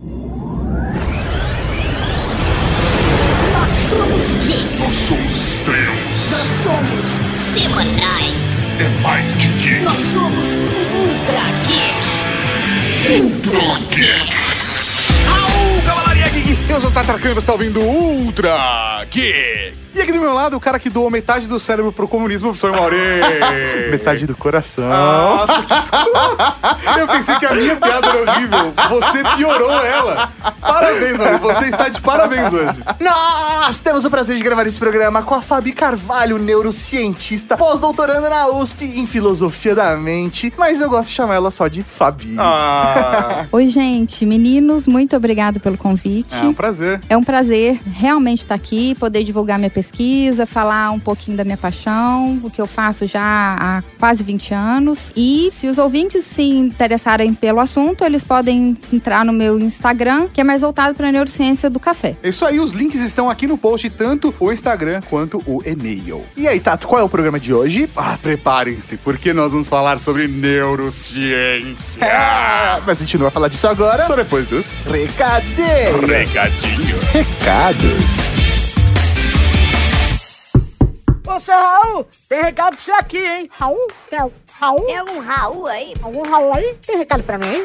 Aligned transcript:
Nós 0.00 0.10
somos 3.90 4.28
geeks. 4.46 4.78
Nós 4.78 4.94
somos 4.94 5.34
estrelas. 5.34 5.98
Nós 6.30 6.46
somos 6.62 7.06
semanais. 7.52 8.68
É 8.78 8.88
mais 9.02 9.26
que 9.34 9.48
geek. 9.48 9.82
Nós 9.82 9.98
somos 10.12 10.46
ultra 10.94 11.42
geek. 11.66 11.98
Ultra 13.22 13.78
Geek. 13.90 14.32
Aú, 15.26 15.82
Cavalaria 15.84 16.28
Geek! 16.28 16.70
Eu 16.70 16.80
sou 16.80 16.90
o 16.90 16.92
Tatarkan 16.92 17.30
você 17.30 17.40
está 17.40 17.52
ouvindo 17.54 17.80
Ultra 17.80 19.04
Geek! 19.10 19.87
E 19.94 20.00
aqui 20.00 20.12
do 20.12 20.20
meu 20.20 20.32
lado, 20.34 20.56
o 20.56 20.60
cara 20.60 20.78
que 20.78 20.88
doou 20.90 21.10
metade 21.10 21.46
do 21.46 21.58
cérebro 21.58 21.90
pro 21.92 22.06
comunismo, 22.06 22.50
o 22.50 22.52
professor 22.52 22.72
Mauri. 22.78 22.96
Metade 23.90 24.26
do 24.26 24.36
coração. 24.36 24.88
Nossa, 24.88 25.62
que 25.62 25.72
escroto! 25.72 26.36
Eu 26.98 27.06
pensei 27.08 27.34
que 27.36 27.46
a 27.46 27.52
minha 27.54 27.76
piada 27.76 28.06
era 28.06 28.30
horrível. 28.32 28.74
Você 28.90 29.22
piorou 29.36 29.70
ela. 29.70 30.30
Parabéns, 30.60 31.16
Mauri. 31.18 31.38
Você 31.38 31.64
está 31.66 31.88
de 31.88 32.00
parabéns 32.00 32.52
hoje. 32.52 32.82
Nós 33.00 33.80
temos 33.80 34.04
o 34.04 34.10
prazer 34.10 34.36
de 34.36 34.42
gravar 34.42 34.66
esse 34.66 34.78
programa 34.78 35.22
com 35.22 35.34
a 35.34 35.42
Fabi 35.42 35.72
Carvalho, 35.72 36.38
neurocientista, 36.38 37.56
pós-doutoranda 37.56 38.28
na 38.28 38.48
USP 38.48 38.84
em 38.84 39.06
filosofia 39.06 39.74
da 39.74 39.96
mente, 39.96 40.52
mas 40.56 40.80
eu 40.80 40.88
gosto 40.88 41.08
de 41.08 41.14
chamar 41.14 41.34
ela 41.36 41.50
só 41.50 41.66
de 41.68 41.82
Fabi. 41.82 42.34
Ah, 42.38 43.46
Oi, 43.52 43.68
gente, 43.68 44.24
meninos, 44.26 44.86
muito 44.86 45.16
obrigado 45.16 45.60
pelo 45.60 45.76
convite. 45.76 46.34
é 46.36 46.42
um 46.42 46.54
prazer. 46.54 47.00
É 47.08 47.16
um 47.16 47.24
prazer 47.24 47.80
realmente 47.86 48.40
estar 48.40 48.54
aqui, 48.54 48.94
poder 48.96 49.24
divulgar 49.24 49.58
minha 49.58 49.70
pesquisa, 49.70 49.87
falar 50.46 50.90
um 50.90 50.98
pouquinho 50.98 51.36
da 51.36 51.44
minha 51.44 51.56
paixão, 51.56 52.40
o 52.42 52.50
que 52.50 52.60
eu 52.60 52.66
faço 52.66 53.06
já 53.06 53.56
há 53.58 53.82
quase 53.98 54.22
20 54.22 54.54
anos. 54.54 55.12
E 55.16 55.48
se 55.52 55.66
os 55.66 55.78
ouvintes 55.78 56.24
se 56.24 56.42
interessarem 56.42 57.34
pelo 57.34 57.60
assunto, 57.60 58.04
eles 58.04 58.24
podem 58.24 58.76
entrar 58.92 59.24
no 59.24 59.32
meu 59.32 59.58
Instagram, 59.58 60.28
que 60.32 60.40
é 60.40 60.44
mais 60.44 60.62
voltado 60.62 60.94
para 60.94 61.08
a 61.08 61.12
neurociência 61.12 61.68
do 61.70 61.78
café. 61.80 62.16
Isso 62.22 62.44
aí, 62.44 62.60
os 62.60 62.72
links 62.72 63.00
estão 63.00 63.28
aqui 63.28 63.46
no 63.46 63.56
post, 63.58 63.88
tanto 63.90 64.34
o 64.38 64.52
Instagram 64.52 65.00
quanto 65.08 65.42
o 65.46 65.62
e-mail. 65.64 66.24
E 66.36 66.46
aí, 66.46 66.60
Tato, 66.60 66.86
qual 66.86 67.00
é 67.00 67.04
o 67.04 67.08
programa 67.08 67.38
de 67.38 67.52
hoje? 67.52 67.88
Ah, 67.96 68.18
preparem-se, 68.20 68.96
porque 68.98 69.32
nós 69.32 69.52
vamos 69.52 69.68
falar 69.68 70.00
sobre 70.00 70.28
neurociência. 70.28 72.00
Ah, 72.02 72.80
mas 72.86 72.98
a 72.98 73.00
gente 73.00 73.16
não 73.16 73.22
vai 73.24 73.30
falar 73.30 73.48
disso 73.48 73.66
agora. 73.66 74.06
Só 74.06 74.16
depois 74.16 74.46
dos 74.46 74.66
Recadinho. 74.84 76.06
recadinhos. 76.06 77.04
Recados. 77.12 78.57
Ô, 81.30 81.38
seu 81.38 81.54
Raul, 81.54 82.06
tem 82.28 82.42
recado 82.42 82.74
pra 82.76 82.82
você 82.84 82.92
aqui, 82.92 83.18
hein? 83.18 83.50
Raul? 83.52 83.88
Tem 84.08 84.18
al- 84.18 84.32
Raul? 84.58 84.86
Tem 84.86 84.96
algum 84.96 85.18
Raul 85.20 85.66
aí? 85.66 85.94
Algum 86.02 86.22
Raul 86.28 86.54
aí? 86.54 86.74
Tem 86.86 86.96
recado 86.96 87.22
pra 87.22 87.36
mim, 87.38 87.46
hein? 87.46 87.64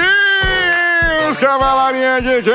Recadinhos, 0.00 1.36
cavalarinha 1.38 2.20
de 2.20 2.42
quem? 2.42 2.52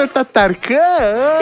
Senhor 0.00 0.08
Tatarkan. 0.08 0.78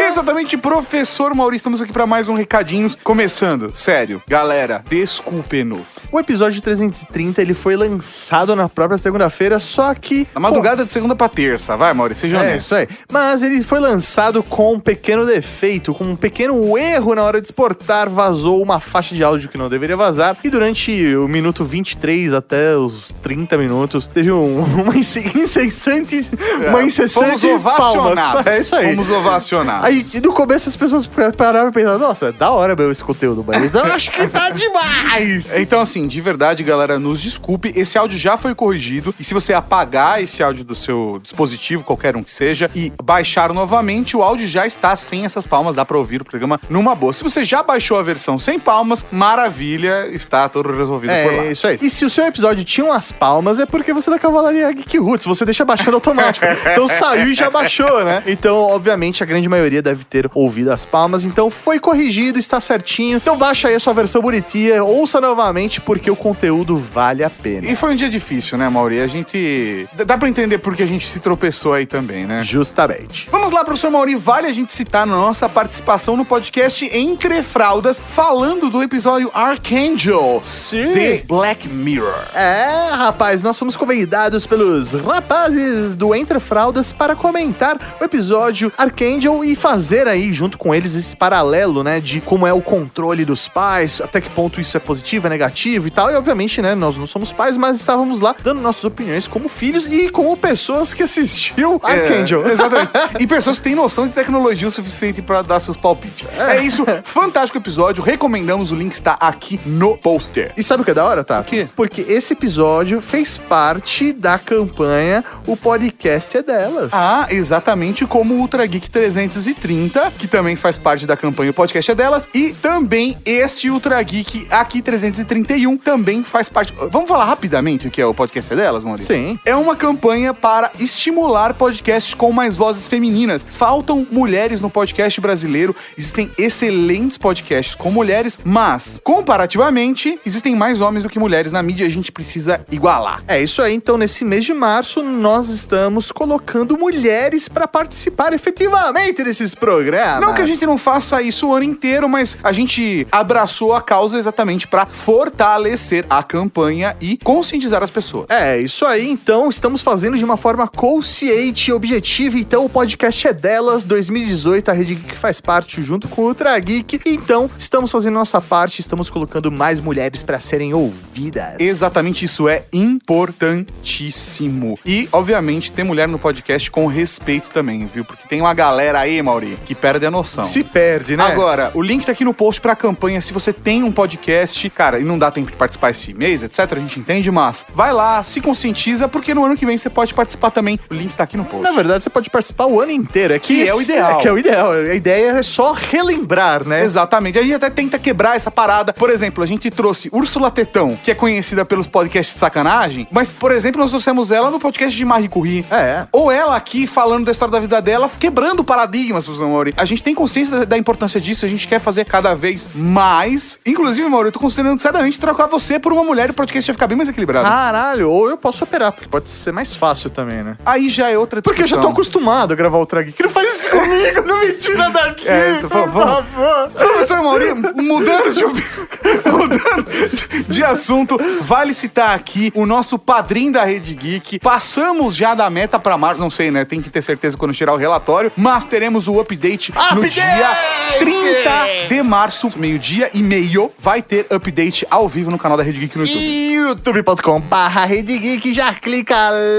Exatamente, 0.09 0.57
professor 0.57 1.33
Maurício, 1.33 1.59
estamos 1.59 1.81
aqui 1.81 1.93
para 1.93 2.07
mais 2.09 2.29
um 2.29 2.35
Recadinhos. 2.35 2.97
Começando, 3.05 3.71
sério, 3.73 4.21
galera, 4.27 4.83
desculpe-nos. 4.91 6.09
O 6.11 6.19
episódio 6.19 6.61
330 6.61 7.41
ele 7.41 7.55
foi 7.55 7.77
lançado 7.77 8.57
na 8.57 8.69
própria 8.69 8.99
segunda-feira, 8.99 9.61
só 9.61 9.95
que. 9.95 10.27
Na 10.35 10.41
madrugada 10.41 10.85
de 10.85 10.93
segunda 10.93 11.15
pra 11.15 11.29
terça, 11.29 11.77
vai, 11.77 11.93
Maurício, 11.93 12.23
seja 12.23 12.39
É, 12.39 12.41
honesto. 12.41 12.59
isso 12.67 12.75
aí. 12.75 12.89
Mas 13.13 13.45
ele 13.45 13.63
foi 13.63 13.79
lançado 13.79 14.43
com 14.43 14.75
um 14.75 14.81
pequeno 14.81 15.25
defeito, 15.25 15.95
com 15.95 16.03
um 16.03 16.17
pequeno 16.17 16.77
erro 16.77 17.15
na 17.15 17.23
hora 17.23 17.41
de 17.41 17.47
exportar, 17.47 18.11
vazou 18.11 18.61
uma 18.61 18.81
faixa 18.81 19.15
de 19.15 19.23
áudio 19.23 19.49
que 19.49 19.57
não 19.59 19.69
deveria 19.69 19.97
vazar. 19.97 20.37
E 20.43 20.51
durante 20.51 21.15
o 21.15 21.29
minuto 21.29 21.65
23 21.65 22.33
até 22.33 22.77
os 22.77 23.15
30 23.23 23.57
minutos, 23.57 24.09
teve 24.09 24.33
um- 24.33 24.63
uma 24.83 24.97
ince- 24.97 25.31
incessante. 25.39 26.27
uma 26.69 26.83
incessante 26.83 27.25
Fomos 27.39 27.45
ovacionados. 27.45 28.25
palmas. 28.25 28.48
É 28.49 28.61
isso 28.61 28.75
aí. 28.77 28.91
Fomos 28.91 29.11
ovacionados. 29.11 29.87
Aí, 29.87 30.05
no 30.23 30.33
começo 30.33 30.69
as 30.69 30.77
pessoas 30.77 31.09
pararam 31.37 31.69
e 31.69 31.73
pensaram, 31.73 31.99
nossa, 31.99 32.27
é 32.27 32.33
da 32.33 32.51
hora 32.51 32.75
meu 32.75 32.91
esse 32.91 33.03
conteúdo, 33.03 33.45
mas 33.47 33.75
eu 33.75 33.85
acho 33.93 34.11
que 34.11 34.27
tá 34.29 34.51
demais. 34.51 35.57
Então, 35.57 35.81
assim, 35.81 36.07
de 36.07 36.21
verdade, 36.21 36.63
galera, 36.63 36.99
nos 36.99 37.21
desculpe. 37.21 37.73
Esse 37.75 37.99
áudio 37.99 38.19
já 38.19 38.37
foi 38.37 38.55
corrigido. 38.55 39.15
E 39.19 39.25
se 39.25 39.35
você 39.35 39.53
apagar 39.53 40.23
esse 40.23 40.43
áudio 40.43 40.65
do 40.65 40.75
seu 40.75 41.21
dispositivo, 41.23 41.83
qualquer 41.83 42.17
um 42.17 42.23
que 42.23 42.33
seja, 42.33 42.71
e 42.75 42.93
baixar 43.03 43.53
novamente, 43.53 44.17
o 44.17 44.23
áudio 44.23 44.47
já 44.47 44.67
está 44.67 44.95
sem 44.97 45.25
essas 45.25 45.47
palmas. 45.47 45.75
Dá 45.75 45.85
pra 45.85 45.99
ouvir 45.99 46.23
o 46.23 46.25
programa 46.25 46.61
numa 46.69 46.95
boa. 46.95 47.13
Se 47.13 47.23
você 47.23 47.45
já 47.45 47.63
baixou 47.63 47.99
a 47.99 48.03
versão 48.03 48.39
sem 48.39 48.59
palmas, 48.59 49.05
maravilha, 49.11 50.09
está 50.09 50.49
tudo 50.49 50.73
resolvido 50.73 51.11
por 51.11 51.33
lá. 51.33 51.45
É, 51.45 51.53
isso 51.53 51.67
aí. 51.67 51.79
E 51.81 51.91
se 51.91 52.05
o 52.05 52.11
seu 52.11 52.25
episódio 52.25 52.65
tinha 52.65 52.87
umas 52.87 53.13
palmas, 53.13 53.59
é 53.59 53.67
porque 53.67 53.93
você 53.93 54.11
é 54.11 54.13
da 54.15 54.19
Cavalaria 54.19 54.71
Geek 54.73 54.99
Roots. 54.99 55.27
Você 55.27 55.45
deixa 55.45 55.65
baixando 55.65 55.97
automático. 55.97 56.47
então 56.71 56.87
saiu 56.89 57.29
e 57.29 57.35
já 57.35 57.51
baixou, 57.51 58.05
né? 58.05 58.23
Então, 58.27 58.38
obviamente, 58.47 59.23
a 59.23 59.27
grande 59.27 59.49
maioria 59.49 59.83
deve 59.83 60.05
ter 60.05 60.31
ouvido 60.35 60.71
as 60.71 60.85
palmas. 60.87 61.25
Então, 61.25 61.51
foi 61.51 61.81
corrigido, 61.81 62.39
está 62.39 62.61
certinho. 62.61 63.17
Então, 63.17 63.37
baixa 63.37 63.69
aí 63.69 63.75
a 63.75 63.81
sua 63.81 63.93
versão 63.93 64.23
bonitinha, 64.23 64.83
ouça 64.83 65.21
novamente, 65.21 65.81
porque 65.81 66.11
o 66.11 66.17
conteúdo 66.17 66.79
vale 66.79 67.25
a 67.25 67.31
pena. 67.31 67.67
E 67.67 67.75
foi 67.75 67.93
um 67.93 67.97
dia 67.97 68.09
difícil, 68.09 68.57
né, 68.57 68.69
Mauri? 68.69 69.01
A 69.01 69.07
gente. 69.07 69.89
Dá 70.07 70.17
pra 70.17 70.29
entender 70.29 70.59
porque 70.59 70.83
a 70.83 70.87
gente 70.87 71.07
se 71.07 71.21
tropeçou 71.21 71.73
aí 71.73 71.87
também, 71.87 72.27
né? 72.27 72.43
Justamente. 72.45 73.29
Vamos 73.31 73.53
lá, 73.53 73.65
professor 73.65 73.91
Mauri. 73.91 74.15
Vale 74.15 74.47
a 74.47 74.53
gente 74.53 74.73
citar 74.73 75.07
na 75.07 75.17
nossa 75.17 75.49
participação 75.49 76.17
no 76.17 76.25
podcast 76.25 76.89
Entre 76.93 77.43
Fraldas, 77.43 78.01
falando 78.07 78.71
do 78.71 78.83
episódio 78.83 79.31
Archangel 79.35 80.43
Sim. 80.45 80.93
de 80.93 81.25
Black 81.27 81.69
Mirror. 81.69 82.25
É, 82.35 82.91
rapaz, 82.93 83.43
nós 83.43 83.57
somos 83.57 83.77
convidados 83.77 84.47
pelos 84.47 84.93
rapazes 84.93 85.97
do 85.97 86.15
Entre 86.15 86.39
Fraldas 86.39 86.93
para 86.93 87.17
comentar 87.17 87.79
o 88.01 88.05
episódio 88.05 88.28
Archangel 88.77 89.45
e 89.45 89.57
fazer 89.57 90.07
aí, 90.07 90.33
junto 90.33 90.59
com 90.59 90.75
eles, 90.75 90.95
esse 90.95 91.17
paralelo, 91.17 91.83
né, 91.83 92.01
de 92.01 92.21
como 92.21 92.47
é 92.47 92.53
o 92.53 92.61
controle 92.61 93.25
dos 93.25 93.49
pais, 93.49 94.01
até 94.01 94.21
que 94.21 94.29
ponto 94.31 94.61
isso 94.61 94.77
é 94.77 94.81
positivo, 94.81 95.27
é 95.27 95.31
negativo 95.31 95.87
e 95.87 95.91
tal. 95.91 96.11
E, 96.11 96.15
obviamente, 96.15 96.61
né, 96.61 96.75
nós 96.75 96.97
não 96.97 97.07
somos 97.07 97.33
pais, 97.33 97.57
mas 97.57 97.77
estávamos 97.77 98.21
lá 98.21 98.35
dando 98.43 98.61
nossas 98.61 98.85
opiniões 98.85 99.27
como 99.29 99.49
filhos 99.49 99.91
e 99.93 100.09
como 100.09 100.37
pessoas 100.37 100.93
que 100.93 101.03
assistiu 101.03 101.81
Archangel. 101.83 102.47
É, 102.47 102.53
exatamente. 102.53 102.89
E 103.19 103.27
pessoas 103.27 103.59
que 103.59 103.65
têm 103.65 103.75
noção 103.75 104.07
de 104.07 104.13
tecnologia 104.13 104.69
o 104.69 104.71
suficiente 104.71 105.21
pra 105.21 105.43
dar 105.43 105.61
seus 105.61 105.77
palpites. 105.77 106.27
É, 106.39 106.63
isso. 106.63 106.85
Fantástico 107.05 107.59
episódio. 107.59 108.03
Recomendamos. 108.03 108.71
O 108.71 108.75
link 108.75 108.93
está 108.93 109.15
aqui 109.15 109.59
no 109.67 109.97
poster. 109.97 110.53
E 110.57 110.63
sabe 110.63 110.83
o 110.83 110.85
que 110.85 110.91
é 110.91 110.95
da 110.95 111.05
hora, 111.05 111.25
tá? 111.25 111.41
O 111.41 111.45
quê? 111.45 111.67
Porque 111.75 112.03
esse 112.03 112.33
episódio 112.33 113.01
fez 113.01 113.39
parte 113.39 114.13
da 114.13 114.39
campanha 114.39 115.25
O 115.47 115.57
Podcast 115.57 116.37
é 116.37 116.43
Delas. 116.43 116.91
Ah, 116.93 117.27
exatamente 117.31 118.07
como 118.07 118.18
o 118.21 118.41
Ultra 118.41 118.67
Geek 118.67 118.91
330, 118.91 120.13
que 120.19 120.27
também 120.27 120.57
faz 120.57 120.77
parte 120.77 121.07
da 121.07 121.17
campanha 121.17 121.51
O 121.51 121.55
Podcast 121.55 121.91
é 121.91 121.95
Delas, 121.95 122.29
e 122.35 122.53
também 122.53 123.17
este 123.25 123.71
Ultra 123.71 124.03
Geek 124.03 124.47
aqui 124.51 124.83
331 124.83 125.77
também 125.77 126.25
faz 126.25 126.49
parte. 126.49 126.75
Vamos 126.91 127.09
falar 127.09 127.25
rapidamente 127.25 127.87
o 127.87 127.91
que 127.91 128.01
é 128.01 128.07
o 128.07 128.13
Podcast 128.13 128.53
é 128.53 128.57
Delas, 128.57 128.83
Maurício? 128.83 129.15
Sim. 129.15 129.39
É 129.47 129.55
uma 129.55 129.77
campanha 129.77 130.35
para 130.35 130.73
estimular 130.79 131.55
podcasts 131.55 132.15
com 132.15 132.33
mais 132.33 132.57
vozes 132.57 132.89
femininas. 132.89 133.47
Faltam 133.49 134.07
mulheres 134.11 134.61
no 134.61 134.69
podcast 134.69 135.21
brasileiro, 135.21 135.75
existem 135.97 136.31
excelentes 136.37 137.19
podcasts 137.19 137.75
com 137.75 137.91
mulheres, 137.91 138.39
mas, 138.45 139.01
comparativamente, 139.05 140.19
existem 140.27 140.57
mais 140.57 140.81
homens 140.81 141.03
do 141.03 141.09
que 141.09 141.19
mulheres 141.19 141.53
na 141.53 141.63
mídia, 141.63 141.87
a 141.87 141.91
gente 141.91 142.11
precisa 142.11 142.61
igualar. 142.71 143.23
É 143.29 143.41
isso 143.41 143.63
aí, 143.63 143.75
então 143.75 143.97
nesse 143.97 144.25
mês 144.25 144.45
de 144.45 144.53
março 144.53 145.03
nós 145.03 145.49
estamos 145.49 146.11
colocando 146.11 146.77
mulheres 146.77 147.49
para 147.49 147.69
participar 147.69 148.08
efetivamente 148.35 149.25
desses 149.25 149.55
programas. 149.55 150.21
Não 150.21 150.35
que 150.35 150.43
a 150.43 150.47
gente 150.47 150.65
não 150.67 150.79
faça 150.79 151.21
isso 151.23 151.49
o 151.49 151.55
ano 151.55 151.65
inteiro, 151.65 152.09
mas 152.09 152.37
a 152.43 152.53
gente 152.53 153.07
abraçou 153.11 153.75
a 153.75 153.81
causa 153.81 154.19
exatamente 154.19 154.67
para 154.67 154.87
fortalecer 154.87 156.05
a 156.09 156.23
campanha 156.23 156.97
e 157.01 157.17
conscientizar 157.19 157.83
as 157.83 157.91
pessoas. 157.91 158.27
É, 158.29 158.59
isso 158.59 158.85
aí, 158.85 159.09
então 159.09 159.49
estamos 159.49 159.83
fazendo 159.83 160.17
de 160.17 160.25
uma 160.25 160.37
forma 160.37 160.69
consciente 160.69 161.71
e 161.71 161.73
objetiva. 161.73 162.39
Então 162.39 162.65
o 162.65 162.69
podcast 162.69 163.27
é 163.27 163.33
delas, 163.33 163.85
2018, 163.85 164.71
a 164.71 164.75
Rede 164.75 164.95
Geek 164.95 165.17
faz 165.17 165.41
parte 165.41 165.83
junto 165.83 166.09
com 166.09 166.23
o 166.23 166.25
Ultra 166.27 166.59
Geek. 166.59 167.01
Então 167.07 167.51
estamos 167.59 167.91
fazendo 167.91 168.15
nossa 168.15 168.41
parte, 168.41 168.81
estamos 168.81 169.11
colocando 169.11 169.51
mais 169.51 169.81
mulheres 169.81 170.23
para 170.23 170.41
serem 170.41 170.75
ouvidas. 170.75 171.57
Exatamente 171.59 172.25
isso 172.25 172.49
é 172.49 172.65
importantíssimo. 172.73 174.79
E, 174.85 175.09
obviamente, 175.13 175.73
ter 175.73 175.85
mulher 175.85 176.09
no 176.09 176.19
podcast 176.19 176.71
com 176.71 176.87
respeito 176.87 177.51
também, 177.51 177.87
viu? 177.87 177.98
Viu? 177.99 178.05
Porque 178.05 178.29
tem 178.29 178.41
uma 178.41 178.55
galera 178.55 179.01
aí, 179.01 179.21
Mauri, 179.21 179.59
que 179.65 179.75
perde 179.75 180.07
a 180.07 180.11
noção. 180.11 180.45
Se 180.45 180.63
perde, 180.63 181.17
né? 181.17 181.25
Agora, 181.25 181.71
o 181.75 181.83
link 181.83 182.07
tá 182.07 182.13
aqui 182.13 182.25
no 182.25 182.33
post 182.33 182.61
pra 182.61 182.77
campanha. 182.77 183.21
Se 183.21 183.33
você 183.33 183.53
tem 183.53 183.83
um 183.83 183.91
podcast, 183.91 184.69
cara, 184.71 184.99
e 184.99 185.05
não 185.05 185.19
dá 185.19 185.31
tempo 185.31 185.51
de 185.51 185.57
participar 185.57 185.91
esse 185.91 186.15
mês, 186.15 186.43
etc., 186.43 186.73
a 186.73 186.77
gente 186.77 187.01
entende, 187.01 187.31
mas 187.31 187.67
vai 187.73 187.93
lá, 187.93 188.23
se 188.23 188.41
conscientiza, 188.41 189.09
porque 189.09 189.35
no 189.35 189.45
ano 189.45 189.57
que 189.57 189.67
vem 189.67 189.77
você 189.77 189.91
pode 189.91 190.15
participar 190.15 190.51
também. 190.51 190.79
O 190.91 190.95
link 190.95 191.15
tá 191.15 191.25
aqui 191.25 191.37
no 191.37 191.45
post. 191.45 191.63
Na 191.63 191.73
verdade, 191.73 192.05
você 192.05 192.11
pode 192.11 192.31
participar 192.31 192.67
o 192.67 192.81
ano 192.81 192.93
inteiro. 192.93 193.35
É 193.35 193.39
Que 193.39 193.69
é 193.69 193.75
o 193.75 193.83
ideal. 193.83 194.19
É 194.19 194.23
que 194.23 194.29
é 194.29 194.33
o 194.33 194.39
ideal. 194.39 194.73
A 194.73 194.95
ideia 194.95 195.31
é 195.31 195.43
só 195.43 195.73
relembrar, 195.73 196.67
né? 196.67 196.85
Exatamente. 196.85 197.39
A 197.39 197.43
gente 197.43 197.55
até 197.55 197.71
tenta 197.71 197.99
quebrar 197.99 198.37
essa 198.37 198.51
parada. 198.51 198.93
Por 198.93 199.11
exemplo, 199.11 199.43
a 199.43 199.47
gente 199.47 199.71
trouxe 199.71 200.09
Úrsula 200.13 200.51
Tetão, 200.51 200.97
que 201.03 201.11
é 201.11 201.15
conhecida 201.15 201.65
pelos 201.65 201.87
podcasts 201.87 202.35
de 202.35 202.41
sacanagem, 202.41 203.07
mas, 203.11 203.33
por 203.33 203.53
exemplo, 203.53 203.81
nós 203.81 203.91
trouxemos 203.91 204.31
ela 204.31 204.51
no 204.51 204.61
podcast 204.61 204.97
de 204.97 205.05
Marie 205.05 205.29
Curie. 205.29 205.65
É. 205.71 206.07
Ou 206.13 206.31
ela 206.31 206.57
aqui 206.57 206.87
falando 206.87 207.27
da 207.27 207.33
história 207.33 207.53
da 207.53 207.61
vida 207.61 207.78
dela, 207.81 208.09
quebrando 208.19 208.63
paradigmas, 208.65 209.25
professor 209.25 209.49
Mauri. 209.49 209.73
A 209.77 209.85
gente 209.85 210.03
tem 210.03 210.15
consciência 210.15 210.67
da, 210.67 210.77
importância 210.79 211.21
disso, 211.21 211.45
a 211.45 211.49
gente 211.49 211.67
quer 211.67 211.79
fazer 211.81 212.05
cada 212.05 212.35
vez 212.35 212.69
mais. 212.75 213.59
Inclusive, 213.67 214.09
Mauri, 214.09 214.29
eu 214.29 214.33
tô 214.33 214.41
considerando 214.41 214.81
seriamente 214.81 215.19
trocar 215.19 215.47
você 215.47 215.79
por 215.79 215.93
uma 215.93 216.05
mulher 216.05 216.29
e 216.29 216.31
o 216.33 216.35
podcast 216.35 216.71
ia 216.71 216.75
ficar 216.75 216.87
bem 216.87 216.97
mais 216.97 217.09
equilibrado. 217.09 217.49
Caralho, 217.49 218.11
ou 218.11 218.29
eu 218.31 218.37
posso 218.37 218.65
operar, 218.65 218.93
porque 218.93 219.09
pode 219.09 219.29
ser 219.31 219.53
mais 219.53 219.75
fácil 219.75 220.11
também, 220.11 220.43
né? 220.43 220.57
Aí 220.65 220.89
já 220.89 221.11
é 221.11 221.19
outra 221.19 221.41
Porque 221.43 221.63
eu 221.63 221.67
já 221.67 221.77
discussão. 221.77 221.91
tô 221.95 222.01
acostumado 222.01 222.53
a 222.53 222.57
gravar 222.57 222.79
o 222.79 222.87
Trag. 222.87 223.13
Que 223.13 223.23
não 223.23 223.31
faz 223.31 223.48
isso 223.51 223.71
comigo, 223.71 224.23
não 224.27 224.41
me 224.41 224.53
tira 224.55 224.91
daqui, 224.91 225.29
É, 225.29 225.57
então, 225.59 225.69
por 225.71 225.91
vamos- 225.91 226.25
favor. 226.35 226.71
Professor 226.71 227.23
Mauri, 227.23 227.55
mudando 227.55 228.33
de, 228.35 228.45
mudando 229.31 230.45
de 230.49 230.65
assunto, 230.65 231.19
vale 231.41 231.73
citar 231.75 232.15
aqui 232.15 232.53
o 232.55 232.67
nosso 232.67 232.99
padrinho 232.99 233.53
da 233.53 233.65
Rede 233.65 233.95
Geek. 233.95 234.39
Passamos 234.39 235.15
já 235.17 235.35
da 235.35 235.49
meta 235.51 235.79
pra 235.79 235.97
março, 235.97 236.21
não 236.21 236.31
sei, 236.31 236.51
né? 236.51 236.65
Tem 236.65 236.81
que 236.81 236.91
ter 236.91 237.03
certeza 237.03 237.37
quando 237.37 237.53
tirar 237.55 237.73
o 237.73 237.77
relatório, 237.77 238.31
mas 238.37 238.65
teremos 238.65 239.09
o 239.09 239.19
update, 239.21 239.73
no 239.75 240.01
Update! 240.03 240.15
dia 240.15 240.51
30 240.99 241.89
de 241.89 242.03
março, 242.03 242.49
meio-dia 242.57 243.11
e 243.15 243.23
meio. 243.23 243.71
Vai 243.79 244.03
ter 244.03 244.27
update 244.31 244.87
ao 244.91 245.09
vivo 245.09 245.31
no 245.31 245.39
canal 245.39 245.57
da 245.57 245.63
Rede 245.63 245.81
Geek 245.81 245.97
no 245.99 246.05
YouTube. 246.05 246.49
Youtube.com 246.59 247.41
barra 247.41 247.85
Rede 247.85 248.17
Geek, 248.19 248.53
já 248.53 248.75
clica 248.75 249.15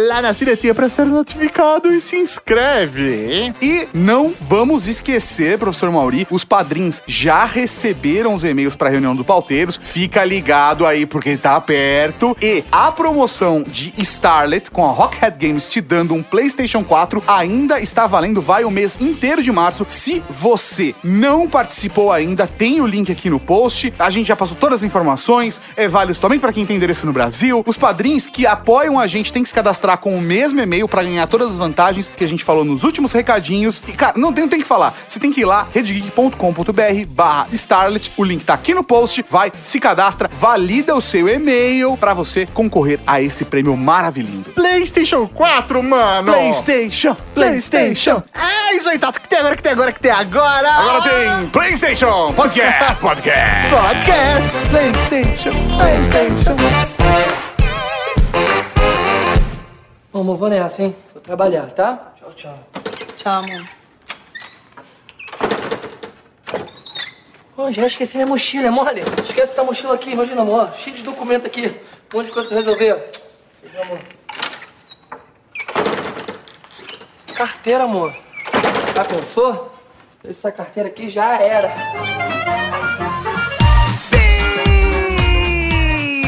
lá 0.07 0.21
na 0.21 0.33
sinetinha 0.33 0.74
pra 0.75 0.89
ser 0.89 1.06
notificado 1.06 1.91
e 1.94 2.00
se 2.01 2.18
inscreve. 2.18 3.53
E 3.62 3.78
não 3.93 4.33
vamos 4.41 4.87
esquecer, 4.87 5.57
professor 5.57 5.91
Mauri, 5.91 6.27
os 6.29 6.43
padrinhos 6.43 7.01
já 7.07 7.45
receberam 7.45 8.33
os 8.33 8.43
e-mails 8.43 8.75
para 8.75 8.89
reunião 8.89 9.15
do 9.15 9.23
Pauteiros. 9.23 9.79
Fica 9.81 10.23
ligado 10.23 10.85
aí 10.85 11.05
porque 11.05 11.37
tá 11.37 11.59
perto. 11.61 12.35
E 12.41 12.63
a 12.71 12.91
promoção 12.91 13.63
de 13.63 13.93
Starlet 13.97 14.71
com 14.71 14.85
a 14.85 14.91
Rockhead 14.91 15.37
Games 15.37 15.67
te 15.67 15.81
dando 15.81 16.13
um 16.13 16.23
PlayStation 16.23 16.83
4 16.83 17.23
ainda 17.27 17.79
está 17.79 18.07
valendo, 18.07 18.41
vai 18.41 18.63
o 18.63 18.71
mês 18.71 18.97
inteiro 18.99 19.43
de 19.43 19.51
março. 19.51 19.85
Se 19.89 20.23
você 20.29 20.95
não 21.03 21.47
participou 21.47 22.11
ainda, 22.11 22.47
tem 22.47 22.81
o 22.81 22.87
link 22.87 23.11
aqui 23.11 23.29
no 23.29 23.39
post. 23.39 23.93
A 23.99 24.09
gente 24.09 24.27
já 24.27 24.35
passou 24.35 24.55
todas 24.55 24.79
as 24.79 24.83
informações. 24.83 25.61
É 25.75 25.87
válido 25.87 26.19
também 26.19 26.39
para 26.39 26.53
quem 26.53 26.65
tem 26.65 26.77
endereço 26.77 27.05
no 27.05 27.13
Brasil. 27.13 27.63
Os 27.65 27.77
padrinhos 27.77 28.27
que 28.27 28.45
apoiam 28.45 28.99
a 28.99 29.07
gente 29.07 29.31
têm 29.31 29.43
que 29.43 29.49
se 29.49 29.55
cadastrar 29.55 29.97
com 29.97 30.15
o 30.15 30.21
mesmo 30.21 30.59
e-mail 30.59 30.87
para 30.87 31.03
ganhar 31.03 31.27
todas 31.27 31.51
as 31.51 31.57
vantagens 31.57 32.07
que 32.07 32.23
a 32.23 32.27
gente 32.27 32.43
falou 32.43 32.63
nos 32.63 32.83
últimos 32.83 33.11
recadinhos. 33.11 33.69
E, 33.88 33.94
cara, 33.94 34.18
não 34.18 34.33
tem, 34.33 34.44
não 34.44 34.50
tem 34.50 34.60
que 34.60 34.68
falar. 34.68 34.94
Você 35.07 35.19
tem 35.19 35.31
que 35.31 35.42
ir 35.42 35.45
lá, 35.45 35.68
redgeek.com.br 35.74 37.06
barra 37.07 37.48
Starlet. 37.54 38.12
O 38.18 38.24
link 38.24 38.44
tá 38.44 38.54
aqui 38.54 38.74
no 38.74 38.83
post. 38.83 39.24
Vai, 39.30 39.51
se 39.63 39.80
cadastra, 39.80 40.30
valida 40.31 40.95
o 40.95 41.01
seu 41.01 41.27
e-mail 41.27 41.95
para 41.98 42.13
você 42.13 42.45
concorrer 42.54 43.00
a 43.06 43.21
esse 43.21 43.45
prêmio 43.45 43.75
maravilhoso. 43.77 44.45
PlayStation 44.56 45.27
4, 45.27 45.83
mano. 45.83 46.31
PlayStation, 46.31 47.16
PlayStation. 47.33 48.24
É 48.33 48.75
isso 48.75 48.89
aí, 48.89 48.98
Tato. 49.00 49.19
O 49.19 49.21
que 49.21 49.30
tem 49.30 49.39
agora, 49.39 49.54
o 49.54 49.57
que 49.57 49.63
tem 49.63 49.72
agora, 49.72 49.92
que 49.92 50.00
tem 50.00 50.12
agora? 50.12 50.69
Agora 50.69 51.01
tem 51.01 51.50
PlayStation 51.50 52.33
Podcast, 52.33 53.00
podcast. 53.01 53.69
podcast. 53.69 54.57
PlayStation, 54.69 55.51
PlayStation. 55.77 56.56
Bom, 60.12 60.22
amor, 60.22 60.38
vou 60.38 60.50
nessa, 60.50 60.83
hein? 60.83 60.95
Vou 61.13 61.22
trabalhar, 61.22 61.68
tá? 61.72 62.13
Tchau, 62.18 62.33
tchau. 62.36 63.08
Tchau, 63.19 63.33
amor. 63.33 63.66
Oh, 67.57 67.69
já 67.69 67.86
esqueci 67.86 68.16
minha 68.16 68.25
mochila, 68.25 68.68
é 68.68 68.69
mole? 68.69 69.01
Esquece 69.21 69.51
essa 69.51 69.62
mochila 69.62 69.94
aqui, 69.95 70.12
imagina, 70.12 70.42
amor. 70.42 70.71
Cheio 70.74 70.95
de 70.95 71.04
documento 71.04 71.45
aqui. 71.45 71.68
Um 72.13 72.18
monte 72.18 72.27
de 72.27 72.31
coisa 72.31 72.48
pra 72.48 72.57
resolver. 72.60 73.12
Beijo, 73.62 73.81
amor. 73.81 74.00
Carteira, 77.36 77.83
amor. 77.83 78.16
Já 78.95 79.04
pensou? 79.04 79.75
Essa 80.24 80.50
carteira 80.50 80.88
aqui 80.88 81.10
já 81.10 81.42
era. 81.42 81.74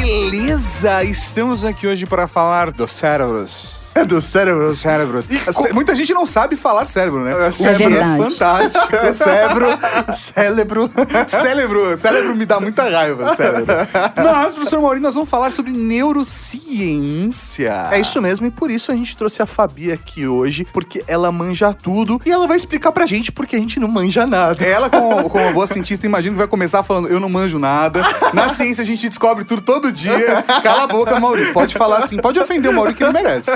Beleza, 0.02 1.06
estamos 1.06 1.64
aqui 1.64 1.88
hoje 1.88 2.06
para 2.06 2.28
falar 2.28 2.70
dos 2.70 2.92
cérebros. 2.92 3.81
É 3.94 4.06
do 4.06 4.22
cérebro. 4.22 4.68
Dos 4.68 4.80
cérebros. 4.80 5.28
Muita 5.74 5.96
gente 5.96 6.14
não 6.14 6.26
sabe 6.26 6.56
falar 6.56 6.86
cérebro, 6.86 7.24
né? 7.24 7.48
É 7.48 7.52
cérebro 7.52 7.90
verdade. 7.90 8.22
é 8.22 8.30
fantástico. 8.30 9.16
Cérebro, 9.16 9.68
cérebro. 10.14 10.92
cérebro, 11.28 11.98
cérebro 11.98 12.36
me 12.36 12.46
dá 12.46 12.60
muita 12.60 12.90
raiva, 12.90 13.36
cérebro. 13.36 13.76
Mas, 14.16 14.54
professor 14.54 14.82
Maurinho, 14.82 15.04
nós 15.04 15.16
vamos 15.16 15.30
falar 15.30 15.52
sobre 15.52 15.72
neurociência. 15.72 17.90
É 17.92 18.00
isso 18.00 18.22
mesmo, 18.22 18.48
e 18.48 18.52
por 18.52 18.72
isso 18.72 18.92
a 18.92 18.96
gente 18.96 19.16
trouxe 19.16 19.42
a 19.42 19.46
Fabi 19.46 19.92
aqui 19.92 20.28
hoje, 20.28 20.66
porque 20.72 21.04
ela 21.08 21.32
manja 21.32 21.74
tudo 21.74 22.22
e 22.26 22.32
ela 22.32 22.48
vai 22.48 22.58
explicar 22.58 22.92
pra 22.92 23.06
gente 23.06 23.32
porque 23.32 23.56
a 23.56 23.60
gente 23.60 23.80
não 23.80 23.88
manja 23.88 24.26
nada. 24.26 24.64
Ela, 24.64 24.90
como, 24.90 25.30
como 25.30 25.44
uma 25.44 25.54
boa 25.54 25.68
cientista, 25.68 26.06
imagino 26.06 26.34
que 26.34 26.40
vai 26.40 26.48
começar 26.48 26.84
falando: 26.84 27.10
Eu 27.10 27.20
não 27.20 27.30
manjo 27.30 27.60
nada. 27.60 28.02
Na 28.34 28.50
ciência 28.50 28.82
a 28.82 28.86
gente 28.86 29.10
descobre 29.10 29.44
tudo 29.44 29.62
todo 29.62 29.92
dia. 29.92 30.44
Cala 30.64 30.84
a 30.84 30.88
boca, 30.88 31.20
Maurício. 31.20 31.54
Pode 31.54 31.76
falar 31.76 32.00
assim, 32.00 32.18
pode 32.18 32.40
ofender 32.40 32.72
o 32.72 32.74
Maurício 32.74 32.98
que 32.98 33.04
ele 33.04 33.14
merece. 33.14 33.52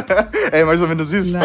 É 0.52 0.64
mais 0.64 0.82
ou 0.82 0.88
menos 0.88 1.12
isso? 1.12 1.34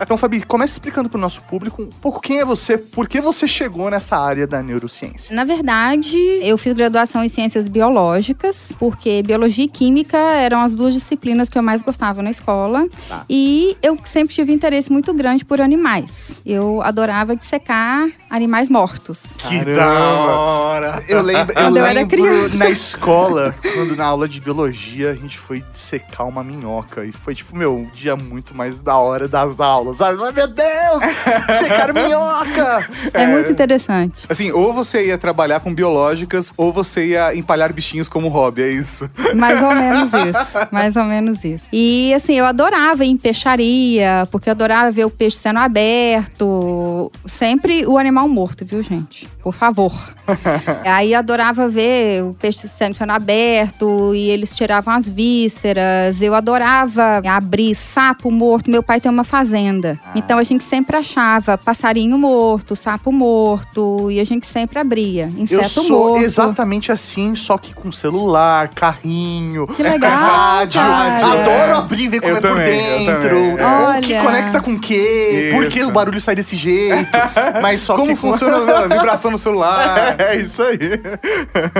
então, 0.00 0.16
Fabi, 0.16 0.42
comece 0.42 0.74
explicando 0.74 1.08
pro 1.08 1.18
nosso 1.18 1.42
público 1.42 1.82
um 1.82 1.86
pouco 1.86 2.20
quem 2.20 2.38
é 2.38 2.44
você, 2.44 2.78
por 2.78 3.08
que 3.08 3.20
você 3.20 3.46
chegou 3.48 3.90
nessa 3.90 4.16
área 4.16 4.46
da 4.46 4.62
neurociência. 4.62 5.34
Na 5.34 5.44
verdade, 5.44 6.16
eu 6.42 6.56
fiz 6.58 6.74
graduação 6.74 7.24
em 7.24 7.28
ciências 7.28 7.68
biológicas, 7.68 8.72
porque 8.78 9.22
biologia 9.22 9.64
e 9.64 9.68
química 9.68 10.16
eram 10.16 10.60
as 10.60 10.74
duas 10.74 10.94
disciplinas 10.94 11.48
que 11.48 11.58
eu 11.58 11.62
mais 11.62 11.82
gostava 11.82 12.22
na 12.22 12.30
escola. 12.30 12.86
E 13.28 13.76
eu 13.82 13.96
sempre 14.04 14.34
tive 14.34 14.52
interesse 14.52 14.90
muito 14.92 15.12
grande 15.14 15.44
por 15.44 15.60
animais. 15.60 16.42
Eu 16.44 16.82
adorava 16.82 17.36
dissecar 17.36 18.08
animais 18.28 18.68
mortos. 18.68 19.22
Que 19.38 19.64
da 19.64 19.86
hora. 19.88 21.04
Eu 21.08 21.22
lembro, 21.22 21.52
eu 21.52 21.62
Quando 21.62 21.76
eu 21.76 21.84
era 21.84 22.00
lembro 22.00 22.16
criança. 22.22 22.56
na 22.56 22.68
escola, 22.70 23.54
quando 23.74 23.96
na 23.96 24.04
aula 24.04 24.28
de 24.28 24.40
biologia 24.40 25.10
a 25.10 25.14
gente 25.14 25.38
foi 25.38 25.62
dissecar 25.72 26.26
uma 26.26 26.42
minhoca. 26.42 27.04
E 27.04 27.12
foi, 27.12 27.34
tipo, 27.34 27.56
meu, 27.56 27.76
um 27.76 27.88
dia 27.92 28.16
muito 28.16 28.54
mais 28.54 28.80
da 28.80 28.96
hora 28.96 29.28
das 29.28 29.60
aulas. 29.60 29.98
Sabe? 29.98 30.16
Meu 30.18 30.32
Deus! 30.48 31.02
Dissecar 31.46 31.92
minhoca! 31.94 32.88
É, 33.14 33.26
muito 33.26 33.50
interessante. 33.52 34.24
Assim, 34.28 34.50
ou 34.52 34.72
você 34.72 35.06
ia 35.06 35.18
trabalhar 35.18 35.60
com 35.60 35.74
biológicas, 35.74 36.52
ou 36.56 36.72
você 36.72 37.08
ia 37.08 37.34
empalhar 37.34 37.72
bichinhos 37.72 38.08
como 38.08 38.28
hobby, 38.28 38.62
é 38.62 38.70
isso. 38.70 39.08
Mais 39.34 39.62
ou 39.62 39.74
menos 39.74 40.12
isso. 40.14 40.68
Mais 40.72 40.96
ou 40.96 41.04
menos 41.04 41.44
isso. 41.44 41.68
E 41.72 42.12
assim, 42.14 42.34
eu 42.34 42.44
adorava 42.44 43.04
ir 43.04 43.10
em 43.10 43.16
peixaria, 43.16 44.26
porque 44.30 44.48
eu 44.48 44.52
adorava 44.52 44.90
ver 44.90 45.04
o 45.04 45.10
peixe 45.10 45.36
sendo 45.36 45.58
aberto. 45.60 47.10
Sempre 47.24 47.86
o 47.86 47.98
animal 47.98 48.25
morto, 48.28 48.64
viu, 48.64 48.82
gente? 48.82 49.28
Por 49.42 49.52
favor. 49.54 49.92
Aí 50.84 51.14
adorava 51.14 51.68
ver 51.68 52.22
o 52.24 52.34
peixe 52.34 52.68
sendo, 52.68 52.94
sendo 52.94 53.12
aberto 53.12 54.14
e 54.14 54.30
eles 54.30 54.54
tiravam 54.54 54.94
as 54.94 55.08
vísceras. 55.08 56.20
Eu 56.22 56.34
adorava 56.34 57.22
abrir 57.26 57.74
sapo 57.74 58.30
morto. 58.30 58.70
Meu 58.70 58.82
pai 58.82 59.00
tem 59.00 59.10
uma 59.10 59.24
fazenda. 59.24 59.98
Então 60.14 60.38
a 60.38 60.42
gente 60.42 60.64
sempre 60.64 60.96
achava 60.96 61.56
passarinho 61.58 62.18
morto, 62.18 62.74
sapo 62.74 63.12
morto. 63.12 64.10
E 64.10 64.20
a 64.20 64.24
gente 64.24 64.46
sempre 64.46 64.78
abria. 64.78 65.26
Inseto 65.36 65.62
Eu 65.62 65.64
sou 65.68 66.08
morto. 66.10 66.24
exatamente 66.24 66.90
assim, 66.92 67.34
só 67.34 67.56
que 67.58 67.72
com 67.74 67.90
celular, 67.92 68.68
carrinho, 68.68 69.66
Que 69.68 69.82
legal, 69.82 70.10
rádio. 70.10 70.80
cara. 70.80 71.26
Adoro 71.26 71.78
abrir 71.78 72.04
e 72.04 72.08
ver 72.08 72.20
como 72.20 72.32
Eu 72.32 72.36
é 72.36 72.40
por 72.40 72.48
também, 72.50 73.06
eu 73.06 73.20
dentro. 73.20 73.36
O 73.54 74.00
que 74.02 74.18
conecta 74.20 74.60
com 74.60 74.72
o 74.74 74.78
quê? 74.80 75.52
Por 75.54 75.68
que 75.68 75.78
Isso. 75.80 75.88
o 75.88 75.92
barulho 75.92 76.20
sai 76.20 76.34
desse 76.34 76.56
jeito? 76.56 77.08
Mas 77.62 77.80
só 77.80 77.96
Como 78.06 78.16
que 78.16 78.20
com- 78.22 78.32
funciona 78.32 78.78
a 78.78 78.82
vibração 78.88 79.30
no 79.30 79.38
celular? 79.38 80.16
É 80.18 80.36
isso 80.36 80.62
aí. 80.62 80.78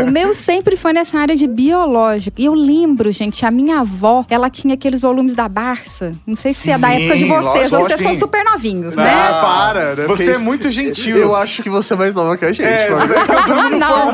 O 0.07 0.11
meu 0.11 0.35
sempre 0.35 0.77
foi 0.77 0.93
nessa 0.93 1.19
área 1.19 1.37
de 1.37 1.47
biológico. 1.47 2.41
E 2.41 2.45
eu 2.45 2.55
lembro, 2.55 3.11
gente, 3.13 3.45
a 3.47 3.51
minha 3.51 3.81
avó, 3.81 4.25
ela 4.29 4.49
tinha 4.51 4.75
aqueles 4.75 5.01
volumes 5.01 5.35
da 5.35 5.49
Barça. 5.49 6.13
Não 6.27 6.37
sei 6.37 6.53
se 6.53 6.71
é 6.71 6.79
da 6.79 6.89
Sim, 6.89 6.95
época 7.03 7.19
de 7.19 7.25
vocês. 7.25 7.71
lógico, 7.73 7.81
vocês 7.83 7.99
sim. 7.99 8.05
são 8.05 8.15
super 8.15 8.45
novinhos, 8.45 8.97
Ah, 8.99 9.03
né? 9.03 9.13
para, 9.41 9.95
né? 9.95 10.07
Você 10.07 10.25
Porque 10.25 10.37
é 10.37 10.39
muito 10.39 10.71
gentil. 10.71 11.17
Eu 11.19 11.35
acho 11.37 11.63
que 11.63 11.71
você 11.71 11.95
é 11.95 11.97
mais 11.97 12.15
nova 12.15 12.37
que 12.37 12.45
a 12.45 12.53
gente. 12.53 12.63
É, 12.67 12.89
você 12.91 13.07
Não. 13.77 14.13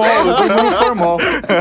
formol. 0.79 1.19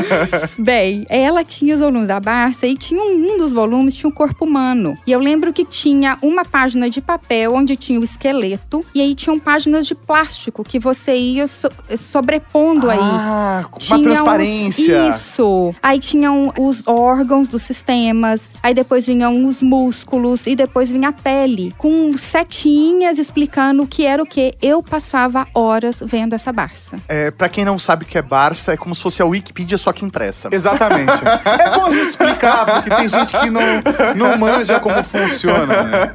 Bem, 0.58 1.06
ela 1.08 1.44
tinha 1.44 1.74
os 1.74 1.80
volumes 1.80 2.08
da 2.08 2.20
Barça 2.20 2.66
e 2.66 2.76
tinha 2.76 3.00
um, 3.00 3.34
um 3.34 3.38
dos 3.38 3.52
volumes 3.52 3.94
tinha 3.94 4.08
um 4.08 4.12
corpo 4.12 4.44
humano. 4.44 4.96
E 5.06 5.12
eu 5.12 5.18
lembro 5.20 5.52
que 5.52 5.64
tinha 5.64 6.18
uma 6.22 6.44
página 6.44 6.88
de 6.90 7.00
papel 7.00 7.54
onde 7.54 7.76
tinha 7.76 7.98
o 8.00 8.04
esqueleto 8.04 8.84
e 8.94 9.00
aí 9.00 9.14
tinham 9.14 9.38
páginas 9.38 9.86
de 9.86 9.94
plástico 9.94 10.41
que 10.50 10.78
você 10.78 11.14
ia 11.14 11.46
so- 11.46 11.68
sobrepondo 11.96 12.90
aí. 12.90 12.98
Ah, 13.00 13.64
com 13.70 13.78
uma 13.84 13.96
os- 13.96 14.02
transparência. 14.02 15.08
isso. 15.08 15.74
Aí 15.82 15.98
tinham 15.98 16.52
os 16.58 16.82
órgãos 16.86 17.48
dos 17.48 17.62
sistemas. 17.62 18.52
Aí 18.62 18.74
depois 18.74 19.06
vinham 19.06 19.44
os 19.44 19.62
músculos. 19.62 20.46
E 20.46 20.56
depois 20.56 20.90
vinha 20.90 21.10
a 21.10 21.12
pele. 21.12 21.72
Com 21.78 22.16
setinhas 22.16 23.18
explicando 23.18 23.82
o 23.82 23.86
que 23.86 24.06
era 24.06 24.22
o 24.22 24.26
que. 24.26 24.54
Eu 24.60 24.82
passava 24.82 25.46
horas 25.54 26.02
vendo 26.04 26.34
essa 26.34 26.52
Barça. 26.52 26.96
É, 27.08 27.30
pra 27.30 27.48
quem 27.48 27.64
não 27.64 27.78
sabe 27.78 28.04
o 28.04 28.06
que 28.06 28.18
é 28.18 28.22
Barça, 28.22 28.72
é 28.72 28.76
como 28.76 28.94
se 28.94 29.02
fosse 29.02 29.20
a 29.22 29.26
Wikipedia, 29.26 29.76
só 29.78 29.92
que 29.92 30.04
impressa. 30.04 30.48
Exatamente. 30.50 31.10
É 31.12 31.70
bom 31.70 31.86
a 31.86 31.90
gente 31.92 32.08
explicar, 32.08 32.64
porque 32.66 32.90
tem 32.90 33.08
gente 33.08 33.36
que 33.38 33.50
não, 33.50 33.60
não 34.16 34.38
manja 34.38 34.78
como 34.80 35.02
funciona, 35.02 35.82
né? 35.84 36.12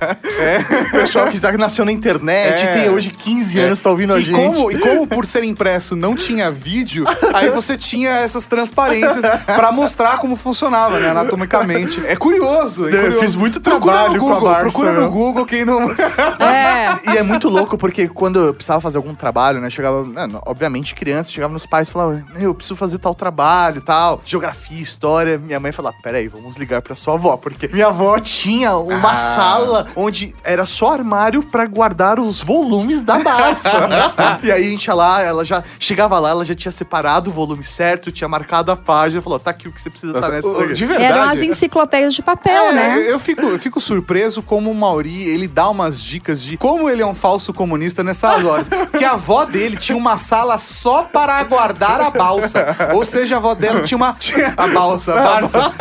O 0.87 0.91
pessoal 0.91 1.27
que 1.29 1.39
tá, 1.39 1.51
nasceu 1.53 1.85
na 1.85 1.91
internet, 1.91 2.63
É. 2.63 2.73
tem 2.73 2.89
hoje 2.89 3.09
15 3.11 3.59
anos, 3.59 3.79
tá 3.79 3.89
ouvindo 3.89 4.13
a 4.17 4.19
E 4.19 4.23
gente. 4.23 4.35
como, 4.35 4.71
e 4.71 4.79
como 4.79 5.07
por 5.07 5.25
ser 5.25 5.43
impresso 5.43 5.95
não 5.95 6.15
tinha 6.15 6.51
vídeo, 6.51 7.05
aí 7.33 7.49
você 7.49 7.77
tinha 7.77 8.11
essas 8.11 8.45
transparências 8.47 9.23
pra 9.45 9.71
mostrar 9.71 10.17
como 10.19 10.35
funcionava, 10.35 10.99
né, 10.99 11.09
anatomicamente. 11.09 12.03
É 12.05 12.15
curioso, 12.15 12.87
é 12.87 12.91
Eu 12.93 13.01
curioso. 13.01 13.19
fiz 13.19 13.35
muito 13.35 13.61
Procura 13.61 13.93
trabalho 13.93 14.13
no 14.15 14.19
com 14.19 14.29
a 14.29 14.33
Google, 14.35 14.49
Barça, 14.49 14.61
procura 14.63 14.91
no. 14.93 15.09
Google 15.09 15.45
quem 15.45 15.65
não... 15.65 15.91
É. 16.39 16.99
E 17.13 17.17
é 17.17 17.23
muito 17.23 17.49
louco, 17.49 17.77
porque 17.77 18.07
quando 18.07 18.39
eu 18.39 18.53
precisava 18.53 18.81
fazer 18.81 18.97
algum 18.97 19.13
trabalho, 19.15 19.59
né? 19.61 19.69
Chegava, 19.69 20.03
né, 20.03 20.27
obviamente, 20.45 20.93
criança, 20.95 21.31
chegava 21.31 21.53
nos 21.53 21.65
pais 21.65 21.87
e 21.87 21.91
falava, 21.91 22.23
eu 22.39 22.53
preciso 22.53 22.75
fazer 22.75 22.97
tal 22.97 23.13
trabalho, 23.15 23.81
tal, 23.81 24.21
geografia, 24.25 24.81
história. 24.81 25.37
Minha 25.37 25.59
mãe 25.59 25.71
falava, 25.71 25.95
peraí, 26.01 26.27
vamos 26.27 26.55
ligar 26.57 26.81
pra 26.81 26.95
sua 26.95 27.13
avó, 27.15 27.37
porque 27.37 27.67
minha 27.67 27.87
avó 27.87 28.17
tinha 28.19 28.75
uma 28.77 29.13
Ah. 29.13 29.17
sala 29.17 29.87
onde 29.95 30.35
era 30.43 30.65
só 30.65 30.91
armário 30.93 31.43
pra 31.43 31.65
guardar 31.65 32.19
os 32.19 32.41
volumes 32.43 33.01
da 33.01 33.19
Barça. 33.19 33.69
e 34.43 34.51
aí 34.51 34.67
a 34.67 34.69
gente 34.69 34.85
ia 34.85 34.93
lá, 34.93 35.21
ela 35.21 35.43
já 35.45 35.63
chegava 35.79 36.19
lá, 36.19 36.29
ela 36.29 36.45
já 36.45 36.55
tinha 36.55 36.71
separado 36.71 37.29
o 37.29 37.33
volume 37.33 37.63
certo, 37.63 38.11
tinha 38.11 38.27
marcado 38.27 38.71
a 38.71 38.75
página, 38.75 39.21
falou, 39.21 39.39
tá 39.39 39.51
aqui 39.51 39.67
o 39.67 39.71
que 39.71 39.81
você 39.81 39.89
precisa 39.89 40.13
Nossa, 40.13 40.27
tá 40.27 40.33
nessa. 40.33 40.47
o- 40.47 40.59
daqui." 40.59 40.73
de 40.73 40.83
Eram 40.83 40.95
as 40.95 41.29
verdade... 41.29 41.45
enciclopédias 41.47 42.13
de 42.13 42.21
papel, 42.21 42.65
É, 42.65 42.73
né? 42.73 43.11
Eu 43.11 43.19
fico, 43.19 43.41
eu 43.45 43.59
fico 43.59 43.79
surpreso 43.81 44.41
como 44.41 44.71
o 44.71 44.75
Mauri, 44.75 45.23
ele 45.27 45.47
dá 45.47 45.69
umas 45.69 46.01
dicas 46.01 46.41
de 46.41 46.57
como 46.57 46.89
ele 46.89 47.01
é 47.01 47.05
um 47.05 47.15
falso 47.15 47.53
comunista 47.53 48.03
nessas 48.03 48.43
horas. 48.45 48.67
Porque 48.69 49.03
a 49.05 49.11
avó 49.13 49.45
dele 49.45 49.75
tinha 49.77 49.97
uma 49.97 50.17
sala 50.17 50.57
só 50.57 51.03
para 51.03 51.35
aguardar 51.37 52.01
a 52.01 52.09
balsa. 52.09 52.65
Ou 52.93 53.03
seja, 53.05 53.35
a 53.35 53.37
avó 53.37 53.53
dela 53.55 53.81
tinha 53.81 53.97
uma... 53.97 54.13
Tinha 54.13 54.53
a 54.57 54.67
balsa, 54.67 55.13
a 55.19 55.23
balsa. 55.23 55.73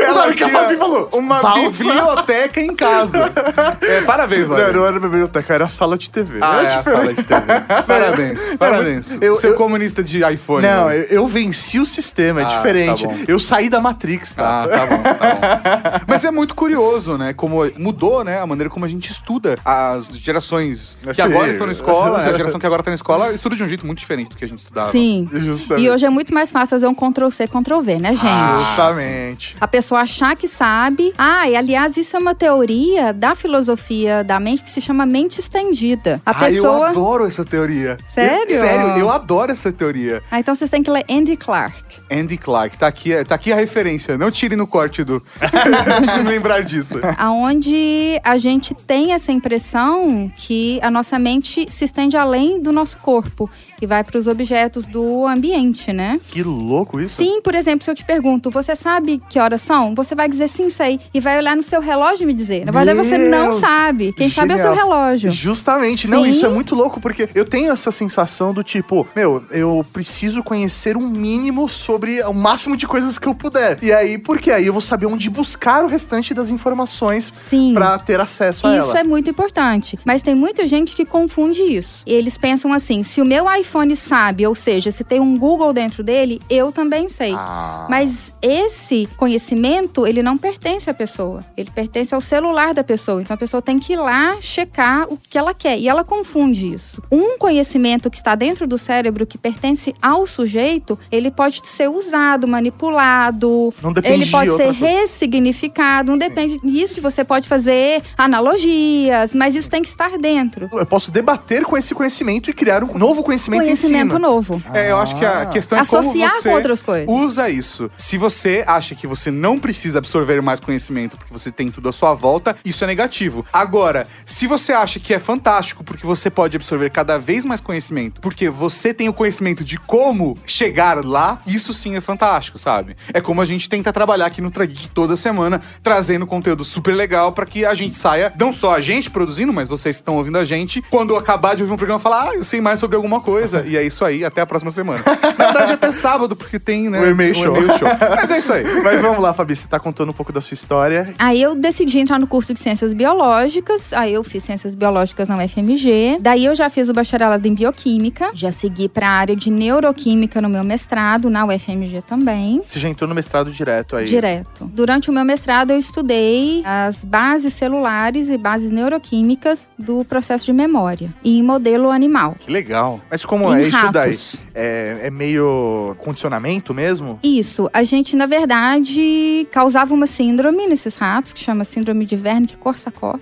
Ela 0.00 0.12
Claro 0.14 0.34
que 0.34 0.44
a 0.44 0.46
tinha 0.48 0.58
Fabi 0.60 0.76
falou, 0.76 1.08
uma 1.12 1.40
balsa? 1.40 1.84
biblioteca 1.84 2.60
em 2.60 2.74
casa. 2.74 3.32
É, 3.80 4.00
parabéns, 4.02 4.48
Não, 4.48 4.56
Mauri. 4.56 4.72
não 4.72 4.86
era 4.86 4.98
biblioteca, 5.00 5.54
era 5.54 5.68
sala 5.68 5.96
de 5.98 6.08
TV. 6.10 6.38
Ah, 6.40 6.58
Era 6.60 6.68
é 6.68 6.74
a 6.76 6.82
sala 6.82 7.14
de 7.14 7.22
TV. 7.24 7.42
Parabéns, 7.86 8.40
parabéns. 8.58 9.18
eu- 9.20 9.36
Seu 9.36 9.50
eu- 9.50 9.56
comunista 9.56 10.02
de 10.02 10.24
iPhone. 10.32 10.66
Não, 10.66 10.88
né? 10.88 10.98
eu, 10.98 11.02
eu 11.04 11.26
venci 11.26 11.78
o 11.78 11.86
sistema, 11.86 12.40
é 12.40 12.44
Ah, 12.44 12.56
diferente. 12.56 13.06
tá 13.06 13.14
eu 13.28 13.38
saí 13.38 13.68
da 13.68 13.80
Matrix, 13.80 14.34
tá? 14.34 14.64
Ah, 14.64 14.68
tá 14.68 14.86
bom, 14.86 15.02
tá 15.02 15.12
bom. 15.12 16.04
Mas 16.06 16.24
é 16.24 16.30
muito 16.30 16.54
curioso, 16.54 17.16
né? 17.18 17.32
Como 17.34 17.58
mudou, 17.78 18.24
né? 18.24 18.40
A 18.40 18.46
maneira 18.46 18.70
como 18.70 18.84
a 18.84 18.88
gente 18.88 19.10
estuda. 19.10 19.56
As 19.64 20.06
gerações 20.16 20.96
que 21.02 21.14
Sim. 21.14 21.22
agora 21.22 21.50
estão 21.50 21.66
na 21.66 21.72
escola, 21.72 22.18
a 22.20 22.32
geração 22.32 22.58
que 22.60 22.66
agora 22.66 22.80
está 22.80 22.90
na 22.90 22.96
escola, 22.96 23.32
estuda 23.32 23.54
de 23.56 23.62
um 23.62 23.68
jeito 23.68 23.86
muito 23.86 23.98
diferente 23.98 24.30
do 24.30 24.36
que 24.36 24.44
a 24.44 24.48
gente 24.48 24.58
estudava. 24.58 24.90
Sim. 24.90 25.28
Justamente. 25.32 25.84
E 25.84 25.90
hoje 25.90 26.06
é 26.06 26.10
muito 26.10 26.32
mais 26.32 26.50
fácil 26.50 26.68
fazer 26.68 26.86
um 26.86 26.94
Ctrl-C, 26.94 27.46
Ctrl-V, 27.62 27.98
né, 27.98 28.10
gente? 28.10 28.26
Ah, 28.26 28.54
Justamente. 28.56 29.56
A 29.60 29.68
pessoa 29.68 30.00
achar 30.02 30.36
que 30.36 30.48
sabe. 30.48 31.12
Ah, 31.16 31.48
e 31.48 31.56
aliás, 31.56 31.96
isso 31.96 32.16
é 32.16 32.18
uma 32.18 32.34
teoria 32.34 33.12
da 33.12 33.34
filosofia 33.34 34.22
da 34.24 34.38
mente 34.40 34.62
que 34.64 34.70
se 34.70 34.80
chama 34.80 35.04
mente 35.06 35.40
estendida. 35.40 36.20
A 36.26 36.30
Ah, 36.30 36.34
pessoa. 36.34 36.76
eu 36.76 36.82
adoro 36.84 37.26
essa 37.26 37.44
teoria. 37.44 37.96
Sério? 38.12 38.54
Eu- 38.54 38.62
sério, 38.62 38.86
eu 38.98 39.10
adoro 39.10 39.52
essa 39.52 39.72
teoria. 39.72 40.22
Ah, 40.30 40.38
então 40.40 40.54
vocês 40.54 40.70
têm 40.70 40.82
que 40.82 40.90
ler 40.90 41.04
Andy 41.10 41.36
Clark. 41.36 41.82
Andy 42.10 42.36
Clark, 42.36 42.76
tá 42.78 42.86
aqui, 42.86 43.24
tá 43.24 43.34
aqui 43.34 43.52
a 43.52 43.56
referência. 43.56 44.16
Não 44.18 44.30
tire 44.30 44.56
no 44.56 44.66
corte 44.66 45.02
do. 45.04 45.22
Não 45.40 45.84
preciso 46.04 46.22
me 46.24 46.30
lembrar 46.30 46.62
disso. 46.62 46.96
Aonde 47.16 48.20
a 48.24 48.36
gente 48.36 48.74
tem 48.74 49.12
essa 49.12 49.30
impressão 49.32 50.30
que 50.36 50.78
a 50.82 50.90
nossa 50.90 51.18
mente 51.18 51.66
se 51.70 51.84
estende 51.84 52.16
além 52.16 52.60
do 52.60 52.72
nosso 52.72 52.96
corpo 52.98 53.50
e 53.84 53.86
vai 53.86 54.02
para 54.02 54.18
os 54.18 54.26
objetos 54.26 54.86
do 54.86 55.26
ambiente, 55.26 55.92
né? 55.92 56.18
Que 56.28 56.42
louco 56.42 57.00
isso. 57.00 57.16
Sim, 57.22 57.40
por 57.42 57.54
exemplo, 57.54 57.84
se 57.84 57.90
eu 57.90 57.94
te 57.94 58.04
pergunto, 58.04 58.50
você 58.50 58.74
sabe 58.74 59.20
que 59.28 59.38
horas 59.38 59.62
são? 59.62 59.94
Você 59.94 60.14
vai 60.14 60.28
dizer 60.28 60.48
sim, 60.48 60.70
sei. 60.70 60.98
E 61.12 61.20
vai 61.20 61.36
olhar 61.38 61.54
no 61.56 61.62
seu 61.62 61.80
relógio 61.80 62.24
e 62.24 62.26
me 62.26 62.34
dizer. 62.34 62.64
Na 62.64 62.72
verdade, 62.72 62.96
você 62.98 63.18
não 63.18 63.48
Meu, 63.48 63.52
sabe. 63.52 64.12
Quem 64.14 64.30
sabe 64.30 64.52
é 64.52 64.54
o 64.56 64.58
seu 64.58 64.74
genial. 64.74 64.88
relógio. 64.88 65.30
Justamente. 65.30 66.08
Não, 66.08 66.24
Sim. 66.24 66.30
isso 66.30 66.46
é 66.46 66.48
muito 66.48 66.74
louco, 66.74 67.00
porque 67.00 67.28
eu 67.34 67.44
tenho 67.44 67.70
essa 67.70 67.90
sensação 67.90 68.52
do 68.54 68.62
tipo, 68.64 69.06
meu, 69.14 69.44
eu 69.50 69.84
preciso 69.92 70.42
conhecer 70.42 70.96
um 70.96 71.06
mínimo 71.08 71.68
sobre 71.68 72.22
o 72.22 72.32
máximo 72.32 72.76
de 72.76 72.86
coisas 72.86 73.18
que 73.18 73.26
eu 73.26 73.34
puder. 73.34 73.78
E 73.82 73.92
aí, 73.92 74.16
porque 74.18 74.50
aí 74.50 74.66
eu 74.66 74.72
vou 74.72 74.80
saber 74.82 75.06
onde 75.06 75.28
buscar 75.28 75.84
o 75.84 75.88
restante 75.88 76.32
das 76.32 76.48
informações 76.48 77.30
pra 77.74 77.98
ter 77.98 78.20
acesso 78.20 78.66
a 78.66 78.78
Isso 78.78 78.90
ela. 78.90 79.00
é 79.00 79.04
muito 79.04 79.28
importante. 79.28 79.98
Mas 80.04 80.22
tem 80.22 80.34
muita 80.34 80.66
gente 80.66 80.96
que 80.96 81.04
confunde 81.04 81.60
isso. 81.62 82.02
Eles 82.06 82.38
pensam 82.38 82.72
assim: 82.72 83.02
se 83.02 83.20
o 83.20 83.24
meu 83.24 83.44
iPhone 83.52 83.73
sabe, 83.96 84.46
ou 84.46 84.54
seja, 84.54 84.90
se 84.90 85.04
tem 85.04 85.20
um 85.20 85.36
Google 85.38 85.72
dentro 85.72 86.02
dele, 86.02 86.40
eu 86.48 86.72
também 86.72 87.08
sei. 87.08 87.32
Ah. 87.34 87.86
Mas 87.88 88.32
esse 88.40 89.08
conhecimento, 89.16 90.06
ele 90.06 90.22
não 90.22 90.36
pertence 90.36 90.88
à 90.88 90.94
pessoa. 90.94 91.40
Ele 91.56 91.70
pertence 91.70 92.14
ao 92.14 92.20
celular 92.20 92.74
da 92.74 92.84
pessoa. 92.84 93.22
Então 93.22 93.34
a 93.34 93.38
pessoa 93.38 93.62
tem 93.62 93.78
que 93.78 93.94
ir 93.94 93.96
lá 93.96 94.36
checar 94.40 95.06
o 95.12 95.16
que 95.16 95.38
ela 95.38 95.54
quer. 95.54 95.78
E 95.78 95.88
ela 95.88 96.04
confunde 96.04 96.72
isso. 96.72 97.02
Um 97.10 97.38
conhecimento 97.38 98.10
que 98.10 98.16
está 98.16 98.34
dentro 98.34 98.66
do 98.66 98.78
cérebro, 98.78 99.26
que 99.26 99.38
pertence 99.38 99.94
ao 100.00 100.26
sujeito, 100.26 100.98
ele 101.10 101.30
pode 101.30 101.66
ser 101.66 101.88
usado, 101.88 102.46
manipulado. 102.46 103.72
Não 103.82 103.92
depende 103.92 104.22
Ele 104.22 104.30
pode 104.30 104.50
de 104.50 104.56
ser 104.56 104.72
ressignificado. 104.72 106.10
Não 106.10 106.18
depende 106.18 106.58
disso. 106.62 107.00
Você 107.00 107.24
pode 107.24 107.48
fazer 107.48 108.02
analogias, 108.16 109.34
mas 109.34 109.54
isso 109.54 109.70
tem 109.70 109.82
que 109.82 109.88
estar 109.88 110.16
dentro. 110.18 110.68
Eu 110.72 110.86
posso 110.86 111.10
debater 111.10 111.64
com 111.64 111.76
esse 111.76 111.94
conhecimento 111.94 112.50
e 112.50 112.52
criar 112.52 112.82
um 112.84 112.98
novo 112.98 113.22
conhecimento, 113.22 113.53
Conhecimento 113.58 114.06
em 114.06 114.08
cima. 114.08 114.18
novo. 114.18 114.62
É, 114.72 114.90
eu 114.90 114.98
acho 114.98 115.16
que 115.16 115.24
a 115.24 115.46
questão 115.46 115.78
é 115.78 115.80
Associar 115.80 116.30
como 116.30 116.42
você 116.42 116.48
com 116.48 116.54
outras 116.54 116.82
coisas. 116.82 117.08
usa 117.08 117.48
isso. 117.48 117.90
Se 117.96 118.16
você 118.18 118.64
acha 118.66 118.94
que 118.94 119.06
você 119.06 119.30
não 119.30 119.58
precisa 119.58 119.98
absorver 119.98 120.40
mais 120.40 120.60
conhecimento 120.60 121.16
porque 121.16 121.32
você 121.32 121.50
tem 121.50 121.70
tudo 121.70 121.88
à 121.88 121.92
sua 121.92 122.14
volta, 122.14 122.56
isso 122.64 122.82
é 122.84 122.86
negativo. 122.86 123.44
Agora, 123.52 124.06
se 124.26 124.46
você 124.46 124.72
acha 124.72 124.98
que 124.98 125.12
é 125.14 125.18
fantástico 125.18 125.84
porque 125.84 126.06
você 126.06 126.30
pode 126.30 126.56
absorver 126.56 126.90
cada 126.90 127.18
vez 127.18 127.44
mais 127.44 127.60
conhecimento, 127.60 128.20
porque 128.20 128.48
você 128.48 128.92
tem 128.92 129.08
o 129.08 129.12
conhecimento 129.12 129.64
de 129.64 129.76
como 129.78 130.36
chegar 130.46 131.04
lá, 131.04 131.40
isso 131.46 131.72
sim 131.74 131.96
é 131.96 132.00
fantástico, 132.00 132.58
sabe? 132.58 132.96
É 133.12 133.20
como 133.20 133.40
a 133.40 133.44
gente 133.44 133.68
tenta 133.68 133.92
trabalhar 133.92 134.26
aqui 134.26 134.40
no 134.40 134.50
Trageek 134.50 134.88
toda 134.88 135.16
semana, 135.16 135.60
trazendo 135.82 136.26
conteúdo 136.26 136.64
super 136.64 136.94
legal 136.94 137.32
pra 137.32 137.46
que 137.46 137.64
a 137.64 137.74
gente 137.74 137.96
saia, 137.96 138.32
não 138.38 138.52
só 138.52 138.74
a 138.74 138.80
gente 138.80 139.10
produzindo, 139.10 139.52
mas 139.52 139.68
vocês 139.68 139.96
que 139.96 140.02
estão 140.02 140.16
ouvindo 140.16 140.38
a 140.38 140.44
gente, 140.44 140.82
quando 140.90 141.16
acabar 141.16 141.54
de 141.54 141.62
ouvir 141.62 141.74
um 141.74 141.76
programa, 141.76 142.00
falar, 142.00 142.30
ah, 142.30 142.34
eu 142.34 142.44
sei 142.44 142.60
mais 142.60 142.78
sobre 142.80 142.96
alguma 142.96 143.20
coisa. 143.20 143.43
E 143.66 143.76
é 143.76 143.82
isso 143.82 144.04
aí, 144.04 144.24
até 144.24 144.40
a 144.40 144.46
próxima 144.46 144.70
semana. 144.70 145.02
Na 145.38 145.46
verdade, 145.46 145.72
até 145.72 145.92
sábado, 145.92 146.34
porque 146.36 146.58
tem, 146.58 146.88
né? 146.88 147.00
O 147.00 147.06
e-mail 147.06 147.34
show. 147.34 147.54
show. 147.78 147.88
Mas 148.16 148.30
é 148.30 148.38
isso 148.38 148.52
aí. 148.52 148.64
Mas 148.82 149.00
vamos 149.00 149.20
lá, 149.20 149.32
Fabi, 149.32 149.54
você 149.56 149.68
tá 149.68 149.78
contando 149.78 150.10
um 150.10 150.12
pouco 150.12 150.32
da 150.32 150.40
sua 150.40 150.54
história. 150.54 151.14
Aí 151.18 151.40
eu 151.40 151.54
decidi 151.54 151.98
entrar 151.98 152.18
no 152.18 152.26
curso 152.26 152.54
de 152.54 152.60
Ciências 152.60 152.92
Biológicas, 152.92 153.92
aí 153.92 154.14
eu 154.14 154.24
fiz 154.24 154.44
Ciências 154.44 154.74
Biológicas 154.74 155.28
na 155.28 155.36
UFMG, 155.36 156.18
daí 156.20 156.44
eu 156.44 156.54
já 156.54 156.70
fiz 156.70 156.88
o 156.88 156.92
bacharelado 156.92 157.46
em 157.46 157.54
Bioquímica, 157.54 158.30
já 158.34 158.52
segui 158.52 158.88
para 158.88 159.08
a 159.08 159.12
área 159.12 159.36
de 159.36 159.50
Neuroquímica 159.50 160.40
no 160.40 160.48
meu 160.48 160.64
mestrado, 160.64 161.28
na 161.30 161.44
UFMG 161.46 162.02
também. 162.02 162.62
Você 162.66 162.78
já 162.78 162.88
entrou 162.88 163.08
no 163.08 163.14
mestrado 163.14 163.50
direto 163.50 163.96
aí. 163.96 164.06
Direto. 164.06 164.64
Durante 164.72 165.10
o 165.10 165.12
meu 165.12 165.24
mestrado, 165.24 165.70
eu 165.70 165.78
estudei 165.78 166.62
as 166.64 167.04
bases 167.04 167.52
celulares 167.52 168.30
e 168.30 168.38
bases 168.38 168.70
neuroquímicas 168.70 169.68
do 169.78 170.04
processo 170.04 170.46
de 170.46 170.52
memória 170.52 171.14
em 171.24 171.42
modelo 171.42 171.90
animal. 171.90 172.36
Que 172.38 172.50
legal. 172.50 173.00
Mas 173.10 173.24
como 173.38 173.54
Em 173.54 173.62
é 173.64 173.68
isso 173.68 173.92
daí? 173.92 174.06
ratos. 174.10 174.36
É, 174.54 174.98
é 175.04 175.10
meio 175.10 175.96
condicionamento 175.98 176.72
mesmo? 176.72 177.18
Isso. 177.22 177.68
A 177.72 177.82
gente, 177.82 178.14
na 178.16 178.26
verdade, 178.26 179.46
causava 179.50 179.92
uma 179.94 180.06
síndrome 180.06 180.66
nesses 180.66 180.96
ratos, 180.96 181.32
que 181.32 181.40
chama 181.40 181.64
síndrome 181.64 182.06
de 182.06 182.16
Wernicke-Korsakoff, 182.16 183.20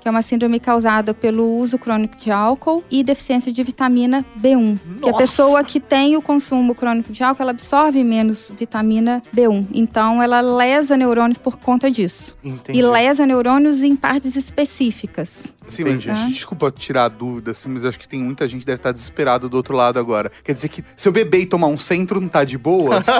que 0.00 0.08
é 0.08 0.10
uma 0.10 0.22
síndrome 0.22 0.58
causada 0.60 1.12
pelo 1.14 1.56
uso 1.58 1.78
crônico 1.78 2.16
de 2.16 2.30
álcool 2.30 2.82
e 2.90 3.02
deficiência 3.02 3.52
de 3.52 3.62
vitamina 3.62 4.24
B1. 4.38 4.78
Que 5.00 5.08
a 5.08 5.12
Nossa! 5.12 5.18
pessoa 5.18 5.64
que 5.64 5.80
tem 5.80 6.16
o 6.16 6.22
consumo 6.22 6.74
crônico 6.74 7.12
de 7.12 7.22
álcool, 7.22 7.42
ela 7.42 7.50
absorve 7.52 8.02
menos 8.04 8.52
vitamina 8.58 9.22
B1. 9.34 9.66
Então, 9.72 10.22
ela 10.22 10.40
lesa 10.40 10.96
neurônios 10.96 11.38
por 11.38 11.56
conta 11.58 11.90
disso. 11.90 12.36
Entendi. 12.42 12.78
E 12.78 12.82
lesa 12.82 13.26
neurônios 13.26 13.82
em 13.82 13.94
partes 13.96 14.36
específicas. 14.36 15.54
Sim, 15.66 15.84
mas, 15.84 16.02
gente, 16.02 16.28
desculpa 16.28 16.70
tirar 16.70 17.04
a 17.04 17.08
dúvida, 17.08 17.52
assim, 17.52 17.68
mas 17.70 17.82
eu 17.84 17.88
acho 17.88 17.98
que 17.98 18.06
tem 18.06 18.20
muita 18.22 18.46
gente 18.46 18.60
que 18.60 18.66
deve 18.66 18.76
estar 18.76 18.92
do 19.38 19.56
outro 19.56 19.76
lado 19.76 19.98
agora. 19.98 20.30
Quer 20.42 20.52
dizer 20.52 20.68
que 20.68 20.84
se 20.96 21.08
eu 21.08 21.12
beber 21.12 21.40
e 21.40 21.46
tomar 21.46 21.66
um 21.68 21.78
centro, 21.78 22.20
não 22.20 22.28
tá 22.28 22.44
de 22.44 22.56
boas? 22.58 23.06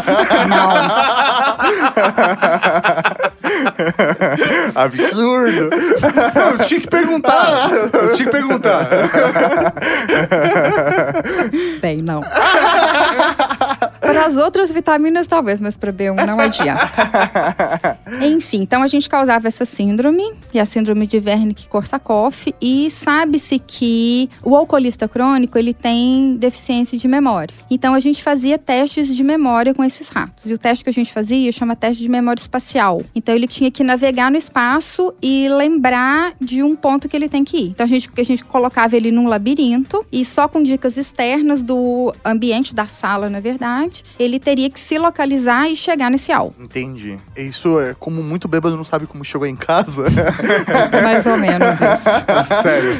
Absurdo. 4.75 5.71
eu 5.73 6.59
tinha 6.65 6.81
que 6.81 6.89
perguntar. 6.89 7.71
Eu 7.73 8.13
tinha 8.13 8.27
que 8.27 8.33
perguntar. 8.33 8.89
Bem, 11.81 12.03
não. 12.03 12.23
para 14.01 14.25
as 14.25 14.37
outras 14.37 14.71
vitaminas, 14.71 15.27
talvez, 15.27 15.61
mas 15.61 15.77
para 15.77 15.93
B1 15.93 16.27
não 16.27 16.39
adianta. 16.39 17.99
Enfim, 18.23 18.63
então 18.63 18.83
a 18.83 18.87
gente 18.87 19.09
causava 19.09 19.49
essa 19.49 19.65
síndrome, 19.65 20.33
e 20.53 20.61
a 20.61 20.65
síndrome 20.65 21.07
de 21.07 21.19
Wernicke-Korsakoff, 21.19 22.55
e 22.61 22.91
sabe-se 22.91 23.59
que 23.59 24.29
o 24.43 24.55
alcoolista 24.55 25.09
crônico, 25.09 25.59
ele 25.59 25.75
tem 25.75 26.37
deficiência 26.37 26.99
de 26.99 27.09
memória. 27.09 27.55
Então 27.71 27.95
a 27.95 28.01
gente 28.01 28.23
fazia 28.23 28.59
testes 28.59 29.15
de 29.15 29.23
memória 29.23 29.75
com 29.75 29.85
esses 29.85 30.09
ratos. 30.09 30.47
E 30.47 30.53
o 30.53 30.59
teste 30.59 30.85
que 30.85 30.91
a 30.91 30.93
gente 30.93 31.13
fazia 31.13 31.51
chama 31.53 31.77
teste 31.77 32.03
de 32.03 32.09
memória 32.09 32.41
espacial. 32.41 33.03
Então 33.15 33.35
ele 33.35 33.47
tinha 33.47 33.71
que 33.71 33.83
navegar 33.83 34.31
no 34.31 34.37
espaço 34.37 35.15
e 35.23 35.49
lembrar 35.49 36.35
de 36.41 36.63
um 36.63 36.77
ponto 36.77 37.09
que 37.09 37.17
ele 37.17 37.29
tem 37.29 37.45
que 37.45 37.57
ir. 37.57 37.69
Então 37.69 37.85
a 37.85 37.89
gente, 37.89 38.11
a 38.17 38.23
gente 38.23 38.45
colocava 38.45 38.97
ele 38.97 39.11
num 39.11 39.29
labirinto 39.29 40.05
e 40.11 40.25
só 40.25 40.49
com 40.49 40.63
dicas 40.63 40.97
externas 40.97 41.63
do 41.63 42.15
ambiente 42.25 42.75
da 42.75 42.87
sala, 42.87 43.29
na 43.29 43.41
verdade, 43.41 43.65
ele 44.19 44.39
teria 44.39 44.71
que 44.71 44.79
se 44.79 44.99
localizar 44.99 45.69
e 45.69 45.77
chegar 45.77 46.11
nesse 46.11 46.33
alvo. 46.33 46.63
Entendi. 46.63 47.19
Isso 47.37 47.79
é 47.81 47.95
como 47.95 48.23
muito 48.23 48.49
bêbado 48.49 48.77
não 48.77 48.85
sabe 48.85 49.07
como 49.07 49.25
chegou 49.25 49.47
em 49.47 49.57
casa. 49.57 50.05
Mais 51.03 51.27
ou 51.27 51.37
menos 51.37 51.69
isso. 51.81 52.63
Sério. 52.63 52.91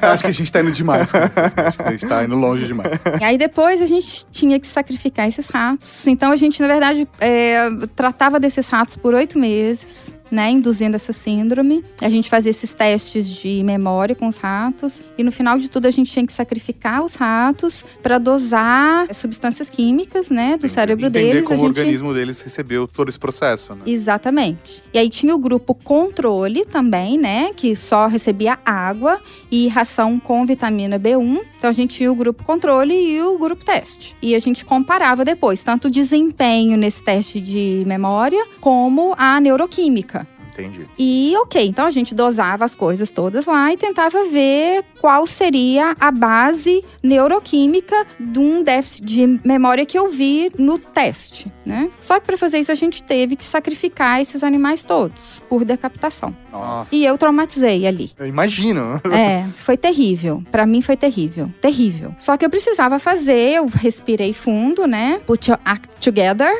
é, 0.00 0.06
acho 0.06 0.22
que 0.22 0.30
a 0.30 0.32
gente 0.32 0.50
tá 0.50 0.60
indo 0.60 0.72
demais. 0.72 1.10
com 1.12 1.18
isso, 1.18 1.28
assim, 1.36 1.60
Acho 1.60 1.76
que 1.78 1.82
a 1.82 1.90
gente 1.90 2.06
tá 2.06 2.24
indo 2.24 2.34
longe 2.34 2.66
demais. 2.66 3.02
E 3.20 3.24
aí 3.24 3.38
depois 3.38 3.80
a 3.82 3.86
gente 3.86 4.26
tinha 4.30 4.58
que 4.58 4.66
sacrificar 4.66 5.28
esses 5.28 5.48
ratos. 5.48 6.06
Então 6.06 6.32
a 6.32 6.36
gente, 6.36 6.60
na 6.60 6.68
verdade, 6.68 7.08
é, 7.20 7.68
tratava 7.94 8.38
desses 8.40 8.68
ratos 8.68 8.96
por 8.96 9.14
oito 9.14 9.38
meses. 9.38 10.14
Né, 10.30 10.50
induzindo 10.50 10.94
essa 10.94 11.12
síndrome. 11.12 11.82
A 12.02 12.08
gente 12.08 12.28
fazia 12.28 12.50
esses 12.50 12.74
testes 12.74 13.28
de 13.28 13.62
memória 13.62 14.14
com 14.14 14.26
os 14.26 14.36
ratos. 14.36 15.04
E 15.16 15.22
no 15.22 15.32
final 15.32 15.58
de 15.58 15.70
tudo, 15.70 15.86
a 15.86 15.90
gente 15.90 16.12
tinha 16.12 16.26
que 16.26 16.32
sacrificar 16.32 17.02
os 17.02 17.14
ratos 17.14 17.84
para 18.02 18.18
dosar 18.18 19.12
substâncias 19.14 19.70
químicas, 19.70 20.28
né, 20.28 20.56
do 20.58 20.68
cérebro 20.68 21.06
Entender 21.06 21.32
deles. 21.32 21.48
como 21.48 21.60
a 21.60 21.64
o 21.64 21.68
gente... 21.68 21.78
organismo 21.78 22.12
deles 22.12 22.40
recebeu 22.40 22.86
todo 22.86 23.08
esse 23.08 23.18
processo, 23.18 23.74
né? 23.74 23.82
Exatamente. 23.86 24.82
E 24.92 24.98
aí 24.98 25.08
tinha 25.08 25.34
o 25.34 25.38
grupo 25.38 25.74
controle 25.74 26.64
também, 26.64 27.16
né? 27.18 27.52
Que 27.54 27.74
só 27.74 28.06
recebia 28.06 28.58
água 28.64 29.20
e 29.50 29.68
ração 29.68 30.18
com 30.20 30.44
vitamina 30.44 30.98
B1. 30.98 31.40
Então 31.58 31.70
a 31.70 31.72
gente 31.72 31.96
tinha 31.96 32.10
o 32.10 32.14
grupo 32.14 32.44
controle 32.44 32.94
e 32.94 33.22
o 33.22 33.38
grupo 33.38 33.64
teste. 33.64 34.16
E 34.20 34.34
a 34.34 34.38
gente 34.38 34.64
comparava 34.64 35.24
depois, 35.24 35.62
tanto 35.62 35.88
o 35.88 35.90
desempenho 35.90 36.76
nesse 36.76 37.02
teste 37.02 37.40
de 37.40 37.82
memória, 37.86 38.44
como 38.60 39.14
a 39.16 39.40
neuroquímica. 39.40 40.17
Entendi. 40.58 40.86
E 40.98 41.34
ok, 41.36 41.64
então 41.64 41.86
a 41.86 41.90
gente 41.90 42.14
dosava 42.14 42.64
as 42.64 42.74
coisas 42.74 43.10
todas 43.10 43.46
lá 43.46 43.72
e 43.72 43.76
tentava 43.76 44.24
ver 44.24 44.84
qual 45.00 45.26
seria 45.26 45.96
a 46.00 46.10
base 46.10 46.84
neuroquímica 47.02 48.06
de 48.18 48.38
um 48.40 48.62
déficit 48.62 49.04
de 49.04 49.40
memória 49.44 49.86
que 49.86 49.98
eu 49.98 50.08
vi 50.08 50.50
no 50.58 50.78
teste, 50.78 51.52
né? 51.68 51.90
Só 52.00 52.18
que 52.18 52.26
para 52.26 52.36
fazer 52.38 52.58
isso 52.58 52.72
a 52.72 52.74
gente 52.74 53.04
teve 53.04 53.36
que 53.36 53.44
sacrificar 53.44 54.20
esses 54.20 54.42
animais 54.42 54.82
todos 54.82 55.42
por 55.48 55.64
decapitação. 55.64 56.34
Nossa. 56.50 56.94
E 56.94 57.04
eu 57.04 57.16
traumatizei 57.18 57.86
ali. 57.86 58.10
Eu 58.18 58.26
imagino. 58.26 59.00
É, 59.18 59.46
foi 59.54 59.76
terrível. 59.76 60.44
Pra 60.50 60.64
mim 60.64 60.80
foi 60.80 60.96
terrível. 60.96 61.50
Terrível. 61.60 62.14
Só 62.18 62.36
que 62.36 62.44
eu 62.44 62.50
precisava 62.50 63.00
fazer, 63.00 63.56
eu 63.56 63.66
respirei 63.66 64.32
fundo, 64.32 64.86
né? 64.86 65.20
Put 65.26 65.50
your 65.50 65.58
act 65.64 65.96
together. 65.96 66.52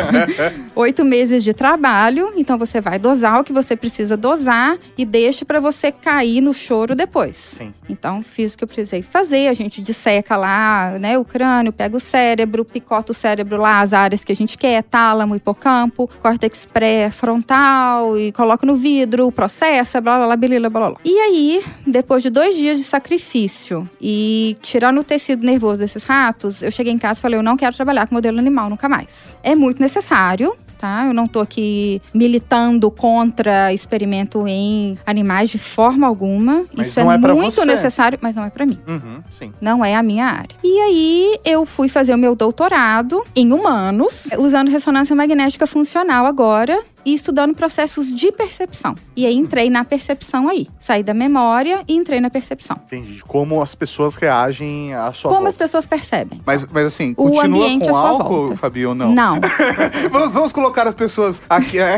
Oito 0.76 1.04
meses 1.04 1.42
de 1.42 1.52
trabalho. 1.52 2.32
Então 2.36 2.56
você 2.56 2.80
vai 2.80 2.98
dosar 2.98 3.40
o 3.40 3.44
que 3.44 3.52
você 3.52 3.74
precisa 3.74 4.16
dosar 4.16 4.78
e 4.96 5.04
deixa 5.04 5.44
pra 5.44 5.58
você 5.58 5.90
cair 5.90 6.40
no 6.40 6.54
choro 6.54 6.94
depois. 6.94 7.36
Sim. 7.36 7.74
Então 7.88 8.22
fiz 8.22 8.54
o 8.54 8.58
que 8.58 8.62
eu 8.64 8.68
precisei 8.68 9.02
fazer. 9.02 9.48
A 9.48 9.54
gente 9.54 9.82
disseca 9.82 10.36
lá, 10.36 10.96
né? 11.00 11.18
O 11.18 11.24
crânio, 11.24 11.72
pega 11.72 11.96
o 11.96 12.00
cérebro, 12.00 12.64
picota 12.64 13.10
o 13.10 13.14
cérebro 13.14 13.56
lá, 13.56 13.80
as 13.80 13.92
áreas 13.92 14.22
que 14.22 14.29
a 14.32 14.36
gente 14.36 14.56
quer, 14.56 14.82
tálamo, 14.82 15.36
hipocampo, 15.36 16.08
córtex 16.20 16.66
pré-frontal 16.66 18.18
e 18.18 18.32
coloca 18.32 18.66
no 18.66 18.76
vidro, 18.76 19.30
processa, 19.30 20.00
blá 20.00 20.16
blá 20.16 20.26
blá, 20.26 20.36
bilila, 20.36 20.70
blá 20.70 20.88
blá. 20.90 20.98
E 21.04 21.18
aí, 21.18 21.64
depois 21.86 22.22
de 22.22 22.30
dois 22.30 22.56
dias 22.56 22.78
de 22.78 22.84
sacrifício 22.84 23.88
e 24.00 24.56
tirando 24.62 24.98
o 24.98 25.04
tecido 25.04 25.44
nervoso 25.44 25.80
desses 25.80 26.04
ratos, 26.04 26.62
eu 26.62 26.70
cheguei 26.70 26.92
em 26.92 26.98
casa 26.98 27.20
e 27.20 27.22
falei: 27.22 27.38
eu 27.38 27.42
não 27.42 27.56
quero 27.56 27.74
trabalhar 27.74 28.06
com 28.06 28.14
modelo 28.14 28.38
animal 28.38 28.68
nunca 28.70 28.88
mais. 28.88 29.38
É 29.42 29.54
muito 29.54 29.80
necessário. 29.80 30.56
Tá? 30.80 31.04
Eu 31.06 31.12
não 31.12 31.26
tô 31.26 31.40
aqui 31.40 32.00
militando 32.14 32.90
contra 32.90 33.70
experimento 33.70 34.48
em 34.48 34.96
animais 35.04 35.50
de 35.50 35.58
forma 35.58 36.06
alguma. 36.06 36.64
Mas 36.74 36.86
Isso 36.88 37.00
é, 37.00 37.02
é 37.02 37.18
muito 37.18 37.54
você. 37.56 37.66
necessário, 37.66 38.18
mas 38.22 38.34
não 38.34 38.44
é 38.46 38.48
pra 38.48 38.64
mim. 38.64 38.78
Uhum, 38.88 39.22
sim. 39.30 39.52
Não 39.60 39.84
é 39.84 39.94
a 39.94 40.02
minha 40.02 40.24
área. 40.24 40.56
E 40.64 40.78
aí 40.80 41.38
eu 41.44 41.66
fui 41.66 41.86
fazer 41.86 42.14
o 42.14 42.18
meu 42.18 42.34
doutorado 42.34 43.22
em 43.36 43.52
humanos, 43.52 44.30
usando 44.38 44.70
ressonância 44.70 45.14
magnética 45.14 45.66
funcional 45.66 46.24
agora 46.24 46.82
e 47.04 47.14
estudando 47.14 47.54
processos 47.54 48.14
de 48.14 48.30
percepção. 48.32 48.94
E 49.16 49.26
aí 49.26 49.34
entrei 49.34 49.68
na 49.70 49.84
percepção 49.84 50.48
aí. 50.48 50.66
Saí 50.78 51.02
da 51.02 51.14
memória 51.14 51.82
e 51.88 51.94
entrei 51.94 52.20
na 52.20 52.30
percepção. 52.30 52.78
Entendi. 52.86 53.22
Como 53.26 53.62
as 53.62 53.74
pessoas 53.74 54.14
reagem 54.14 54.94
à 54.94 55.12
sua 55.12 55.30
Como 55.30 55.46
as 55.46 55.52
volta. 55.54 55.64
pessoas 55.64 55.86
percebem. 55.86 56.40
Mas, 56.44 56.66
mas 56.66 56.86
assim, 56.86 57.12
O 57.16 57.24
continua 57.30 57.46
ambiente 57.46 57.84
com 57.84 57.90
à 57.90 57.92
sua 57.92 58.08
álcool, 58.08 58.28
volta. 58.42 58.56
Fabi, 58.56 58.86
ou 58.86 58.94
não? 58.94 59.12
Não. 59.12 59.40
vamos, 60.10 60.32
vamos 60.32 60.52
colocar 60.52 60.86
as 60.86 60.94
pessoas 60.94 61.40
aqui. 61.48 61.78
é, 61.78 61.96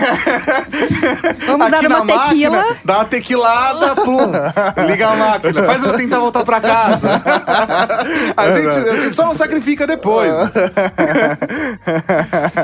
Vamos 1.47 1.67
aqui 1.73 1.83
dar 1.83 1.88
na 1.88 2.03
uma 2.03 2.07
tequila. 2.29 2.57
máquina, 2.57 2.77
dá 2.85 2.95
uma 2.99 3.05
tequilada, 3.05 3.95
plum. 3.97 4.33
Liga 4.88 5.09
a 5.09 5.17
máquina. 5.17 5.62
Faz 5.65 5.83
ela 5.83 5.97
tentar 5.97 6.19
voltar 6.21 6.45
pra 6.45 6.61
casa. 6.61 7.23
A 8.37 8.53
gente, 8.53 8.88
a 8.88 8.97
gente 9.01 9.17
só 9.17 9.25
não 9.27 9.35
sacrifica 9.35 9.87
depois. 9.87 10.33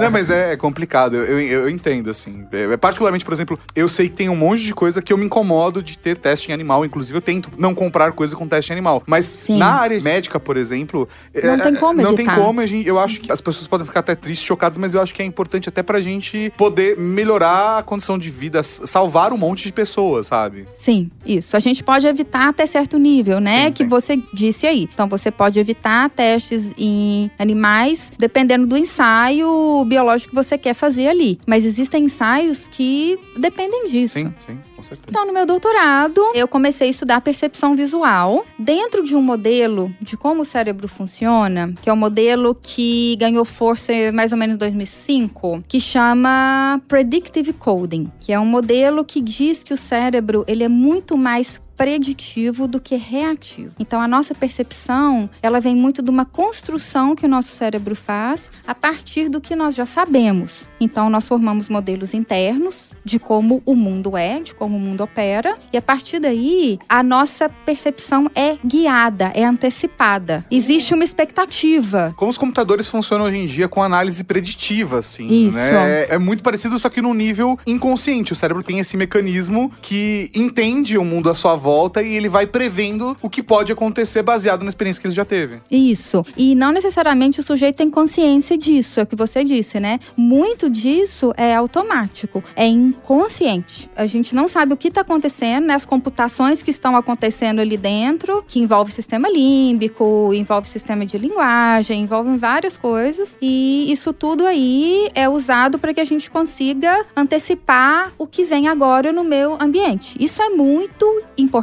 não, 0.01 0.11
mas 0.11 0.31
é 0.31 0.57
complicado. 0.57 1.17
Eu, 1.17 1.41
eu, 1.41 1.61
eu 1.63 1.69
entendo, 1.69 2.11
assim. 2.11 2.28
É, 2.53 2.77
particularmente, 2.77 3.25
por 3.25 3.33
exemplo, 3.35 3.59
eu 3.75 3.89
sei 3.89 4.09
que 4.09 4.15
tem 4.15 4.29
um 4.29 4.37
monte 4.37 4.63
de 4.65 4.75
coisa 4.75 5.01
que 5.03 5.13
eu 5.13 5.19
me 5.19 5.25
incomodo 5.27 5.83
de 5.83 5.97
ter 5.99 6.17
teste 6.17 6.51
em 6.51 6.55
animal. 6.55 6.85
Inclusive, 6.85 7.17
eu 7.19 7.23
tento 7.23 7.51
não 7.59 7.75
comprar 7.75 8.13
coisa 8.13 8.35
com 8.37 8.47
teste 8.47 8.71
em 8.73 8.75
animal. 8.75 9.03
Mas 9.07 9.27
Sim. 9.27 9.59
na 9.59 9.75
área 9.81 10.01
médica, 10.01 10.39
por 10.41 10.57
exemplo. 10.57 11.09
Não 11.43 11.55
é, 11.55 11.57
tem 11.59 11.75
como 11.75 12.03
Não 12.03 12.13
evitar. 12.13 12.35
tem 12.35 12.45
como. 12.45 12.67
gente- 12.67 12.87
Eu 12.89 12.99
acho 12.99 13.21
que 13.21 13.31
as 13.33 13.41
pessoas 13.41 13.67
podem 13.67 13.87
ficar 13.87 14.01
até 14.01 14.15
tristes, 14.15 14.47
chocadas, 14.47 14.79
mas 14.79 14.95
eu 14.95 15.01
acho 15.01 15.15
que 15.15 15.23
é 15.23 15.25
importante 15.25 15.69
até 15.69 15.83
pra 15.83 16.01
gente 16.01 16.53
poder 16.57 16.99
melhorar 16.99 17.79
a 17.79 17.83
condição 17.83 18.19
de 18.19 18.31
vida, 18.31 18.63
salvar 18.63 19.33
um 19.33 19.37
monte 19.37 19.65
de 19.65 19.73
pessoas, 19.73 20.27
sabe? 20.29 20.67
Sim, 20.75 21.11
isso. 21.27 21.57
A 21.57 21.61
gente 21.61 21.83
pode 21.85 22.07
evitar 22.07 22.49
até 22.49 22.67
certo 22.67 22.99
nível, 22.99 23.41
né? 23.41 23.67
Sim, 23.67 23.73
que 23.73 23.83
sim. 23.85 23.89
você 23.89 24.23
disse 24.33 24.67
aí. 24.67 24.89
Então, 24.93 25.09
você 25.09 25.31
pode 25.31 25.59
evitar 25.59 26.09
testes 26.11 26.73
em 26.79 27.31
animais, 27.39 28.11
dependendo 28.19 28.67
do 28.67 28.77
ensaio 28.77 29.85
biológico 29.87 30.31
que 30.31 30.35
você 30.35 30.57
quer 30.59 30.75
fazer 30.75 31.09
ali. 31.09 31.39
Mas 31.47 31.65
existem 31.65 32.09
ensaios 32.19 32.67
que 32.67 33.19
dependem 33.37 33.87
disso. 33.87 34.15
Sim, 34.15 34.35
sim, 34.45 34.59
com 34.75 34.83
certeza. 34.83 35.09
Então, 35.09 35.25
no 35.25 35.33
meu 35.33 35.47
doutorado, 35.47 36.21
eu 36.35 36.49
comecei 36.49 36.89
a 36.89 36.91
estudar 36.91 37.21
percepção 37.21 37.77
visual 37.77 38.45
dentro 38.59 39.05
de 39.05 39.15
um 39.15 39.23
modelo 39.23 39.95
de 40.01 40.17
como 40.17 40.43
o 40.43 40.45
cérebro 40.45 40.89
funciona, 40.89 41.73
que 41.81 41.89
é 41.89 41.93
um 41.93 41.97
modelo 41.97 42.57
que 42.61 43.17
ganhou 43.21 43.45
força 43.45 43.93
mais 44.13 44.33
ou 44.33 44.39
menos 44.39 44.57
em 44.57 44.59
2005, 44.59 45.63
que 45.69 45.81
chama 45.81 46.81
Predictive 46.89 47.53
Coding, 47.53 48.11
que 48.19 48.33
é 48.33 48.41
um 48.41 48.47
modelo 48.47 49.05
que 49.05 49.21
diz 49.21 49.63
que 49.63 49.73
o 49.73 49.77
cérebro 49.77 50.45
ele 50.49 50.65
é 50.65 50.69
muito 50.69 51.17
mais 51.17 51.61
preditivo 51.79 52.67
do 52.67 52.81
que 52.81 52.97
reativo. 52.97 53.73
Então 53.79 54.03
a 54.03 54.09
nossa 54.09 54.35
percepção, 54.35 55.31
ela 55.41 55.61
vem 55.61 55.77
muito 55.77 56.03
de 56.03 56.11
uma 56.11 56.25
construção 56.25 57.15
que 57.15 57.25
o 57.25 57.29
nosso 57.29 57.51
cérebro 57.55 57.95
faz 57.95 58.51
a 58.67 58.75
partir 58.75 59.29
do 59.29 59.41
que 59.41 59.55
nós 59.55 59.77
já 59.77 59.87
sabemos. 59.87 60.69
Então 60.81 61.09
nós 61.09 61.29
formamos 61.29 61.69
modelos 61.69 62.13
internos 62.15 62.95
de 63.05 63.21
como 63.21 63.63
o 63.65 63.77
mundo 63.77 64.17
é, 64.17 64.41
de 64.41 64.55
como 64.55 64.77
o 64.77 64.81
mundo 64.81 65.03
opera, 65.03 65.57
e 65.73 65.77
a 65.77 65.83
partir 65.83 66.19
daí 66.19 66.81
a 66.89 67.01
nossa 67.03 67.49
percepção 67.49 68.29
é 68.35 68.57
guiada, 68.65 69.31
é 69.35 69.45
antecipada. 69.45 70.45
Existe 70.51 70.93
uma 70.93 71.05
expectativa. 71.05 72.13
Como 72.17 72.31
os 72.31 72.37
computadores 72.37 72.89
funcionam 72.89 73.27
hoje 73.27 73.37
em 73.37 73.47
dia 73.47 73.69
com 73.69 73.81
análise 73.81 74.25
preditiva, 74.25 74.99
assim, 74.99 75.49
Isso. 75.49 75.57
né? 75.57 76.03
É, 76.03 76.15
é 76.15 76.19
muito 76.19 76.43
parecido, 76.43 76.77
só 76.77 76.89
que 76.89 77.01
no 77.01 77.15
nível 77.15 77.57
inconsciente. 77.65 78.33
O 78.33 78.37
cérebro 78.37 78.65
tem 78.65 78.81
esse 78.81 78.97
mecanismo 78.97 79.71
que 79.81 80.29
entende 80.35 80.99
o 80.99 81.05
mundo 81.05 81.31
à 81.31 81.35
sua 81.37 81.55
volta 81.55 81.68
e 82.03 82.15
ele 82.15 82.29
vai 82.29 82.47
prevendo 82.47 83.17
o 83.21 83.29
que 83.29 83.43
pode 83.43 83.71
acontecer 83.71 84.23
baseado 84.23 84.63
na 84.63 84.69
experiência 84.69 85.01
que 85.01 85.07
ele 85.07 85.15
já 85.15 85.25
teve. 85.25 85.61
Isso. 85.71 86.25
E 86.37 86.55
não 86.55 86.73
necessariamente 86.73 87.41
o 87.41 87.43
sujeito 87.43 87.77
tem 87.77 87.91
consciência 87.91 88.57
disso, 88.57 89.01
é 89.01 89.03
o 89.03 89.07
que 89.07 89.15
você 89.15 89.45
disse, 89.45 89.79
né? 89.79 90.01
Muito 90.17 90.71
disso 90.71 91.33
é 91.37 91.55
automático, 91.55 92.43
é 92.57 92.67
inconsciente. 92.67 93.91
A 93.95 94.07
gente 94.07 94.35
não 94.35 94.49
sabe 94.49 94.73
o 94.73 94.77
que 94.77 94.89
está 94.89 95.03
acontecendo, 95.03 95.67
né? 95.67 95.75
As 95.75 95.85
computações 95.85 96.63
que 96.63 96.71
estão 96.71 96.97
acontecendo 96.97 97.61
ali 97.61 97.77
dentro, 97.77 98.43
que 98.49 98.59
envolve 98.59 98.91
sistema 98.91 99.29
límbico, 99.29 100.33
envolve 100.33 100.69
sistema 100.69 101.05
de 101.05 101.19
linguagem, 101.19 102.03
envolvem 102.03 102.39
várias 102.39 102.77
coisas. 102.77 103.37
E 103.43 103.87
isso 103.93 104.13
tudo 104.13 104.47
aí 104.47 105.11
é 105.15 105.29
usado 105.29 105.79
para 105.79 105.93
que 105.93 106.01
a 106.01 106.05
gente 106.05 106.31
consiga 106.31 107.05
antecipar 107.15 108.13
o 108.17 108.27
que 108.27 108.45
vem 108.45 108.69
agora 108.69 109.13
no 109.13 109.23
meu 109.23 109.59
ambiente. 109.61 110.17
Isso 110.19 110.43
é 110.43 110.49
muito 110.49 111.23
importante 111.37 111.58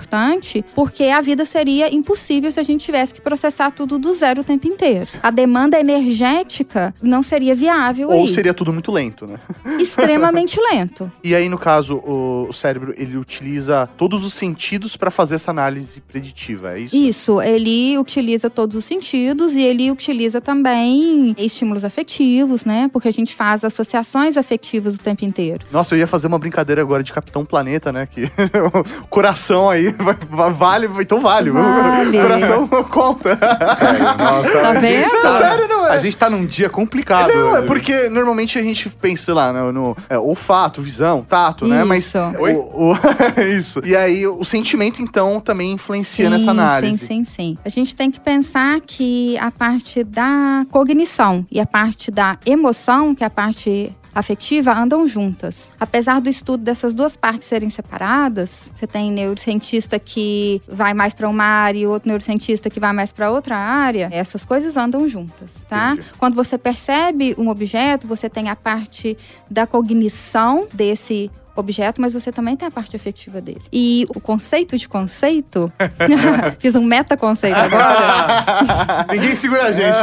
porque 0.74 1.06
a 1.06 1.22
vida 1.22 1.46
seria 1.46 1.94
impossível 1.94 2.52
se 2.52 2.60
a 2.60 2.64
gente 2.64 2.86
tivesse 2.86 3.14
que 3.14 3.22
processar 3.22 3.72
tudo 3.72 3.98
do 3.98 4.14
zero 4.14 4.42
o 4.42 4.44
tempo 4.44 4.68
inteiro. 4.68 5.08
A 5.22 5.32
demanda 5.32 5.80
energética 5.80 6.94
não 7.02 7.22
seria 7.22 7.56
viável 7.56 8.10
Ou 8.10 8.24
aí. 8.24 8.30
seria 8.30 8.54
tudo 8.54 8.72
muito 8.72 8.92
lento, 8.92 9.26
né? 9.26 9.40
extremamente 9.80 10.60
lento. 10.72 11.12
E 11.24 11.36
aí, 11.36 11.50
no 11.50 11.58
caso, 11.58 11.98
o, 11.98 12.48
o 12.50 12.54
cérebro, 12.54 12.94
ele 12.98 13.18
utiliza 13.18 13.88
todos 13.98 14.24
os 14.24 14.34
sentidos 14.34 14.96
para 14.96 15.12
fazer 15.12 15.36
essa 15.36 15.52
análise 15.52 16.02
preditiva, 16.02 16.74
é 16.78 16.82
isso? 16.82 16.96
Isso, 16.96 17.42
ele 17.42 17.98
utiliza 17.98 18.50
todos 18.50 18.78
os 18.78 18.86
sentidos 18.86 19.56
e 19.56 19.62
ele 19.62 19.92
utiliza 19.92 20.40
também 20.42 21.36
estímulos 21.38 21.84
afetivos, 21.84 22.66
né? 22.66 22.90
Porque 22.92 23.08
a 23.08 23.14
gente 23.14 23.36
faz 23.36 23.64
associações 23.64 24.38
afetivas 24.38 24.96
o 24.96 25.00
tempo 25.00 25.26
inteiro. 25.26 25.66
Nossa, 25.72 25.96
eu 25.96 26.00
ia 26.00 26.08
fazer 26.08 26.28
uma 26.28 26.40
brincadeira 26.40 26.82
agora 26.82 27.04
de 27.04 27.12
Capitão 27.12 27.46
Planeta, 27.46 27.92
né? 27.92 28.08
Que 28.08 28.26
o 29.02 29.08
coração 29.08 29.70
aí 29.70 29.85
vale, 30.58 30.90
então 31.02 31.22
vale. 31.22 31.50
Vale. 31.52 32.18
O 32.18 32.22
coração 32.22 32.68
conta. 32.90 33.38
Sério, 33.76 34.04
nossa. 34.18 34.52
Tá 34.62 34.70
a 34.70 34.74
gente 34.80 34.82
vendo? 35.10 35.22
tá- 35.22 35.38
Sério, 35.38 35.68
não 35.68 35.88
é? 35.88 35.92
A 35.92 36.00
gente 36.00 36.18
tá 36.18 36.30
num 36.30 36.46
dia 36.46 36.70
complicado. 36.70 37.28
Não, 37.34 37.56
é 37.56 37.60
hoje. 37.60 37.68
porque 37.68 38.10
normalmente 38.10 38.58
a 38.58 38.62
gente 38.62 38.90
pensa 38.90 39.34
lá 39.34 39.52
no, 39.54 39.72
no, 39.72 39.98
é, 40.10 40.18
olfato, 40.18 40.82
visão, 40.82 41.24
tato, 41.28 41.68
né? 41.68 41.84
Mas 41.84 42.06
Isso. 42.06 42.18
Oi? 42.40 42.54
o- 42.54 42.92
o- 42.94 42.98
isso. 43.58 43.82
E 43.86 43.96
aí 43.96 44.26
o 44.28 44.44
sentimento 44.44 45.02
então 45.02 45.40
também 45.40 45.74
influencia 45.74 46.30
nessa 46.30 46.52
análise. 46.52 46.98
Sim, 47.00 47.06
sim, 47.08 47.24
sim. 47.26 47.58
A 47.66 47.70
gente 47.70 47.96
tem 47.96 48.10
que 48.12 48.20
pensar 48.20 48.80
que 48.82 49.38
a 49.38 49.52
parte 49.52 50.04
da 50.04 50.66
cognição 50.72 51.46
e 51.52 51.60
a 51.60 51.66
parte 51.66 52.12
da 52.12 52.38
emoção, 52.46 53.14
que 53.16 53.24
é 53.24 53.28
a 53.28 53.30
parte 53.30 53.96
afetiva, 54.16 54.74
andam 54.74 55.06
juntas. 55.06 55.72
Apesar 55.80 56.22
do 56.22 56.30
estudo 56.30 56.64
dessas 56.64 56.94
duas 56.94 57.18
partes 57.18 57.48
serem 57.48 57.70
separadas, 57.70 58.72
você 58.74 58.88
tem 58.88 59.12
neurocientista 59.12 60.00
que 60.00 60.62
vai 60.68 60.94
mais 60.94 61.14
para 61.14 61.28
uma 61.28 61.44
área 61.44 61.80
e 61.80 61.86
outro 61.86 62.08
neurocientista 62.08 62.70
que 62.70 62.80
vai 62.80 62.94
mais 62.94 63.12
para 63.12 63.30
outra 63.30 63.58
área, 63.58 64.10
essas 64.12 64.46
coisas 64.46 64.78
andam 64.78 65.08
juntas, 65.08 65.66
tá? 65.68 65.94
Entendi. 65.94 66.08
Quando 66.18 66.36
você 66.36 66.58
percebe 66.58 67.36
um 67.38 67.50
objeto, 67.50 68.08
você 68.08 68.30
tem 68.30 68.50
a 68.50 68.56
parte 68.56 69.18
da 69.52 69.68
cognição 69.68 70.68
desse 70.74 71.30
objeto, 71.30 71.45
mas 72.00 72.14
você 72.14 72.32
também 72.32 72.56
tem 72.56 72.68
a 72.68 72.72
parte 72.72 72.96
afetiva 72.96 73.40
dele. 73.42 73.62
E 73.72 74.06
o 74.16 74.20
conceito 74.20 74.78
de 74.78 74.88
conceito, 74.88 75.72
fiz 76.60 76.76
um 76.76 76.84
metaconceito 76.84 77.58
agora, 77.58 79.06
Ninguém 79.14 79.36
segura 79.36 79.66
a 79.66 79.72
gente. 79.72 79.98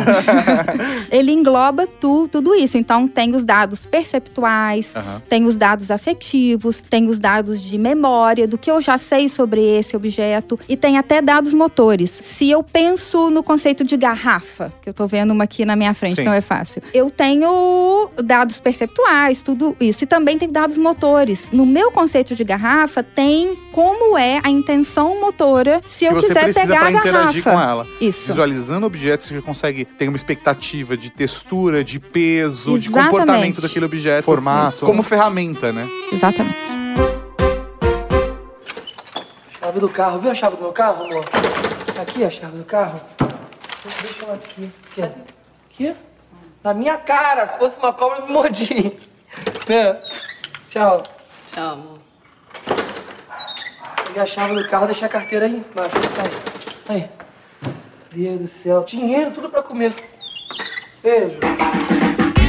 ele 1.11 1.33
engloba 1.33 1.87
tu, 1.87 2.29
tudo 2.29 2.55
isso. 2.55 2.79
Então 2.79 3.07
tem 3.07 3.35
os 3.35 3.45
dados 3.45 3.87
perceptuais, 3.87 4.95
Aham. 4.97 5.23
tem 5.29 5.45
os 5.45 5.57
dados 5.57 5.91
afetivos, 5.91 6.81
tem 6.81 7.09
os 7.09 7.19
dados 7.19 7.61
de 7.61 7.79
memória, 7.79 8.47
do 8.47 8.57
que 8.59 8.71
eu 8.71 8.81
já 8.81 8.97
sei 8.99 9.29
sobre 9.29 9.63
esse 9.63 9.97
objeto, 9.97 10.59
e 10.69 10.77
tem 10.77 10.99
até 10.99 11.21
dados 11.21 11.55
motores. 11.55 12.11
Se 12.11 12.51
eu 12.51 12.63
penso 12.63 13.31
no 13.31 13.43
conceito 13.43 13.85
de 13.85 13.97
garrafa, 13.97 14.73
que 14.83 14.89
eu 14.89 14.95
tô 14.95 15.07
vendo 15.07 15.33
uma 15.33 15.45
aqui 15.45 15.65
na 15.65 15.77
minha 15.77 15.95
frente, 15.95 16.17
Sim. 16.17 16.23
então 16.23 16.33
é 16.33 16.41
fácil. 16.41 16.83
Eu 16.95 17.11
tenho 17.11 18.09
dados 18.23 18.61
perceptuais, 18.61 19.43
tudo 19.43 19.77
isso, 19.81 20.05
e 20.05 20.07
também 20.07 20.39
tem 20.39 20.51
dados 20.51 20.77
motores. 20.79 21.42
No 21.51 21.65
meu 21.67 21.91
conceito 21.91 22.35
de 22.37 22.45
garrafa, 22.45 23.03
tem 23.03 23.57
como 23.73 24.17
é 24.17 24.41
a 24.45 24.51
intenção 24.51 25.21
motora 25.21 25.81
se 25.87 26.05
eu 26.05 26.15
que 26.15 26.21
quiser 26.27 26.53
pegar 26.53 26.87
a 26.87 26.93
interagir 26.93 27.43
garrafa. 27.43 27.51
com 27.51 27.61
ela. 27.61 27.87
Isso. 28.01 28.29
Visualizando 28.29 28.87
objetos, 28.87 29.27
você 29.29 29.41
consegue 29.41 29.85
ter 29.85 30.09
uma 30.09 30.17
expectativa 30.17 30.97
de 30.97 31.11
textura, 31.11 31.83
de 31.83 31.99
peso, 31.99 32.79
de 32.79 32.87
Exatamente. 32.89 33.11
comportamento 33.11 33.61
daquele 33.61 33.85
objeto. 33.87 34.25
Formato. 34.25 34.85
Como 34.87 35.03
ferramenta, 35.03 35.73
né? 35.73 35.89
Exatamente. 36.13 36.57
Chave 39.59 39.81
do 39.81 39.89
carro. 39.89 40.19
Viu 40.21 40.31
a 40.31 40.35
chave 40.35 40.57
do 40.57 40.63
meu 40.63 40.73
carro, 40.73 41.05
amor? 41.05 41.25
Tá 41.25 42.03
aqui 42.03 42.25
a 42.25 42.31
chave 42.31 42.59
do 42.59 42.65
carro? 42.65 43.01
Deixa 44.03 44.25
ela 44.25 44.35
aqui. 44.35 44.71
Aqui. 44.99 45.03
Aqui? 45.71 45.95
Na 46.63 46.75
minha 46.75 46.97
cara. 46.99 47.47
Se 47.47 47.59
fosse 47.59 47.79
uma 47.79 47.93
cobra, 47.93 48.19
eu 48.19 48.27
me 48.27 48.33
mordi. 48.33 48.93
Né? 49.67 49.99
Tchau. 50.69 51.03
Tchau, 51.53 51.73
amor. 51.73 51.99
Peguei 54.07 54.23
a 54.23 54.27
chave 54.27 54.55
do 54.55 54.67
carro, 54.71 54.87
deixei 54.87 55.07
a 55.07 55.11
carteira 55.11 55.45
aí. 55.45 55.63
Vai, 55.75 55.87
está 55.87 56.23
aí. 56.23 56.31
Aí. 56.89 57.11
Deus 58.11 58.41
do 58.41 58.47
céu. 58.47 58.85
Dinheiro, 58.85 59.33
tudo 59.33 59.51
pra 59.51 59.63
comer. 59.63 59.95
Beijo. 61.03 61.39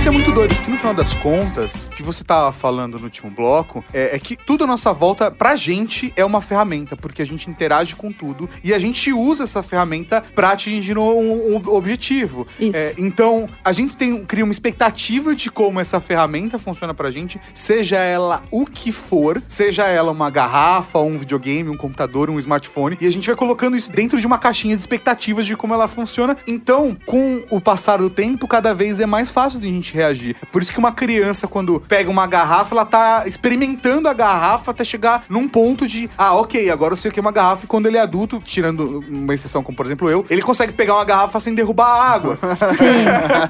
Isso 0.03 0.09
é 0.09 0.11
muito 0.11 0.33
doido, 0.33 0.53
porque 0.53 0.69
no 0.69 0.77
final 0.77 0.93
das 0.93 1.15
contas, 1.15 1.87
o 1.87 1.91
que 1.91 2.03
você 2.03 2.25
tava 2.25 2.51
falando 2.51 2.97
no 2.99 3.05
último 3.05 3.31
bloco, 3.31 3.85
é, 3.93 4.13
é 4.13 4.19
que 4.19 4.35
tudo 4.35 4.65
à 4.65 4.67
nossa 4.67 4.91
volta, 4.91 5.31
pra 5.31 5.55
gente, 5.55 6.11
é 6.17 6.25
uma 6.25 6.41
ferramenta, 6.41 6.97
porque 6.97 7.21
a 7.21 7.25
gente 7.25 7.49
interage 7.49 7.95
com 7.95 8.11
tudo 8.11 8.49
e 8.61 8.73
a 8.73 8.79
gente 8.79 9.13
usa 9.13 9.45
essa 9.45 9.63
ferramenta 9.63 10.21
pra 10.35 10.51
atingir 10.51 10.97
um, 10.97 11.55
um 11.55 11.55
objetivo. 11.69 12.45
Isso. 12.59 12.77
É, 12.77 12.95
então, 12.97 13.47
a 13.63 13.71
gente 13.71 13.95
tem, 13.95 14.25
cria 14.25 14.43
uma 14.43 14.51
expectativa 14.51 15.33
de 15.33 15.49
como 15.49 15.79
essa 15.79 16.01
ferramenta 16.01 16.59
funciona 16.59 16.93
pra 16.93 17.09
gente, 17.09 17.39
seja 17.53 17.95
ela 17.95 18.43
o 18.51 18.65
que 18.65 18.91
for, 18.91 19.41
seja 19.47 19.87
ela 19.87 20.11
uma 20.11 20.29
garrafa, 20.29 20.99
um 20.99 21.17
videogame, 21.17 21.69
um 21.69 21.77
computador, 21.77 22.29
um 22.29 22.37
smartphone, 22.39 22.97
e 22.99 23.07
a 23.07 23.09
gente 23.09 23.25
vai 23.25 23.37
colocando 23.37 23.77
isso 23.77 23.89
dentro 23.89 24.19
de 24.19 24.27
uma 24.27 24.37
caixinha 24.37 24.75
de 24.75 24.81
expectativas 24.81 25.45
de 25.45 25.55
como 25.55 25.73
ela 25.73 25.87
funciona. 25.87 26.35
Então, 26.45 26.93
com 27.05 27.45
o 27.49 27.61
passar 27.61 27.99
do 27.99 28.09
tempo, 28.09 28.49
cada 28.49 28.73
vez 28.73 28.99
é 28.99 29.05
mais 29.05 29.31
fácil 29.31 29.61
de 29.61 29.69
a 29.69 29.71
gente 29.71 29.92
reagir. 29.93 30.35
Por 30.51 30.61
isso 30.61 30.71
que 30.71 30.79
uma 30.79 30.91
criança, 30.91 31.47
quando 31.47 31.79
pega 31.79 32.09
uma 32.09 32.25
garrafa, 32.25 32.73
ela 32.73 32.85
tá 32.85 33.23
experimentando 33.25 34.07
a 34.07 34.13
garrafa 34.13 34.71
até 34.71 34.83
chegar 34.83 35.23
num 35.29 35.47
ponto 35.47 35.87
de, 35.87 36.09
ah, 36.17 36.35
ok, 36.35 36.69
agora 36.69 36.93
eu 36.93 36.97
sei 36.97 37.09
o 37.09 37.13
que 37.13 37.19
é 37.19 37.21
uma 37.21 37.31
garrafa, 37.31 37.65
e 37.65 37.67
quando 37.67 37.85
ele 37.85 37.97
é 37.97 38.01
adulto, 38.01 38.41
tirando 38.43 39.03
uma 39.07 39.33
exceção 39.33 39.63
como, 39.63 39.75
por 39.75 39.85
exemplo, 39.85 40.09
eu, 40.09 40.25
ele 40.29 40.41
consegue 40.41 40.73
pegar 40.73 40.95
uma 40.95 41.05
garrafa 41.05 41.39
sem 41.39 41.53
derrubar 41.53 41.87
a 41.87 42.11
água. 42.11 42.39
Sim, 42.73 42.85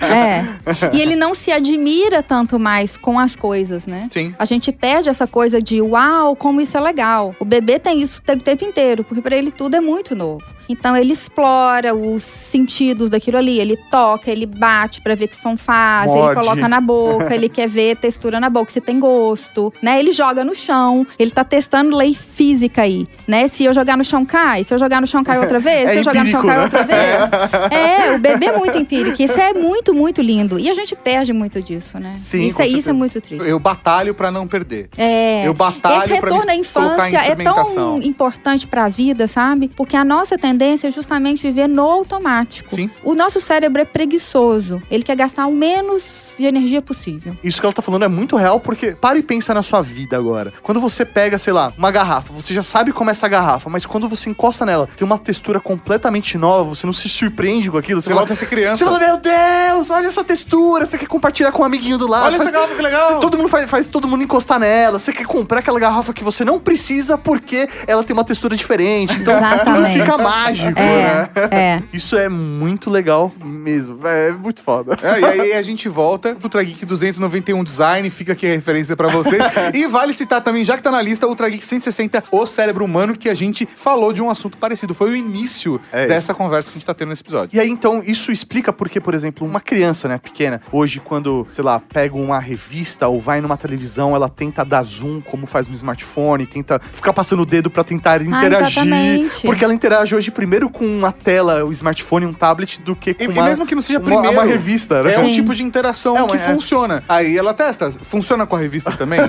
é. 0.06 0.96
E 0.96 1.02
ele 1.02 1.16
não 1.16 1.34
se 1.34 1.52
admira 1.52 2.22
tanto 2.22 2.60
mais 2.60 2.98
com 2.98 3.18
as 3.20 3.36
coisas, 3.36 3.88
né? 3.88 4.08
Sim. 4.12 4.36
A 4.38 4.46
gente 4.46 4.72
perde 4.72 5.10
essa 5.10 5.26
coisa 5.26 5.62
de 5.62 5.82
uau, 5.82 6.36
como 6.36 6.60
isso 6.60 6.78
é 6.78 6.82
legal. 6.82 7.36
O 7.40 7.46
bebê 7.46 7.80
tem 7.80 8.02
isso 8.02 8.22
o 8.28 8.42
tempo 8.42 8.66
inteiro, 8.66 9.04
porque 9.04 9.22
pra 9.22 9.36
ele 9.36 9.52
tudo 9.52 9.76
é 9.76 9.82
muito 9.82 10.16
novo. 10.16 10.44
Então 10.68 10.96
ele 10.96 11.14
explora 11.14 11.94
os 11.94 12.24
sentidos 12.24 13.10
daquilo 13.10 13.38
ali, 13.38 13.60
ele 13.60 13.78
toca, 13.92 14.32
ele 14.32 14.46
bate 14.46 15.02
pra 15.02 15.16
ver 15.16 15.28
que 15.28 15.36
som 15.36 15.56
faz, 15.58 16.14
ele 16.14 16.33
Coloca 16.34 16.68
na 16.68 16.80
boca, 16.82 17.34
ele 17.34 17.50
quer 17.50 17.68
ver 17.68 17.96
textura 17.98 18.40
na 18.40 18.50
boca, 18.50 18.72
se 18.72 18.82
tem 18.82 19.00
gosto, 19.00 19.74
né? 19.82 20.00
Ele 20.00 20.12
joga 20.12 20.44
no 20.44 20.56
chão, 20.56 21.06
ele 21.18 21.32
tá 21.32 21.44
testando 21.44 21.96
lei 21.96 22.14
física 22.14 22.82
aí, 22.84 23.08
né? 23.28 23.48
Se 23.48 23.64
eu 23.66 23.74
jogar 23.74 23.98
no 23.98 24.04
chão 24.04 24.26
cai, 24.26 24.64
se 24.64 24.74
eu 24.74 24.80
jogar 24.80 25.02
no 25.02 25.08
chão 25.08 25.24
cai 25.24 25.40
outra 25.40 25.60
vez, 25.60 25.90
É 25.90 25.94
se 25.94 26.00
eu 26.00 26.04
jogar 26.04 26.24
no 26.24 26.30
chão 26.30 26.40
empírico, 26.42 26.48
cai 26.48 26.58
né? 26.58 26.64
outra 26.64 26.84
vez. 26.84 27.74
É, 27.74 28.16
o 28.16 28.20
bebê 28.20 28.52
muito 28.52 28.78
empírico. 28.78 29.22
Isso 29.22 29.40
é 29.40 29.54
muito, 29.54 29.94
muito 29.94 30.22
lindo. 30.22 30.60
E 30.60 30.70
a 30.70 30.74
gente 30.74 30.96
perde 30.96 31.34
muito 31.34 31.62
disso, 31.62 32.00
né? 32.00 32.16
Sim, 32.18 32.44
isso, 32.46 32.62
é, 32.62 32.68
isso 32.68 32.90
é 32.90 32.94
muito 32.94 33.20
triste. 33.22 33.46
Eu 33.48 33.60
batalho 33.60 34.14
pra 34.14 34.32
não 34.32 34.48
perder. 34.48 34.90
É, 34.98 35.48
Eu 35.48 35.54
batalho 35.54 36.04
esse 36.04 36.14
retorno 36.14 36.50
à 36.50 36.56
infância 36.56 37.18
é 37.18 37.36
tão 37.36 38.02
importante 38.02 38.68
pra 38.68 38.88
vida, 38.90 39.28
sabe? 39.28 39.68
Porque 39.76 39.96
a 39.96 40.04
nossa 40.04 40.38
tendência 40.38 40.88
é 40.88 40.92
justamente 40.92 41.42
viver 41.42 41.68
no 41.68 41.84
automático. 41.84 42.74
Sim. 42.74 42.90
O 43.04 43.16
nosso 43.16 43.40
cérebro 43.42 43.82
é 43.82 43.86
preguiçoso. 43.86 44.82
Ele 44.90 45.04
quer 45.04 45.16
gastar 45.16 45.48
o 45.48 45.54
menos 45.54 46.04
de 46.38 46.46
energia 46.46 46.82
possível. 46.82 47.36
Isso 47.44 47.60
que 47.60 47.66
ela 47.66 47.74
tá 47.74 47.82
falando 47.82 48.04
é 48.06 48.08
muito 48.08 48.36
real, 48.36 48.60
porque 48.60 48.92
para 48.92 49.18
e 49.18 49.24
pensa 49.24 49.54
na 49.54 49.62
sua 49.64 49.82
vida 49.82 50.18
agora. 50.18 50.54
Quando 50.62 50.80
você 50.80 51.06
pega, 51.06 51.38
sei 51.38 51.54
lá, 51.54 51.72
uma 51.78 51.92
garrafa, 51.92 52.34
você 52.34 52.54
já 52.54 52.64
sabe 52.64 52.92
como 52.92 53.10
é 53.10 53.12
essa 53.12 53.28
garrafa, 53.28 53.70
mas 53.70 53.86
quando 53.86 54.08
você 54.10 54.30
encosta 54.30 54.66
nela, 54.66 54.88
tem 54.96 55.06
uma 55.06 55.18
textura 55.18 55.60
completamente 55.60 56.38
nova, 56.38 56.70
você 56.70 56.86
não 56.86 56.94
se 56.94 57.08
surpreende 57.10 57.70
com 57.70 57.78
aquilo. 57.78 58.02
Você 58.02 58.14
volta 58.14 58.34
a 58.34 58.36
ser 58.36 58.46
criança. 58.48 58.78
você 58.78 58.86
fala, 58.86 59.00
meu 59.00 59.18
Deus, 59.18 59.90
olha 59.90 60.08
essa 60.08 60.24
textura, 60.24 60.86
você 60.86 60.98
quer 60.98 61.08
compartilhar 61.08 61.52
com 61.52 61.62
um 61.62 61.66
amiguinho 61.66 61.98
do 61.98 62.08
lado. 62.08 62.26
Olha 62.26 62.38
faz- 62.38 62.50
essa 62.50 62.52
garrafa 62.58 62.76
que 62.76 62.82
legal. 62.82 63.20
Todo 63.20 63.38
mundo 63.38 63.50
faz, 63.50 63.66
faz 63.66 63.88
todo 63.88 64.08
mundo 64.08 64.24
encostar 64.24 64.60
nela. 64.60 65.00
Você 65.00 65.12
quer 65.14 65.26
comprar 65.26 65.60
aquela 65.60 65.80
garrafa 65.80 66.14
que 66.14 66.24
você 66.24 66.44
não 66.46 66.60
precisa 66.60 67.18
porque 67.18 67.68
ela 67.88 68.04
tem 68.04 68.14
uma 68.14 68.24
textura 68.24 68.56
diferente. 68.56 69.14
Então 69.20 69.34
Exatamente. 69.38 70.00
fica 70.00 70.18
mágico, 70.18 70.80
É, 70.80 70.84
né? 70.84 71.30
é. 71.52 71.84
Isso 71.94 72.16
é 72.16 72.30
muito 72.30 72.90
legal 72.90 73.32
mesmo. 73.44 74.00
É 74.08 74.32
muito 74.32 74.62
foda. 74.62 74.98
É, 75.02 75.20
e 75.20 75.26
aí 75.26 75.54
a 75.54 75.62
gente 75.62 75.88
volta 75.90 76.13
pro 76.20 76.44
Ultra 76.44 76.64
Geek 76.64 76.86
291 76.86 77.64
Design, 77.64 78.10
fica 78.10 78.34
aqui 78.34 78.46
a 78.48 78.50
referência 78.52 78.96
pra 78.96 79.08
vocês. 79.10 79.42
e 79.74 79.86
vale 79.88 80.14
citar 80.14 80.42
também, 80.42 80.64
já 80.64 80.76
que 80.78 80.84
tá 80.84 80.92
na 80.92 81.02
lista, 81.02 81.26
o 81.26 81.30
Ultra 81.30 81.50
Geek 81.50 81.66
160, 81.66 82.24
o 82.32 82.46
cérebro 82.46 82.86
humano, 82.86 83.18
que 83.18 83.30
a 83.30 83.34
gente 83.34 83.68
falou 83.76 84.14
de 84.14 84.22
um 84.22 84.30
assunto 84.30 84.58
parecido. 84.58 84.94
Foi 84.94 85.12
o 85.12 85.16
início 85.16 85.80
É 85.92 86.08
dessa 86.08 86.34
conversa 86.34 86.70
que 86.70 86.78
a 86.78 86.80
gente 86.80 86.86
tá 86.86 86.94
tendo 86.94 87.10
nesse 87.10 87.22
episódio. 87.24 87.56
E 87.56 87.60
aí, 87.60 87.70
então, 87.70 88.02
isso 88.06 88.32
explica 88.32 88.72
porque, 88.74 89.00
por 89.00 89.14
exemplo, 89.14 89.48
uma 89.48 89.60
criança, 89.62 90.08
né, 90.08 90.18
pequena, 90.18 90.62
hoje, 90.72 91.00
quando, 91.00 91.48
sei 91.52 91.64
lá, 91.64 91.80
pega 91.80 92.16
uma 92.16 92.40
revista 92.40 93.08
ou 93.08 93.20
vai 93.20 93.42
numa 93.42 93.58
televisão, 93.58 94.16
ela 94.16 94.30
tenta 94.30 94.64
dar 94.64 94.84
zoom, 94.84 95.22
como 95.22 95.46
faz 95.46 95.68
no 95.68 95.74
smartphone, 95.74 96.46
tenta 96.46 96.80
ficar 96.80 97.14
passando 97.14 97.42
o 97.42 97.46
dedo 97.46 97.70
pra 97.70 97.84
tentar 97.84 98.22
interagir. 98.22 98.68
exatamente. 98.84 99.42
porque 99.46 99.64
ela 99.64 99.74
interage 99.74 100.16
hoje 100.16 100.32
primeiro 100.32 100.70
com 100.70 100.86
uma 100.86 101.12
tela, 101.12 101.64
o 101.66 101.72
smartphone, 101.72 102.26
um 102.26 102.34
tablet, 102.34 102.82
do 102.82 102.96
que 102.96 103.14
com 103.14 103.24
E, 103.24 103.26
e 103.26 103.30
uma, 103.30 103.44
mesmo 103.46 103.66
que 103.66 103.76
não 103.76 103.82
seja 103.82 104.00
uma- 104.00 104.06
primeiro, 104.06 104.32
uma 104.32 104.44
revista, 104.44 105.02
né? 105.04 105.14
é 105.14 105.20
um 105.20 105.26
Sim. 105.26 105.34
tipo 105.34 105.54
de 105.56 105.64
interação 105.64 106.03
É 106.12 106.26
que 106.28 106.36
é. 106.36 106.40
funciona. 106.40 107.04
Aí 107.08 107.38
ela 107.38 107.54
testa. 107.54 107.90
Funciona 107.92 108.46
com 108.46 108.56
a 108.56 108.60
revista 108.60 108.92
também? 108.98 109.20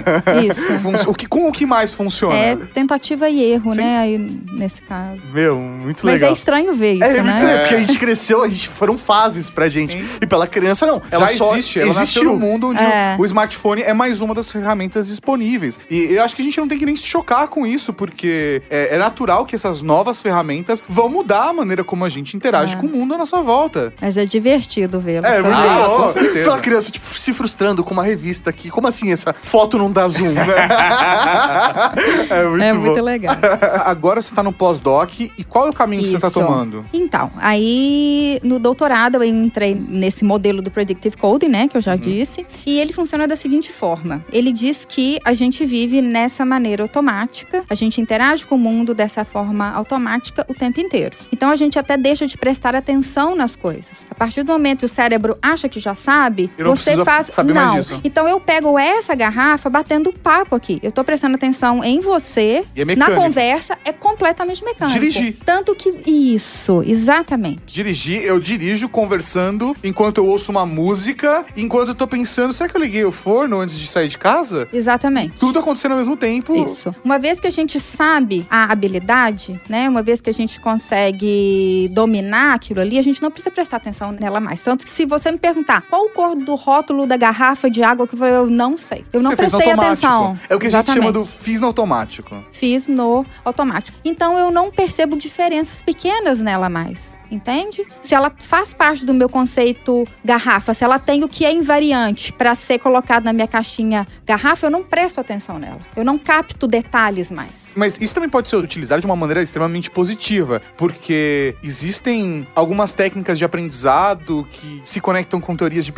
Isso. 0.48 0.78
Fun- 0.80 0.92
o 1.10 1.14
que, 1.14 1.26
com 1.26 1.48
o 1.48 1.52
que 1.52 1.64
mais 1.66 1.92
funciona? 1.92 2.34
É 2.34 2.56
tentativa 2.56 3.28
e 3.28 3.42
erro, 3.52 3.72
Sim. 3.72 3.80
né? 3.80 3.98
Aí, 3.98 4.18
nesse 4.52 4.82
caso. 4.82 5.22
Meu, 5.32 5.56
muito 5.58 6.04
Mas 6.04 6.14
legal. 6.14 6.30
é 6.30 6.32
estranho 6.32 6.74
ver 6.74 6.94
isso, 6.94 7.04
É, 7.04 7.16
é 7.18 7.22
muito 7.22 7.26
né? 7.26 7.34
estranho, 7.36 7.58
porque 7.60 7.74
a 7.74 7.78
gente 7.84 7.98
cresceu, 7.98 8.42
a 8.42 8.48
gente 8.48 8.68
foram 8.68 8.98
fases 8.98 9.48
pra 9.50 9.68
gente. 9.68 9.92
Sim. 10.02 10.08
E 10.20 10.26
pela 10.26 10.46
criança, 10.46 10.86
não. 10.86 11.00
Ela 11.10 11.28
já 11.28 11.36
só 11.36 11.52
existe, 11.52 11.80
ela 11.80 11.90
existiu. 11.90 12.24
no 12.24 12.36
mundo 12.38 12.68
onde 12.68 12.82
É. 12.82 13.16
o, 13.18 13.22
o 13.22 13.24
smartphone 13.26 13.82
é 13.82 13.92
mais 13.92 14.20
uma 14.20 14.34
das 14.34 14.50
ferramentas 14.50 15.06
disponíveis. 15.06 15.78
E 15.90 16.12
eu 16.14 16.22
acho 16.22 16.34
que 16.34 16.42
a 16.42 16.44
gente 16.44 16.58
não 16.58 16.66
tem 16.68 16.78
que 16.78 16.86
nem 16.86 16.96
se 16.96 17.06
chocar 17.06 17.48
com 17.48 17.66
isso, 17.66 17.92
porque 17.92 18.62
é, 18.70 18.94
é 18.94 18.98
natural 18.98 19.44
que 19.46 19.54
essas 19.54 19.82
novas 19.82 20.20
ferramentas 20.22 20.82
vão 20.88 21.08
mudar 21.08 21.48
a 21.48 21.52
maneira 21.52 21.84
como 21.84 22.04
a 22.04 22.08
gente 22.08 22.36
interage 22.36 22.74
É. 22.74 22.78
com 22.78 22.86
o 22.86 22.90
mundo 22.90 23.14
à 23.14 23.18
nossa 23.18 23.40
volta. 23.42 23.92
Mas 24.00 24.16
é 24.16 24.24
divertido 24.24 25.00
vê-lo. 25.00 25.26
É, 25.26 25.38
Ah, 25.44 25.82
isso. 25.86 25.96
com 25.96 26.08
certeza. 26.08 26.50
Só 26.50 26.58
criança, 26.64 26.90
tipo, 26.90 27.06
se 27.18 27.34
frustrando 27.34 27.84
com 27.84 27.92
uma 27.92 28.02
revista 28.02 28.48
aqui. 28.48 28.70
Como 28.70 28.86
assim 28.88 29.12
essa 29.12 29.34
foto 29.34 29.76
não 29.76 29.92
dá 29.92 30.08
zoom, 30.08 30.32
né? 30.32 30.44
é 32.30 32.44
muito 32.44 32.62
É 32.64 32.72
bom. 32.74 32.80
muito 32.80 33.02
legal. 33.02 33.36
Agora 33.84 34.22
você 34.22 34.34
tá 34.34 34.42
no 34.42 34.52
pós-doc 34.52 35.20
e 35.20 35.44
qual 35.44 35.66
é 35.66 35.70
o 35.70 35.72
caminho 35.72 36.02
que 36.02 36.08
você 36.08 36.18
tá 36.18 36.28
Isso. 36.28 36.40
tomando? 36.40 36.84
Então, 36.92 37.30
aí 37.36 38.40
no 38.42 38.58
doutorado 38.58 39.16
eu 39.16 39.24
entrei 39.24 39.74
nesse 39.74 40.24
modelo 40.24 40.62
do 40.62 40.70
Predictive 40.70 41.16
Coding, 41.16 41.48
né, 41.48 41.68
que 41.68 41.76
eu 41.76 41.80
já 41.82 41.96
disse, 41.96 42.46
e 42.64 42.78
ele 42.80 42.92
funciona 42.92 43.28
da 43.28 43.36
seguinte 43.36 43.70
forma: 43.70 44.24
ele 44.32 44.52
diz 44.52 44.84
que 44.84 45.18
a 45.24 45.34
gente 45.34 45.66
vive 45.66 46.00
nessa 46.00 46.44
maneira 46.44 46.82
automática, 46.82 47.62
a 47.68 47.74
gente 47.74 48.00
interage 48.00 48.46
com 48.46 48.54
o 48.54 48.58
mundo 48.58 48.94
dessa 48.94 49.24
forma 49.24 49.70
automática 49.72 50.46
o 50.48 50.54
tempo 50.54 50.80
inteiro. 50.80 51.16
Então 51.32 51.50
a 51.50 51.56
gente 51.56 51.78
até 51.78 51.96
deixa 51.96 52.26
de 52.26 52.38
prestar 52.38 52.74
atenção 52.74 53.34
nas 53.36 53.54
coisas. 53.54 54.08
A 54.10 54.14
partir 54.14 54.42
do 54.42 54.52
momento 54.52 54.80
que 54.80 54.86
o 54.86 54.88
cérebro 54.88 55.36
acha 55.42 55.68
que 55.68 55.78
já 55.78 55.94
sabe, 55.94 56.50
Eu 56.56 56.66
não 56.66 56.76
você 56.76 57.02
faz 57.04 57.28
saber 57.28 57.52
não. 57.52 57.62
mais 57.64 57.86
disso. 57.86 58.00
Então 58.04 58.28
eu 58.28 58.38
pego 58.40 58.78
essa 58.78 59.14
garrafa 59.14 59.68
batendo 59.68 60.12
papo 60.12 60.54
aqui. 60.54 60.78
Eu 60.82 60.92
tô 60.92 61.02
prestando 61.04 61.34
atenção 61.36 61.82
em 61.82 62.00
você. 62.00 62.64
E 62.74 62.82
é 62.82 62.84
Na 62.84 62.94
mecânico. 62.94 63.20
conversa 63.22 63.78
é 63.84 63.92
completamente 63.92 64.62
mecânico. 64.64 64.98
Dirigir. 64.98 65.36
Tanto 65.44 65.74
que 65.74 65.90
isso, 66.06 66.82
exatamente. 66.86 67.62
Dirigir, 67.66 68.22
eu 68.22 68.38
dirijo 68.40 68.88
conversando 68.88 69.76
enquanto 69.82 70.18
eu 70.18 70.26
ouço 70.26 70.50
uma 70.50 70.64
música, 70.66 71.44
enquanto 71.56 71.88
eu 71.88 71.94
tô 71.94 72.06
pensando, 72.06 72.52
será 72.52 72.68
que 72.68 72.76
eu 72.76 72.80
liguei 72.80 73.04
o 73.04 73.12
forno 73.12 73.60
antes 73.60 73.78
de 73.78 73.86
sair 73.86 74.08
de 74.08 74.18
casa? 74.18 74.68
Exatamente. 74.72 75.34
Tudo 75.38 75.58
acontecendo 75.58 75.92
ao 75.92 75.98
mesmo 75.98 76.16
tempo. 76.16 76.54
Isso. 76.64 76.94
Uma 77.04 77.18
vez 77.18 77.40
que 77.40 77.46
a 77.46 77.50
gente 77.50 77.78
sabe 77.80 78.46
a 78.50 78.70
habilidade, 78.72 79.60
né? 79.68 79.88
Uma 79.88 80.02
vez 80.02 80.20
que 80.20 80.30
a 80.30 80.34
gente 80.34 80.60
consegue 80.60 81.88
dominar 81.92 82.54
aquilo 82.54 82.80
ali, 82.80 82.98
a 82.98 83.02
gente 83.02 83.22
não 83.22 83.30
precisa 83.30 83.50
prestar 83.50 83.76
atenção 83.78 84.12
nela 84.12 84.40
mais. 84.40 84.62
Tanto 84.62 84.84
que 84.84 84.90
se 84.90 85.04
você 85.06 85.30
me 85.30 85.38
perguntar 85.38 85.82
qual 85.82 86.04
o 86.06 86.10
do 86.34 86.54
rótulo 86.54 87.06
da 87.06 87.16
garrafa 87.16 87.70
de 87.70 87.82
água 87.82 88.06
que 88.06 88.14
eu 88.14 88.18
falei, 88.18 88.34
eu 88.34 88.46
não 88.46 88.76
sei. 88.76 89.04
Eu 89.12 89.22
não 89.22 89.30
Você 89.30 89.36
prestei 89.36 89.70
atenção. 89.70 90.38
É 90.48 90.54
o 90.54 90.58
que 90.58 90.66
a 90.66 90.70
gente 90.70 90.80
Exatamente. 90.80 91.02
chama 91.02 91.12
do 91.12 91.24
fiz 91.24 91.60
no 91.60 91.66
automático. 91.66 92.44
Fiz 92.50 92.88
no 92.88 93.24
automático. 93.44 93.98
Então 94.04 94.38
eu 94.38 94.50
não 94.50 94.70
percebo 94.70 95.16
diferenças 95.16 95.82
pequenas 95.82 96.40
nela 96.40 96.68
mais. 96.68 97.18
Entende? 97.30 97.84
Se 98.00 98.14
ela 98.14 98.32
faz 98.38 98.72
parte 98.72 99.04
do 99.04 99.12
meu 99.12 99.28
conceito 99.28 100.06
garrafa, 100.24 100.72
se 100.72 100.84
ela 100.84 100.98
tem 100.98 101.24
o 101.24 101.28
que 101.28 101.44
é 101.44 101.52
invariante 101.52 102.32
para 102.32 102.54
ser 102.54 102.78
colocado 102.78 103.24
na 103.24 103.32
minha 103.32 103.48
caixinha 103.48 104.06
garrafa, 104.24 104.66
eu 104.66 104.70
não 104.70 104.84
presto 104.84 105.20
atenção 105.20 105.58
nela. 105.58 105.80
Eu 105.96 106.04
não 106.04 106.16
capto 106.16 106.66
detalhes 106.66 107.30
mais. 107.30 107.72
Mas 107.74 107.98
isso 108.00 108.14
também 108.14 108.30
pode 108.30 108.48
ser 108.48 108.56
utilizado 108.56 109.00
de 109.00 109.06
uma 109.06 109.16
maneira 109.16 109.42
extremamente 109.42 109.90
positiva, 109.90 110.62
porque 110.76 111.56
existem 111.62 112.46
algumas 112.54 112.94
técnicas 112.94 113.36
de 113.36 113.44
aprendizado 113.44 114.46
que 114.52 114.82
se 114.84 115.00
conectam 115.00 115.40
com 115.40 115.56
teorias 115.56 115.84
de 115.84 115.92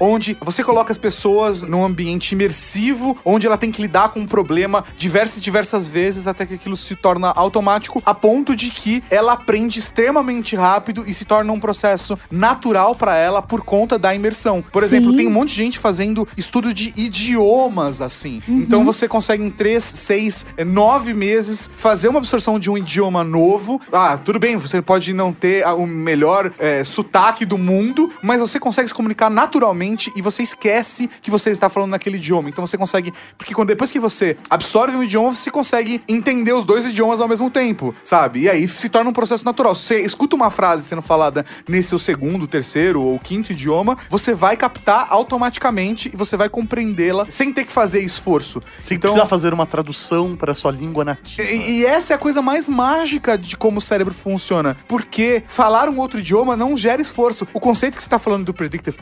onde 0.00 0.36
você 0.40 0.62
coloca 0.62 0.92
as 0.92 0.98
pessoas 0.98 1.62
num 1.62 1.84
ambiente 1.84 2.32
imersivo, 2.32 3.16
onde 3.24 3.46
ela 3.46 3.58
tem 3.58 3.70
que 3.70 3.82
lidar 3.82 4.10
com 4.10 4.20
um 4.20 4.26
problema 4.26 4.84
diversas 4.96 5.38
e 5.38 5.40
diversas 5.40 5.88
vezes 5.88 6.26
até 6.26 6.46
que 6.46 6.54
aquilo 6.54 6.76
se 6.76 6.94
torna 6.96 7.28
automático, 7.30 8.02
a 8.04 8.14
ponto 8.14 8.54
de 8.54 8.70
que 8.70 9.02
ela 9.10 9.32
aprende 9.32 9.78
extremamente 9.78 10.56
rápido 10.56 11.04
e 11.06 11.14
se 11.14 11.24
torna 11.24 11.52
um 11.52 11.60
processo 11.60 12.18
natural 12.30 12.94
para 12.94 13.16
ela 13.16 13.42
por 13.42 13.62
conta 13.62 13.98
da 13.98 14.14
imersão. 14.14 14.62
Por 14.62 14.82
exemplo, 14.82 15.10
Sim. 15.10 15.16
tem 15.16 15.26
um 15.26 15.30
monte 15.30 15.50
de 15.50 15.56
gente 15.56 15.78
fazendo 15.78 16.26
estudo 16.36 16.72
de 16.72 16.92
idiomas 16.96 18.00
assim. 18.00 18.42
Então 18.48 18.84
você 18.84 19.08
consegue 19.08 19.42
em 19.44 19.50
três, 19.50 19.84
seis, 19.84 20.46
eh, 20.56 20.64
nove 20.64 21.14
meses 21.14 21.70
fazer 21.74 22.08
uma 22.08 22.18
absorção 22.18 22.58
de 22.58 22.70
um 22.70 22.78
idioma 22.78 23.24
novo. 23.24 23.80
Ah, 23.92 24.16
tudo 24.16 24.38
bem, 24.38 24.56
você 24.56 24.80
pode 24.80 25.12
não 25.12 25.32
ter 25.32 25.64
ah, 25.64 25.74
o 25.74 25.86
melhor 25.86 26.52
eh, 26.58 26.84
sotaque 26.84 27.44
do 27.44 27.58
mundo, 27.58 28.10
mas 28.22 28.40
você 28.40 28.58
consegue 28.58 28.88
se 28.88 28.94
comunicar 28.94 29.30
naturalmente 29.32 30.12
e 30.14 30.22
você 30.22 30.42
esquece 30.42 31.08
que 31.20 31.30
você 31.30 31.50
está 31.50 31.68
falando 31.68 31.90
naquele 31.90 32.16
idioma. 32.16 32.48
Então 32.48 32.66
você 32.66 32.76
consegue. 32.78 33.12
Porque 33.36 33.54
quando, 33.54 33.68
depois 33.68 33.90
que 33.90 33.98
você 33.98 34.36
absorve 34.48 34.96
um 34.96 35.02
idioma, 35.02 35.34
você 35.34 35.50
consegue 35.50 36.02
entender 36.08 36.52
os 36.52 36.64
dois 36.64 36.84
idiomas 36.86 37.20
ao 37.20 37.28
mesmo 37.28 37.50
tempo, 37.50 37.94
sabe? 38.04 38.42
E 38.42 38.48
aí 38.48 38.68
se 38.68 38.88
torna 38.88 39.10
um 39.10 39.12
processo 39.12 39.44
natural. 39.44 39.74
Se 39.74 39.86
você 39.86 40.00
escuta 40.02 40.36
uma 40.36 40.50
frase 40.50 40.84
sendo 40.84 41.02
falada 41.02 41.44
nesse 41.68 41.88
seu 41.88 41.98
segundo, 41.98 42.46
terceiro 42.46 43.02
ou 43.02 43.18
quinto 43.18 43.52
idioma, 43.52 43.96
você 44.08 44.34
vai 44.34 44.56
captar 44.56 45.06
automaticamente 45.10 46.10
e 46.12 46.16
você 46.16 46.36
vai 46.36 46.48
compreendê-la 46.48 47.26
sem 47.28 47.52
ter 47.52 47.64
que 47.64 47.72
fazer 47.72 48.00
esforço. 48.00 48.62
Sem 48.80 48.96
então, 48.96 49.10
precisar 49.10 49.28
fazer 49.28 49.52
uma 49.52 49.66
tradução 49.66 50.36
para 50.36 50.54
sua 50.54 50.70
língua 50.70 51.04
nativa. 51.04 51.42
e, 51.42 51.80
e 51.80 51.86
essa 51.86 52.12
é 52.12 52.16
a 52.16 52.18
coisa 52.18 52.42
mais 52.42 52.68
mágica 52.68 53.38
de 53.38 53.56
como 53.56 53.78
o 53.78 53.80
cérebro 53.80 54.14
funciona. 54.14 54.76
Porque 54.86 55.42
falar 55.46 55.88
um 55.88 55.98
outro 55.98 56.18
idioma 56.20 56.56
não 56.56 56.76
gera 56.76 57.00
esforço. 57.00 57.46
O 57.52 57.60
conceito 57.60 57.96
que 57.96 58.02
você 58.02 58.06
está 58.06 58.18
falando 58.18 58.44
do 58.44 58.54
predictive 58.54 58.96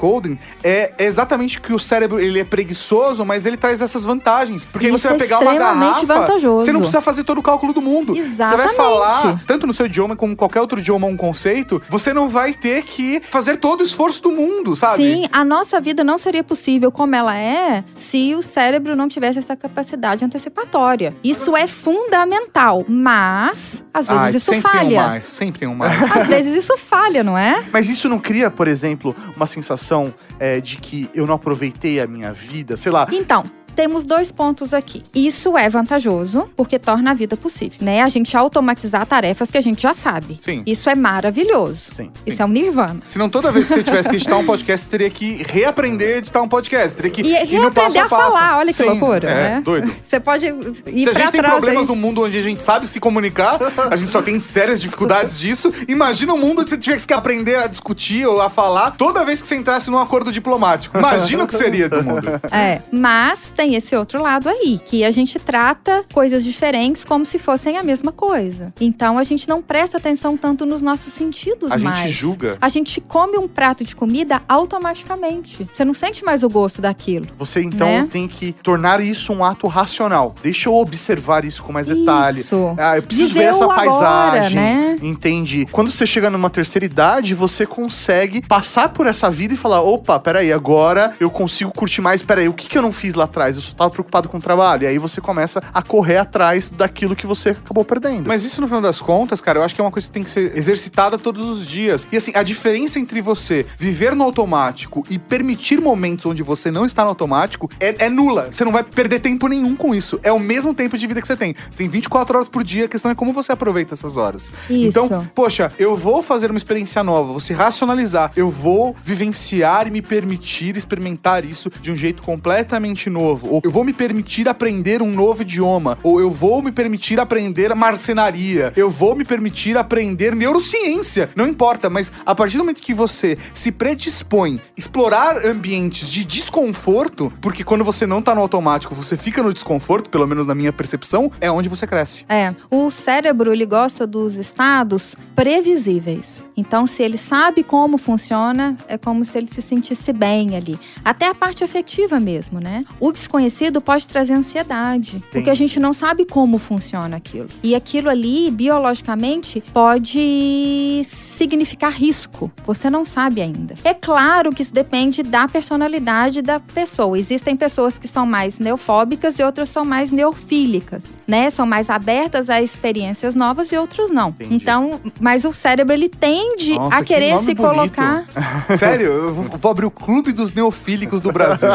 é 0.62 0.92
exatamente 0.98 1.60
que 1.60 1.72
o 1.72 1.78
cérebro 1.78 2.20
ele 2.20 2.38
é 2.40 2.44
preguiçoso, 2.44 3.24
mas 3.24 3.46
ele 3.46 3.56
traz 3.56 3.80
essas 3.80 4.04
vantagens. 4.04 4.66
Porque 4.66 4.88
Isso 4.88 4.98
você 4.98 5.08
vai 5.08 5.16
é 5.16 5.20
pegar 5.20 5.38
uma 5.40 5.52
extremamente 5.52 6.06
garrafa, 6.06 6.26
vantajoso. 6.26 6.64
você 6.64 6.72
não 6.72 6.80
precisa 6.80 7.00
fazer 7.00 7.24
todo 7.24 7.38
o 7.38 7.42
cálculo 7.42 7.72
do 7.72 7.80
mundo. 7.82 8.14
Você 8.14 8.22
vai 8.22 8.66
Exatamente. 8.66 8.76
falar, 8.76 9.42
tanto 9.46 9.66
no 9.66 9.72
seu 9.72 9.86
idioma 9.86 10.16
como 10.16 10.32
em 10.32 10.36
qualquer 10.36 10.60
outro 10.60 10.78
idioma, 10.78 11.06
um 11.06 11.16
conceito, 11.16 11.80
você 11.88 12.12
não 12.12 12.28
vai 12.28 12.52
ter 12.52 12.82
que 12.84 13.20
fazer 13.30 13.56
todo 13.58 13.80
o 13.80 13.84
esforço 13.84 14.22
do 14.22 14.30
mundo, 14.30 14.74
sabe? 14.76 14.96
Sim, 14.96 15.24
a 15.32 15.44
nossa 15.44 15.80
vida 15.80 16.02
não 16.04 16.18
seria 16.18 16.42
possível 16.44 16.90
como 16.92 17.14
ela 17.14 17.36
é 17.36 17.84
se 17.94 18.34
o 18.34 18.42
cérebro 18.42 18.94
não 18.96 19.08
tivesse 19.08 19.38
essa 19.38 19.56
capacidade 19.56 20.24
antecipatória. 20.24 21.14
Isso 21.22 21.56
é 21.56 21.66
fundamental, 21.66 22.84
mas 22.88 23.84
às 23.92 24.06
vezes 24.08 24.22
Ai, 24.22 24.30
isso 24.36 24.40
sempre 24.52 24.70
tem 24.70 24.80
um 24.80 24.82
falha. 24.84 25.02
mais, 25.06 25.26
sempre 25.26 25.58
tem 25.60 25.68
um 25.68 25.74
mais. 25.74 26.16
Às 26.16 26.26
vezes 26.26 26.56
isso 26.56 26.76
falha, 26.76 27.22
não 27.22 27.36
é? 27.36 27.64
Mas 27.72 27.88
isso 27.88 28.08
não 28.08 28.18
cria, 28.18 28.50
por 28.50 28.66
exemplo, 28.68 29.14
uma 29.36 29.46
sensação 29.46 30.09
é, 30.38 30.60
de 30.60 30.76
que 30.76 31.08
eu 31.14 31.26
não 31.26 31.34
aproveitei 31.34 32.00
a 32.00 32.06
minha 32.06 32.32
vida? 32.32 32.76
Sei 32.76 32.90
lá, 32.90 33.06
Então, 33.12 33.44
temos 33.80 34.04
dois 34.04 34.30
pontos 34.30 34.74
aqui. 34.74 35.02
Isso 35.14 35.56
é 35.56 35.66
vantajoso 35.70 36.50
porque 36.54 36.78
torna 36.78 37.12
a 37.12 37.14
vida 37.14 37.34
possível, 37.34 37.78
né? 37.80 38.02
A 38.02 38.08
gente 38.08 38.36
automatizar 38.36 39.06
tarefas 39.06 39.50
que 39.50 39.56
a 39.56 39.60
gente 39.62 39.80
já 39.80 39.94
sabe. 39.94 40.36
Sim. 40.38 40.62
Isso 40.66 40.90
é 40.90 40.94
maravilhoso. 40.94 41.88
Sim. 41.94 42.10
Isso 42.26 42.42
é 42.42 42.44
um 42.44 42.48
nirvana. 42.48 43.00
Senão 43.06 43.30
toda 43.30 43.50
vez 43.50 43.68
que 43.68 43.72
você 43.74 43.82
tivesse 43.82 44.10
que 44.10 44.16
editar 44.16 44.36
um 44.36 44.44
podcast, 44.44 44.86
teria 44.86 45.08
que 45.08 45.42
reaprender 45.48 46.16
a 46.16 46.18
editar 46.18 46.42
um 46.42 46.48
podcast. 46.48 46.94
Teria 46.94 47.10
que 47.10 47.22
E 47.22 47.32
reaprender 47.32 48.02
a 48.02 48.04
a 48.04 48.08
falar, 48.10 48.58
olha 48.58 48.66
que 48.66 48.74
Sim, 48.74 48.84
loucura, 48.84 49.30
é, 49.30 49.34
né? 49.34 49.62
doido. 49.64 49.90
Você 50.02 50.20
pode 50.20 50.44
ir 50.44 51.04
Se 51.04 51.08
a 51.08 51.14
gente 51.14 51.32
tem 51.32 51.42
problemas 51.42 51.82
aí. 51.82 51.88
no 51.88 51.96
mundo 51.96 52.22
onde 52.22 52.36
a 52.36 52.42
gente 52.42 52.62
sabe 52.62 52.86
se 52.86 53.00
comunicar, 53.00 53.58
a 53.90 53.96
gente 53.96 54.12
só 54.12 54.20
tem 54.20 54.38
sérias 54.38 54.78
dificuldades 54.78 55.38
disso. 55.40 55.72
Imagina 55.88 56.34
um 56.34 56.38
mundo 56.38 56.60
onde 56.60 56.68
você 56.68 56.76
tivesse 56.76 57.06
que 57.06 57.14
aprender 57.14 57.56
a 57.56 57.66
discutir 57.66 58.26
ou 58.26 58.42
a 58.42 58.50
falar 58.50 58.90
toda 58.90 59.24
vez 59.24 59.40
que 59.40 59.48
você 59.48 59.54
entrasse 59.54 59.90
num 59.90 59.98
acordo 59.98 60.30
diplomático. 60.30 60.98
Imagina 60.98 61.44
o 61.44 61.46
que 61.46 61.56
seria 61.56 61.88
do 61.88 62.04
mundo. 62.04 62.28
É, 62.52 62.82
mas 62.92 63.50
tem 63.50 63.69
esse 63.76 63.94
outro 63.96 64.22
lado 64.22 64.48
aí, 64.48 64.78
que 64.84 65.04
a 65.04 65.10
gente 65.10 65.38
trata 65.38 66.04
coisas 66.12 66.42
diferentes 66.44 67.04
como 67.04 67.24
se 67.26 67.38
fossem 67.38 67.76
a 67.78 67.82
mesma 67.82 68.12
coisa. 68.12 68.72
Então 68.80 69.18
a 69.18 69.22
gente 69.22 69.48
não 69.48 69.60
presta 69.62 69.98
atenção 69.98 70.36
tanto 70.36 70.64
nos 70.66 70.82
nossos 70.82 71.12
sentidos 71.12 71.70
A 71.72 71.78
gente 71.78 71.88
mais. 71.90 72.10
julga. 72.10 72.56
A 72.60 72.68
gente 72.68 73.00
come 73.00 73.36
um 73.38 73.48
prato 73.48 73.84
de 73.84 73.94
comida 73.96 74.42
automaticamente. 74.48 75.68
Você 75.72 75.84
não 75.84 75.92
sente 75.94 76.24
mais 76.24 76.42
o 76.42 76.48
gosto 76.48 76.80
daquilo. 76.82 77.26
Você 77.38 77.62
então 77.62 77.86
Né? 77.86 78.08
tem 78.10 78.26
que 78.28 78.52
tornar 78.52 79.00
isso 79.00 79.32
um 79.32 79.44
ato 79.44 79.66
racional. 79.66 80.34
Deixa 80.42 80.68
eu 80.68 80.74
observar 80.74 81.44
isso 81.44 81.62
com 81.62 81.72
mais 81.72 81.86
detalhe. 81.86 82.40
Isso. 82.40 82.74
Ah, 82.78 82.96
eu 82.96 83.02
preciso 83.02 83.28
Viver 83.28 83.40
ver 83.40 83.44
essa 83.50 83.64
agora, 83.64 83.80
paisagem. 83.80 84.56
né? 84.56 84.96
Entende? 85.02 85.66
Quando 85.70 85.90
você 85.90 86.06
chega 86.06 86.30
numa 86.30 86.50
terceira 86.50 86.84
idade, 86.84 87.34
você 87.34 87.66
consegue 87.66 88.42
passar 88.42 88.88
por 88.90 89.06
essa 89.06 89.30
vida 89.30 89.54
e 89.54 89.56
falar: 89.56 89.80
opa, 89.82 90.18
peraí, 90.18 90.52
agora 90.52 91.14
eu 91.20 91.30
consigo 91.30 91.70
curtir 91.72 92.00
mais. 92.00 92.22
Peraí, 92.22 92.48
o 92.48 92.52
que, 92.52 92.68
que 92.68 92.76
eu 92.78 92.82
não 92.82 92.92
fiz 92.92 93.14
lá 93.14 93.24
atrás? 93.24 93.49
Eu 93.56 93.62
só 93.62 93.72
tava 93.72 93.90
preocupado 93.90 94.28
com 94.28 94.38
o 94.38 94.40
trabalho. 94.40 94.84
E 94.84 94.86
aí 94.86 94.98
você 94.98 95.20
começa 95.20 95.62
a 95.72 95.82
correr 95.82 96.18
atrás 96.18 96.70
daquilo 96.70 97.16
que 97.16 97.26
você 97.26 97.50
acabou 97.50 97.84
perdendo. 97.84 98.26
Mas 98.26 98.44
isso, 98.44 98.60
no 98.60 98.66
final 98.66 98.82
das 98.82 99.00
contas, 99.00 99.40
cara, 99.40 99.58
eu 99.58 99.62
acho 99.62 99.74
que 99.74 99.80
é 99.80 99.84
uma 99.84 99.90
coisa 99.90 100.08
que 100.08 100.12
tem 100.12 100.22
que 100.22 100.30
ser 100.30 100.56
exercitada 100.56 101.18
todos 101.18 101.48
os 101.48 101.66
dias. 101.66 102.06
E 102.10 102.16
assim, 102.16 102.32
a 102.34 102.42
diferença 102.42 102.98
entre 102.98 103.20
você 103.20 103.66
viver 103.78 104.14
no 104.14 104.24
automático 104.24 105.04
e 105.08 105.18
permitir 105.18 105.80
momentos 105.80 106.26
onde 106.26 106.42
você 106.42 106.70
não 106.70 106.84
está 106.84 107.02
no 107.02 107.10
automático 107.10 107.68
é, 107.78 108.06
é 108.06 108.08
nula. 108.08 108.48
Você 108.50 108.64
não 108.64 108.72
vai 108.72 108.82
perder 108.82 109.20
tempo 109.20 109.48
nenhum 109.48 109.76
com 109.76 109.94
isso. 109.94 110.18
É 110.22 110.32
o 110.32 110.38
mesmo 110.38 110.74
tempo 110.74 110.96
de 110.96 111.06
vida 111.06 111.20
que 111.20 111.26
você 111.26 111.36
tem. 111.36 111.54
Você 111.70 111.78
tem 111.78 111.88
24 111.88 112.36
horas 112.36 112.48
por 112.48 112.64
dia, 112.64 112.86
a 112.86 112.88
questão 112.88 113.10
é 113.10 113.14
como 113.14 113.32
você 113.32 113.52
aproveita 113.52 113.94
essas 113.94 114.16
horas. 114.16 114.50
Isso. 114.68 114.74
Então, 114.74 115.28
poxa, 115.34 115.72
eu 115.78 115.96
vou 115.96 116.22
fazer 116.22 116.50
uma 116.50 116.58
experiência 116.58 117.02
nova, 117.02 117.30
vou 117.30 117.40
se 117.40 117.52
racionalizar, 117.52 118.32
eu 118.36 118.50
vou 118.50 118.94
vivenciar 119.04 119.86
e 119.86 119.90
me 119.90 120.02
permitir 120.02 120.76
experimentar 120.76 121.44
isso 121.44 121.70
de 121.80 121.90
um 121.90 121.96
jeito 121.96 122.22
completamente 122.22 123.08
novo. 123.08 123.39
Ou 123.48 123.60
eu 123.64 123.70
vou 123.70 123.84
me 123.84 123.92
permitir 123.92 124.48
aprender 124.48 125.02
um 125.02 125.12
novo 125.12 125.42
idioma. 125.42 125.98
Ou 126.02 126.20
eu 126.20 126.30
vou 126.30 126.62
me 126.62 126.72
permitir 126.72 127.20
aprender 127.20 127.74
marcenaria. 127.74 128.72
Eu 128.76 128.90
vou 128.90 129.14
me 129.14 129.24
permitir 129.24 129.76
aprender 129.76 130.34
neurociência. 130.34 131.30
Não 131.34 131.46
importa, 131.46 131.88
mas 131.88 132.12
a 132.24 132.34
partir 132.34 132.56
do 132.56 132.64
momento 132.64 132.82
que 132.82 132.94
você 132.94 133.38
se 133.54 133.72
predispõe 133.72 134.56
a 134.56 134.60
explorar 134.76 135.44
ambientes 135.44 136.10
de 136.10 136.24
desconforto, 136.24 137.32
porque 137.40 137.64
quando 137.64 137.84
você 137.84 138.06
não 138.06 138.22
tá 138.22 138.34
no 138.34 138.40
automático, 138.40 138.94
você 138.94 139.16
fica 139.16 139.42
no 139.42 139.52
desconforto, 139.52 140.10
pelo 140.10 140.26
menos 140.26 140.46
na 140.46 140.54
minha 140.54 140.72
percepção, 140.72 141.30
é 141.40 141.50
onde 141.50 141.68
você 141.68 141.86
cresce. 141.86 142.24
É, 142.28 142.54
o 142.70 142.90
cérebro 142.90 143.52
ele 143.52 143.66
gosta 143.66 144.06
dos 144.06 144.36
estados 144.36 145.16
previsíveis. 145.34 146.48
Então, 146.56 146.86
se 146.86 147.02
ele 147.02 147.16
sabe 147.16 147.62
como 147.62 147.96
funciona, 147.96 148.76
é 148.88 148.98
como 148.98 149.24
se 149.24 149.38
ele 149.38 149.48
se 149.52 149.62
sentisse 149.62 150.12
bem 150.12 150.56
ali. 150.56 150.78
Até 151.04 151.26
a 151.26 151.34
parte 151.34 151.64
afetiva 151.64 152.20
mesmo, 152.20 152.60
né? 152.60 152.82
O 152.98 153.12
desconhecido 153.30 153.80
pode 153.80 154.08
trazer 154.08 154.34
ansiedade, 154.34 155.22
porque 155.30 155.48
a 155.48 155.54
gente 155.54 155.78
não 155.78 155.92
sabe 155.92 156.24
como 156.24 156.58
funciona 156.58 157.16
aquilo. 157.16 157.48
E 157.62 157.76
aquilo 157.76 158.10
ali, 158.10 158.50
biologicamente, 158.50 159.62
pode 159.72 161.00
significar 161.04 161.92
risco. 161.92 162.50
Você 162.66 162.90
não 162.90 163.04
sabe 163.04 163.40
ainda. 163.40 163.76
É 163.84 163.94
claro 163.94 164.52
que 164.52 164.62
isso 164.62 164.74
depende 164.74 165.22
da 165.22 165.46
personalidade 165.46 166.42
da 166.42 166.58
pessoa. 166.58 167.16
Existem 167.16 167.54
pessoas 167.54 167.96
que 167.96 168.08
são 168.08 168.26
mais 168.26 168.58
neofóbicas 168.58 169.38
e 169.38 169.44
outras 169.44 169.68
são 169.68 169.84
mais 169.84 170.10
neofílicas, 170.10 171.16
né? 171.26 171.50
São 171.50 171.64
mais 171.64 171.88
abertas 171.88 172.50
a 172.50 172.60
experiências 172.60 173.36
novas 173.36 173.70
e 173.70 173.76
outros 173.76 174.10
não. 174.10 174.30
Entendi. 174.30 174.54
Então, 174.54 175.00
mas 175.20 175.44
o 175.44 175.52
cérebro 175.52 175.94
ele 175.94 176.08
tende 176.08 176.74
Nossa, 176.74 176.96
a 176.96 176.98
que 177.00 177.14
querer 177.14 177.34
nome 177.34 177.44
se 177.44 177.54
bonito. 177.54 177.74
colocar. 177.74 178.24
Sério, 178.76 179.06
eu 179.06 179.34
vou 179.34 179.44
vou 179.44 179.70
abrir 179.70 179.86
o 179.86 179.90
Clube 179.90 180.32
dos 180.32 180.52
Neofílicos 180.52 181.20
do 181.20 181.30
Brasil. 181.30 181.68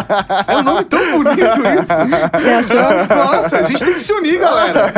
É 0.47 0.57
um 0.57 0.63
nome 0.63 0.83
tão 0.83 1.23
bonito 1.23 1.44
isso. 1.53 2.35
Você 2.41 2.49
achou? 2.49 3.15
Nossa, 3.15 3.57
a 3.59 3.63
gente 3.63 3.83
tem 3.83 3.93
que 3.93 3.99
se 3.99 4.13
unir, 4.13 4.39
galera. 4.39 4.91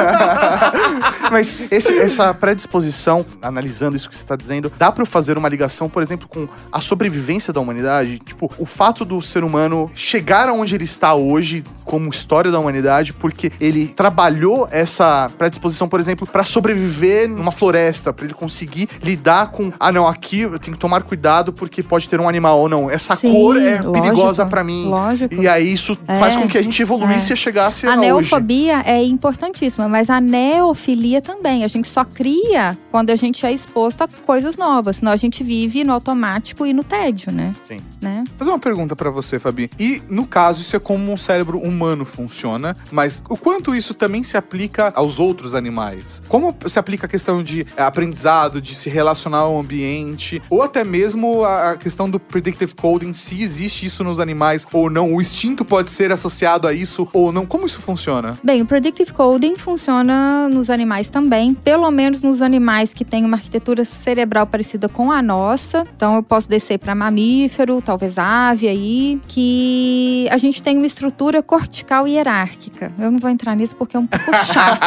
Mas 1.31 1.55
esse- 1.71 1.97
essa 1.99 2.33
predisposição, 2.33 3.25
analisando 3.41 3.95
isso 3.95 4.09
que 4.09 4.15
você 4.15 4.23
está 4.23 4.35
dizendo, 4.35 4.71
dá 4.77 4.91
para 4.91 5.05
fazer 5.05 5.37
uma 5.37 5.49
ligação, 5.49 5.89
por 5.89 6.01
exemplo, 6.01 6.27
com 6.27 6.47
a 6.71 6.79
sobrevivência 6.81 7.51
da 7.53 7.59
humanidade? 7.59 8.19
Tipo, 8.19 8.49
o 8.57 8.65
fato 8.65 9.03
do 9.05 9.21
ser 9.21 9.43
humano 9.43 9.91
chegar 9.93 10.47
aonde 10.49 10.75
ele 10.75 10.83
está 10.85 11.13
hoje, 11.13 11.63
como 11.83 12.09
história 12.09 12.51
da 12.51 12.59
humanidade, 12.59 13.13
porque 13.13 13.51
ele 13.61 13.87
trabalhou 13.87 14.67
essa 14.71 15.29
predisposição, 15.37 15.87
por 15.87 15.99
exemplo, 15.99 16.27
para 16.27 16.43
sobreviver 16.43 17.29
numa 17.29 17.51
floresta, 17.51 18.11
para 18.11 18.25
ele 18.25 18.33
conseguir 18.33 18.89
lidar 19.01 19.51
com, 19.51 19.71
ah, 19.79 19.91
não, 19.91 20.05
aqui 20.07 20.41
eu 20.41 20.59
tenho 20.59 20.75
que 20.75 20.79
tomar 20.81 21.03
cuidado 21.03 21.53
porque 21.53 21.81
pode 21.81 22.09
ter 22.09 22.19
um 22.19 22.27
animal 22.27 22.59
ou 22.59 22.67
não. 22.69 22.89
Essa 22.91 23.15
Sim, 23.15 23.31
cor 23.31 23.55
é 23.57 23.81
lógico, 23.81 23.91
perigosa 23.93 24.45
para 24.45 24.63
mim. 24.63 24.87
Lógico. 24.89 25.33
E 25.35 25.47
aí 25.47 25.71
isso 25.71 25.97
É, 26.07 26.17
faz 26.19 26.35
com 26.41 26.47
que 26.47 26.57
a 26.57 26.61
gente 26.61 26.81
evoluísse 26.81 27.31
é. 27.31 27.33
e 27.33 27.37
chegasse 27.37 27.85
A 27.85 27.91
a 27.91 27.93
hoje. 27.93 28.01
neofobia 28.01 28.81
é 28.85 29.03
importantíssima, 29.03 29.87
mas 29.87 30.09
a 30.09 30.19
neofilia 30.19 31.21
também. 31.21 31.63
A 31.63 31.67
gente 31.67 31.87
só 31.87 32.03
cria 32.03 32.77
quando 32.91 33.09
a 33.09 33.15
gente 33.15 33.45
é 33.45 33.51
exposto 33.51 34.01
a 34.01 34.07
coisas 34.07 34.57
novas, 34.57 34.97
senão 34.97 35.11
a 35.11 35.17
gente 35.17 35.43
vive 35.43 35.83
no 35.83 35.93
automático 35.93 36.65
e 36.65 36.73
no 36.73 36.83
tédio, 36.83 37.31
né? 37.31 37.53
Sim. 37.67 37.77
né? 38.01 38.23
Vou 38.29 38.39
fazer 38.39 38.51
uma 38.51 38.59
pergunta 38.59 38.95
pra 38.95 39.09
você, 39.09 39.39
Fabi. 39.39 39.69
E 39.77 40.01
no 40.09 40.25
caso, 40.25 40.61
isso 40.61 40.75
é 40.75 40.79
como 40.79 41.11
um 41.11 41.17
cérebro 41.17 41.59
humano 41.59 42.05
funciona, 42.05 42.75
mas 42.91 43.21
o 43.29 43.37
quanto 43.37 43.75
isso 43.75 43.93
também 43.93 44.23
se 44.23 44.37
aplica 44.37 44.91
aos 44.95 45.19
outros 45.19 45.53
animais? 45.53 46.21
Como 46.27 46.55
se 46.67 46.79
aplica 46.79 47.05
a 47.05 47.09
questão 47.09 47.43
de 47.43 47.65
aprendizado, 47.75 48.61
de 48.61 48.73
se 48.73 48.89
relacionar 48.89 49.39
ao 49.39 49.59
ambiente, 49.59 50.41
ou 50.49 50.61
até 50.61 50.83
mesmo 50.83 51.43
a 51.43 51.57
a 51.67 51.75
questão 51.75 52.09
do 52.09 52.19
predictive 52.19 52.73
coding, 52.75 53.13
se 53.13 53.41
existe 53.41 53.85
isso 53.85 54.03
nos 54.03 54.19
animais 54.19 54.65
ou 54.71 54.89
não? 54.89 55.13
O 55.13 55.21
instinto 55.21 55.65
pode 55.65 55.91
ser 55.91 56.11
associado 56.27 56.67
a 56.67 56.73
isso 56.73 57.07
ou 57.13 57.31
não? 57.31 57.45
Como 57.45 57.65
isso 57.65 57.81
funciona? 57.81 58.37
Bem, 58.43 58.61
o 58.61 58.65
predictive 58.65 59.13
coding 59.13 59.55
funciona 59.55 60.49
nos 60.49 60.69
animais 60.69 61.09
também, 61.09 61.53
pelo 61.53 61.89
menos 61.89 62.21
nos 62.21 62.41
animais 62.41 62.93
que 62.93 63.05
têm 63.05 63.25
uma 63.25 63.37
arquitetura 63.37 63.85
cerebral 63.85 64.45
parecida 64.45 64.89
com 64.89 65.11
a 65.11 65.21
nossa. 65.21 65.85
Então 65.95 66.15
eu 66.15 66.23
posso 66.23 66.49
descer 66.49 66.77
para 66.77 66.93
mamífero, 66.93 67.81
talvez 67.81 68.17
ave 68.17 68.67
aí, 68.67 69.19
que 69.27 70.27
a 70.29 70.37
gente 70.37 70.61
tem 70.61 70.77
uma 70.77 70.85
estrutura 70.85 71.41
cortical 71.41 72.07
hierárquica. 72.07 72.91
Eu 72.99 73.09
não 73.09 73.17
vou 73.17 73.29
entrar 73.29 73.55
nisso 73.55 73.75
porque 73.75 73.95
é 73.95 73.99
um 73.99 74.07
pouco 74.07 74.31
chato. 74.45 74.77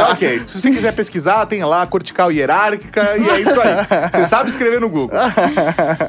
Ok, 0.10 0.40
se 0.40 0.60
você 0.60 0.70
quiser 0.70 0.92
pesquisar, 0.92 1.46
tem 1.46 1.64
lá 1.64 1.86
cortical 1.86 2.30
hierárquica 2.30 3.16
e 3.16 3.28
é 3.28 3.40
isso 3.40 3.60
aí. 3.60 4.10
Você 4.12 4.24
sabe 4.24 4.48
escrever 4.48 4.80
no 4.80 4.88
Google. 4.88 5.18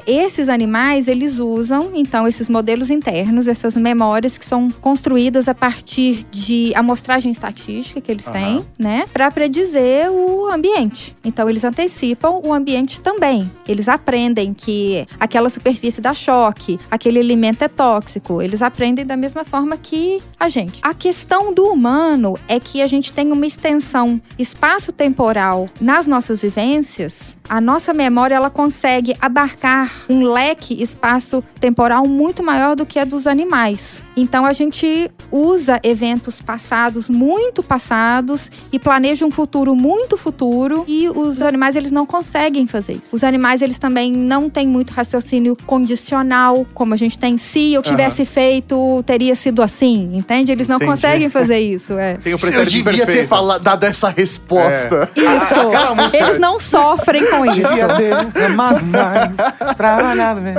Esses 0.06 0.50
animais, 0.50 1.08
eles 1.08 1.40
usam, 1.40 1.92
então, 1.94 2.28
esses 2.28 2.48
modelos 2.50 2.90
internos, 2.90 3.48
essas 3.48 3.76
memórias 3.76 4.11
que 4.38 4.46
são 4.46 4.70
construídas 4.70 5.48
a 5.48 5.56
partir 5.56 6.26
de 6.32 6.72
amostragem 6.76 7.32
estatística 7.32 8.02
que 8.02 8.12
eles 8.12 8.26
têm, 8.26 8.66
né? 8.80 9.06
Para 9.12 9.30
predizer 9.32 10.12
o 10.12 10.48
ambiente. 10.48 11.16
Então, 11.24 11.50
eles 11.50 11.64
antecipam 11.64 12.42
o 12.44 12.54
ambiente 12.54 13.00
também. 13.00 13.50
Eles 13.68 13.88
aprendem 13.88 14.54
que 14.54 15.08
aquela 15.20 15.50
superfície 15.50 16.02
dá 16.02 16.14
choque, 16.14 16.80
aquele 16.90 17.20
alimento 17.20 17.64
é 17.64 17.68
tóxico. 17.68 18.42
Eles 18.42 18.62
aprendem 18.62 19.06
da 19.06 19.18
mesma 19.18 19.44
forma 19.44 19.78
que 19.78 20.22
a 20.40 20.50
gente. 20.50 20.80
A 20.82 20.94
questão 20.94 21.54
do 21.54 21.66
humano 21.66 22.38
é 22.48 22.60
que 22.60 22.82
a 22.82 22.88
gente 22.88 23.14
tem 23.14 23.32
uma 23.32 23.46
extensão 23.46 24.22
espaço-temporal 24.38 25.68
nas 25.80 26.08
nossas 26.08 26.42
vivências. 26.42 27.38
A 27.48 27.60
nossa 27.60 27.94
memória 27.94 28.36
ela 28.36 28.50
consegue 28.50 29.16
abarcar 29.22 29.92
um 30.10 30.24
leque 30.24 30.82
espaço-temporal 30.82 32.08
muito 32.08 32.44
maior 32.44 32.76
do 32.76 32.86
que 32.86 33.00
a 33.00 33.06
dos 33.06 33.28
animais. 33.28 34.01
Então 34.16 34.46
a 34.46 34.54
gente 34.54 35.10
usa 35.32 35.80
eventos 35.84 36.42
passados, 36.42 37.10
muito 37.10 37.64
passados, 37.64 38.52
e 38.72 38.78
planeja 38.80 39.26
um 39.26 39.32
futuro 39.32 39.76
muito 39.76 40.18
futuro. 40.18 40.84
E 40.88 41.10
os 41.10 41.42
animais 41.42 41.76
eles 41.76 41.92
não 41.92 42.06
conseguem 42.06 42.68
fazer 42.68 42.94
isso. 42.94 43.04
Os 43.12 43.24
animais 43.24 43.62
eles 43.62 43.80
também 43.80 44.12
não 44.12 44.50
têm 44.50 44.68
muito 44.68 44.92
raciocínio 44.92 45.56
condicional, 45.66 46.66
como 46.74 46.94
a 46.94 46.98
gente 46.98 47.18
tem. 47.18 47.38
Se 47.38 47.74
eu 47.74 47.82
tivesse 47.82 48.26
feito, 48.26 49.04
teria 49.06 49.36
sido 49.36 49.62
assim, 49.62 50.10
entende? 50.14 50.52
Eles 50.52 50.68
não 50.68 50.76
Entendi. 50.78 50.92
conseguem 50.92 51.30
fazer 51.30 51.60
isso, 51.60 51.94
é. 51.98 52.16
Tem 52.16 52.34
o 52.34 52.38
Eu 52.42 52.66
devia 52.66 52.84
ter 52.84 52.92
imperfeito. 52.92 53.28
falado, 53.30 53.62
dado 53.62 53.84
essa 53.86 54.10
resposta. 54.10 55.10
Isso. 55.16 55.60
Aquela 55.60 55.96
música- 55.96 56.18
Eles 56.26 56.40
não 56.40 56.60
sofrem 56.60 57.26
com 57.30 57.46
isso. 57.46 57.62
ter 57.98 58.44
amado 58.46 58.84
mais, 58.86 59.36
trabalhado 59.78 60.42
bem, 60.42 60.54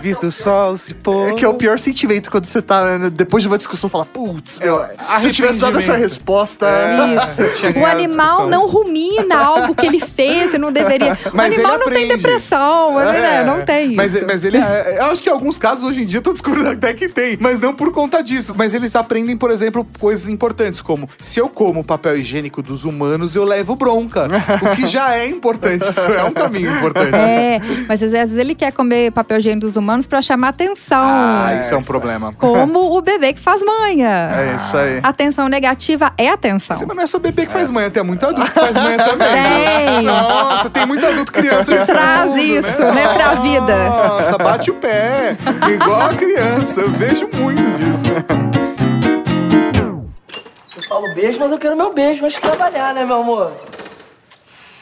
visto 0.00 0.26
o 0.26 0.30
sol 0.30 0.76
se 0.76 0.94
pôr. 0.94 1.30
É 1.30 1.32
que 1.34 1.44
é 1.44 1.48
o 1.48 1.54
pior 1.54 1.78
sentimento 1.78 2.30
quando 2.30 2.46
você 2.46 2.60
tá, 2.62 2.73
né, 2.98 3.10
depois 3.10 3.42
de 3.42 3.48
uma 3.48 3.56
discussão, 3.58 3.88
fala, 3.90 4.04
putz, 4.06 4.58
meu, 4.58 4.82
É, 4.82 5.18
se 5.20 5.26
eu 5.26 5.32
tivesse 5.32 5.60
dado 5.60 5.78
essa 5.78 5.96
resposta. 5.96 6.66
Isso. 7.24 7.42
tinha 7.60 7.72
O 7.82 7.86
animal 7.86 8.48
não 8.48 8.66
rumina 8.66 9.36
algo 9.38 9.74
que 9.74 9.86
ele 9.86 10.00
fez 10.00 10.54
e 10.54 10.58
não 10.58 10.72
deveria. 10.72 11.14
O 11.32 11.36
Mas 11.36 11.54
animal 11.54 11.74
ele 11.74 11.84
não 11.84 11.92
tem 11.92 12.08
depressão, 12.08 13.00
é, 13.00 13.12
verdade, 13.12 13.46
não 13.46 13.64
tem 13.64 13.94
Mas, 13.94 14.14
isso. 14.14 14.24
mas 14.26 14.44
ele, 14.44 14.58
é- 14.58 14.96
eu 15.00 15.06
acho 15.06 15.22
que 15.22 15.28
em 15.28 15.32
alguns 15.32 15.58
casos 15.58 15.84
hoje 15.84 16.02
em 16.02 16.06
dia 16.06 16.18
eu 16.18 16.22
tô 16.22 16.32
descobrindo 16.32 16.68
até 16.68 16.92
que 16.94 17.08
tem, 17.08 17.36
mas 17.40 17.58
não 17.60 17.74
por 17.74 17.90
conta 17.92 18.22
disso. 18.22 18.54
Mas 18.56 18.74
eles 18.74 18.94
aprendem, 18.96 19.36
por 19.36 19.50
exemplo, 19.50 19.86
coisas 19.98 20.28
importantes, 20.28 20.80
como 20.80 21.08
se 21.20 21.38
eu 21.40 21.48
como 21.48 21.80
o 21.80 21.84
papel 21.84 22.16
higiênico 22.18 22.62
dos 22.62 22.84
humanos, 22.84 23.34
eu 23.34 23.44
levo 23.44 23.74
bronca. 23.76 24.26
o 24.62 24.76
que 24.76 24.86
já 24.86 25.14
é 25.16 25.28
importante, 25.28 25.82
isso 25.88 26.00
é 26.00 26.22
um 26.24 26.32
caminho 26.32 26.76
importante. 26.76 27.14
É, 27.14 27.60
mas 27.88 28.02
às 28.02 28.10
vezes 28.12 28.36
ele 28.36 28.54
quer 28.54 28.72
comer 28.72 29.10
papel 29.12 29.38
higiênico 29.38 29.66
dos 29.66 29.76
humanos 29.76 30.06
pra 30.06 30.20
chamar 30.22 30.48
atenção. 30.48 31.02
Ah, 31.02 31.58
isso 31.60 31.74
é 31.74 31.76
um 31.76 31.82
problema. 31.82 32.32
Como 32.34 32.53
o 32.62 33.00
bebê 33.02 33.32
que 33.32 33.40
faz 33.40 33.62
manha. 33.62 34.30
É 34.34 34.56
isso 34.56 34.76
aí. 34.76 35.00
Atenção 35.02 35.48
negativa 35.48 36.12
é 36.16 36.28
atenção. 36.28 36.76
Mas 36.86 36.96
não 36.96 37.02
é 37.02 37.06
só 37.06 37.18
bebê 37.18 37.46
que 37.46 37.52
faz 37.52 37.70
manha, 37.70 37.90
tem 37.90 38.02
muito 38.02 38.24
adulto 38.24 38.50
que 38.52 38.60
faz 38.60 38.76
manha 38.76 38.98
também. 39.04 39.28
Tem. 39.28 40.02
Nossa, 40.04 40.70
tem 40.70 40.86
muito 40.86 41.06
adulto 41.06 41.32
criança 41.32 41.76
Que 41.76 41.86
traz 41.86 42.30
mundo, 42.30 42.40
isso, 42.40 42.84
né, 42.84 43.14
pra 43.14 43.34
vida. 43.34 43.88
Nossa, 43.88 44.38
bate 44.38 44.70
o 44.70 44.74
pé. 44.74 45.36
Igual 45.72 46.00
a 46.00 46.14
criança, 46.14 46.80
eu 46.82 46.90
vejo 46.90 47.28
muito 47.32 47.78
disso. 47.78 48.06
Eu 50.76 50.82
falo 50.88 51.14
beijo, 51.14 51.38
mas 51.38 51.50
eu 51.50 51.58
quero 51.58 51.76
meu 51.76 51.92
beijo 51.92 52.24
antes 52.24 52.36
de 52.36 52.42
trabalhar, 52.42 52.94
né, 52.94 53.04
meu 53.04 53.16
amor? 53.16 53.52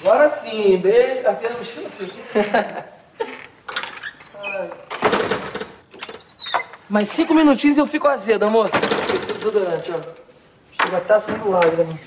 Agora 0.05 0.29
sim, 0.29 0.79
beijo, 0.79 1.23
carteira, 1.23 1.55
mochila, 1.57 1.89
tudo. 1.97 2.13
Mais 6.93 7.09
cinco 7.09 7.33
minutinhos 7.33 7.79
e 7.79 7.81
eu 7.81 7.87
fico 7.87 8.07
azedo, 8.07 8.45
amor. 8.45 8.71
Esqueci 9.07 9.31
o 9.31 9.35
desodorante, 9.35 9.91
ó. 9.91 10.85
Chega 10.85 11.01
tá 11.01 11.19
saindo 11.19 11.49
lágrima. 11.49 11.99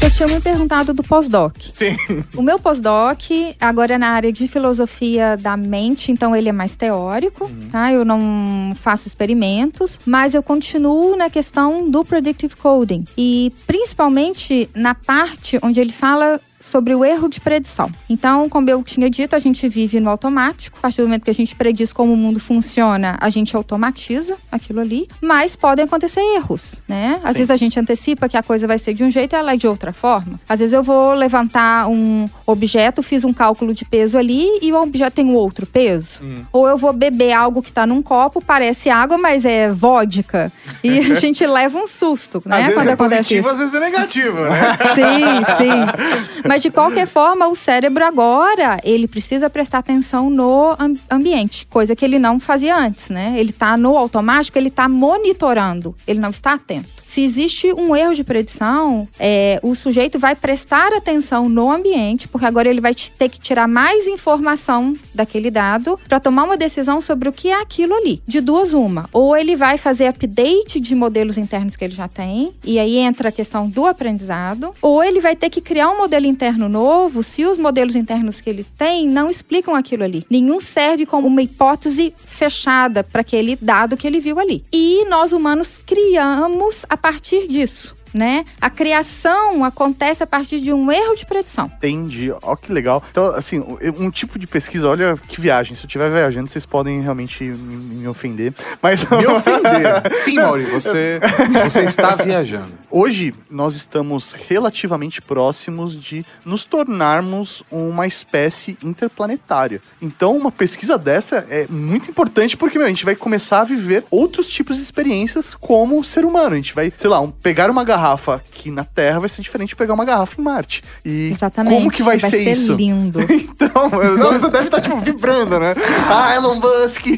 Vocês 0.00 0.16
tinham 0.16 0.30
me 0.30 0.40
perguntado 0.40 0.92
do 0.92 1.04
pós-doc. 1.04 1.54
Sim. 1.72 1.96
O 2.34 2.42
meu 2.42 2.58
pós-doc 2.58 3.20
agora 3.60 3.94
é 3.94 3.98
na 3.98 4.08
área 4.08 4.32
de 4.32 4.48
filosofia 4.48 5.36
da 5.36 5.56
mente, 5.56 6.10
então 6.10 6.34
ele 6.34 6.48
é 6.48 6.52
mais 6.52 6.74
teórico, 6.74 7.48
tá? 7.70 7.92
Eu 7.92 8.04
não 8.04 8.72
faço 8.74 9.06
experimentos, 9.06 10.00
mas 10.04 10.34
eu 10.34 10.42
continuo 10.42 11.16
na 11.16 11.30
questão 11.30 11.88
do 11.88 12.04
predictive 12.04 12.56
coding 12.56 13.04
e 13.16 13.52
principalmente 13.68 14.68
na 14.74 14.96
parte 14.96 15.60
onde 15.62 15.78
ele 15.78 15.92
fala 15.92 16.40
sobre 16.66 16.94
o 16.94 17.04
erro 17.04 17.28
de 17.28 17.40
predição. 17.40 17.88
Então, 18.10 18.48
como 18.48 18.68
eu 18.68 18.82
tinha 18.82 19.08
dito, 19.08 19.36
a 19.36 19.38
gente 19.38 19.68
vive 19.68 20.00
no 20.00 20.10
automático. 20.10 20.76
A 20.78 20.82
partir 20.82 21.00
do 21.00 21.04
momento 21.04 21.22
que 21.22 21.30
a 21.30 21.34
gente 21.34 21.54
prediz 21.54 21.92
como 21.92 22.12
o 22.12 22.16
mundo 22.16 22.40
funciona, 22.40 23.16
a 23.20 23.30
gente 23.30 23.54
automatiza 23.54 24.36
aquilo 24.50 24.80
ali. 24.80 25.06
Mas 25.20 25.54
podem 25.54 25.84
acontecer 25.84 26.20
erros, 26.20 26.82
né? 26.88 27.20
Às 27.22 27.36
vezes 27.36 27.50
a 27.50 27.56
gente 27.56 27.78
antecipa 27.78 28.28
que 28.28 28.36
a 28.36 28.42
coisa 28.42 28.66
vai 28.66 28.78
ser 28.80 28.94
de 28.94 29.04
um 29.04 29.10
jeito 29.10 29.34
e 29.34 29.36
ela 29.36 29.52
é 29.52 29.56
de 29.56 29.68
outra 29.68 29.92
forma. 29.92 30.40
Às 30.48 30.58
vezes 30.58 30.72
eu 30.72 30.82
vou 30.82 31.14
levantar 31.14 31.88
um 31.88 32.28
objeto, 32.44 33.00
fiz 33.00 33.22
um 33.22 33.32
cálculo 33.32 33.72
de 33.72 33.84
peso 33.84 34.18
ali 34.18 34.46
e 34.60 34.72
o 34.72 34.82
objeto 34.82 35.14
tem 35.14 35.24
um 35.24 35.34
outro 35.34 35.66
peso. 35.66 36.20
Ou 36.52 36.66
eu 36.68 36.76
vou 36.76 36.92
beber 36.92 37.32
algo 37.32 37.62
que 37.62 37.70
tá 37.70 37.86
num 37.86 38.02
copo, 38.02 38.42
parece 38.42 38.90
água, 38.90 39.16
mas 39.16 39.44
é 39.44 39.70
vodka. 39.70 40.50
E 40.82 41.12
a 41.12 41.14
gente 41.20 41.46
leva 41.46 41.78
um 41.78 41.86
susto, 41.86 42.42
né? 42.44 42.56
às 42.56 42.62
vezes 42.62 42.74
quando 42.74 42.88
é 42.88 42.96
positivo, 42.96 43.40
isso. 43.40 43.50
às 43.50 43.58
vezes 43.58 43.74
é 43.74 43.80
negativo, 43.80 44.40
né? 44.40 44.78
Sim, 44.94 45.54
sim. 45.56 46.42
Mas 46.46 46.55
de 46.62 46.70
qualquer 46.70 47.06
forma, 47.06 47.46
o 47.48 47.54
cérebro 47.54 48.04
agora, 48.04 48.78
ele 48.84 49.06
precisa 49.08 49.48
prestar 49.50 49.78
atenção 49.78 50.28
no 50.30 50.74
am- 50.78 50.94
ambiente, 51.10 51.66
coisa 51.66 51.94
que 51.96 52.04
ele 52.04 52.18
não 52.18 52.38
fazia 52.40 52.76
antes, 52.76 53.10
né? 53.10 53.34
Ele 53.36 53.52
tá 53.52 53.76
no 53.76 53.96
automático, 53.96 54.56
ele 54.58 54.70
tá 54.70 54.88
monitorando, 54.88 55.94
ele 56.06 56.20
não 56.20 56.30
está 56.30 56.52
atento. 56.54 56.88
Se 57.04 57.20
existe 57.22 57.72
um 57.72 57.94
erro 57.94 58.14
de 58.14 58.24
predição, 58.24 59.06
é, 59.18 59.60
o 59.62 59.74
sujeito 59.74 60.18
vai 60.18 60.34
prestar 60.34 60.92
atenção 60.92 61.48
no 61.48 61.70
ambiente, 61.70 62.26
porque 62.26 62.46
agora 62.46 62.68
ele 62.68 62.80
vai 62.80 62.94
te- 62.94 63.12
ter 63.12 63.28
que 63.28 63.38
tirar 63.38 63.68
mais 63.68 64.06
informação 64.08 64.96
daquele 65.14 65.50
dado 65.50 65.98
para 66.08 66.18
tomar 66.18 66.44
uma 66.44 66.56
decisão 66.56 67.00
sobre 67.00 67.28
o 67.28 67.32
que 67.32 67.48
é 67.48 67.60
aquilo 67.60 67.94
ali. 67.94 68.20
De 68.26 68.40
duas, 68.40 68.72
uma. 68.72 69.08
Ou 69.12 69.36
ele 69.36 69.54
vai 69.54 69.78
fazer 69.78 70.06
update 70.08 70.80
de 70.80 70.94
modelos 70.94 71.38
internos 71.38 71.76
que 71.76 71.84
ele 71.84 71.94
já 71.94 72.08
tem, 72.08 72.52
e 72.64 72.78
aí 72.78 72.96
entra 72.98 73.28
a 73.28 73.32
questão 73.32 73.68
do 73.68 73.86
aprendizado, 73.86 74.74
ou 74.82 75.02
ele 75.02 75.20
vai 75.20 75.36
ter 75.36 75.48
que 75.50 75.60
criar 75.60 75.90
um 75.90 75.98
modelo 75.98 76.26
interno 76.26 76.45
novo 76.52 77.22
se 77.22 77.44
os 77.44 77.58
modelos 77.58 77.96
internos 77.96 78.40
que 78.40 78.50
ele 78.50 78.64
tem 78.76 79.08
não 79.08 79.30
explicam 79.30 79.74
aquilo 79.74 80.04
ali. 80.04 80.26
Nenhum 80.30 80.60
serve 80.60 81.06
como 81.06 81.26
uma 81.26 81.42
hipótese 81.42 82.12
fechada 82.24 83.02
para 83.02 83.22
aquele 83.22 83.56
dado 83.56 83.96
que 83.96 84.06
ele 84.06 84.20
viu 84.20 84.38
ali. 84.38 84.64
E 84.72 85.04
nós 85.06 85.32
humanos 85.32 85.80
criamos 85.84 86.84
a 86.88 86.96
partir 86.96 87.48
disso. 87.48 87.96
Né? 88.16 88.46
A 88.58 88.70
criação 88.70 89.62
acontece 89.62 90.22
a 90.22 90.26
partir 90.26 90.58
de 90.58 90.72
um 90.72 90.90
erro 90.90 91.14
de 91.14 91.26
predição. 91.26 91.70
Entendi. 91.76 92.32
Ó, 92.40 92.56
que 92.56 92.72
legal. 92.72 93.02
Então, 93.10 93.26
assim, 93.26 93.62
um 93.98 94.10
tipo 94.10 94.38
de 94.38 94.46
pesquisa, 94.46 94.88
olha 94.88 95.18
que 95.28 95.38
viagem. 95.38 95.76
Se 95.76 95.82
eu 95.84 95.86
estiver 95.86 96.10
viajando, 96.10 96.48
vocês 96.48 96.64
podem 96.64 97.02
realmente 97.02 97.44
me, 97.44 97.76
me 97.76 98.08
ofender. 98.08 98.54
Mas. 98.80 99.04
Me 99.04 99.26
ofender. 99.28 100.18
Sim, 100.24 100.36
Mauri, 100.36 100.64
você, 100.64 101.20
você 101.62 101.80
está 101.82 102.14
viajando. 102.14 102.72
Hoje, 102.90 103.34
nós 103.50 103.76
estamos 103.76 104.32
relativamente 104.32 105.20
próximos 105.20 105.94
de 105.94 106.24
nos 106.42 106.64
tornarmos 106.64 107.62
uma 107.70 108.06
espécie 108.06 108.78
interplanetária. 108.82 109.78
Então, 110.00 110.34
uma 110.34 110.50
pesquisa 110.50 110.96
dessa 110.96 111.46
é 111.50 111.66
muito 111.68 112.10
importante 112.10 112.56
porque, 112.56 112.78
meu, 112.78 112.86
a 112.86 112.90
gente 112.90 113.04
vai 113.04 113.14
começar 113.14 113.60
a 113.60 113.64
viver 113.64 114.04
outros 114.10 114.48
tipos 114.48 114.76
de 114.78 114.82
experiências 114.84 115.52
como 115.52 116.02
ser 116.02 116.24
humano. 116.24 116.54
A 116.54 116.56
gente 116.56 116.74
vai, 116.74 116.90
sei 116.96 117.10
lá, 117.10 117.20
um- 117.20 117.30
pegar 117.30 117.70
uma 117.70 117.84
garrafa 117.84 118.05
aqui 118.14 118.70
na 118.70 118.84
Terra 118.84 119.20
vai 119.20 119.28
ser 119.28 119.42
diferente 119.42 119.70
de 119.70 119.76
pegar 119.76 119.94
uma 119.94 120.04
garrafa 120.04 120.40
em 120.40 120.44
Marte. 120.44 120.82
E 121.04 121.30
Exatamente. 121.32 121.74
como 121.74 121.90
que 121.90 122.02
vai, 122.02 122.18
ser, 122.18 122.50
isso? 122.50 122.74
lindo. 122.74 123.20
Então, 123.56 123.88
você 123.88 124.50
deve 124.50 124.66
estar, 124.66 124.80
tipo, 124.80 125.00
vibrando, 125.00 125.58
né? 125.58 125.74
Ah, 126.08 126.34
Elon 126.34 126.56
Musk! 126.56 127.06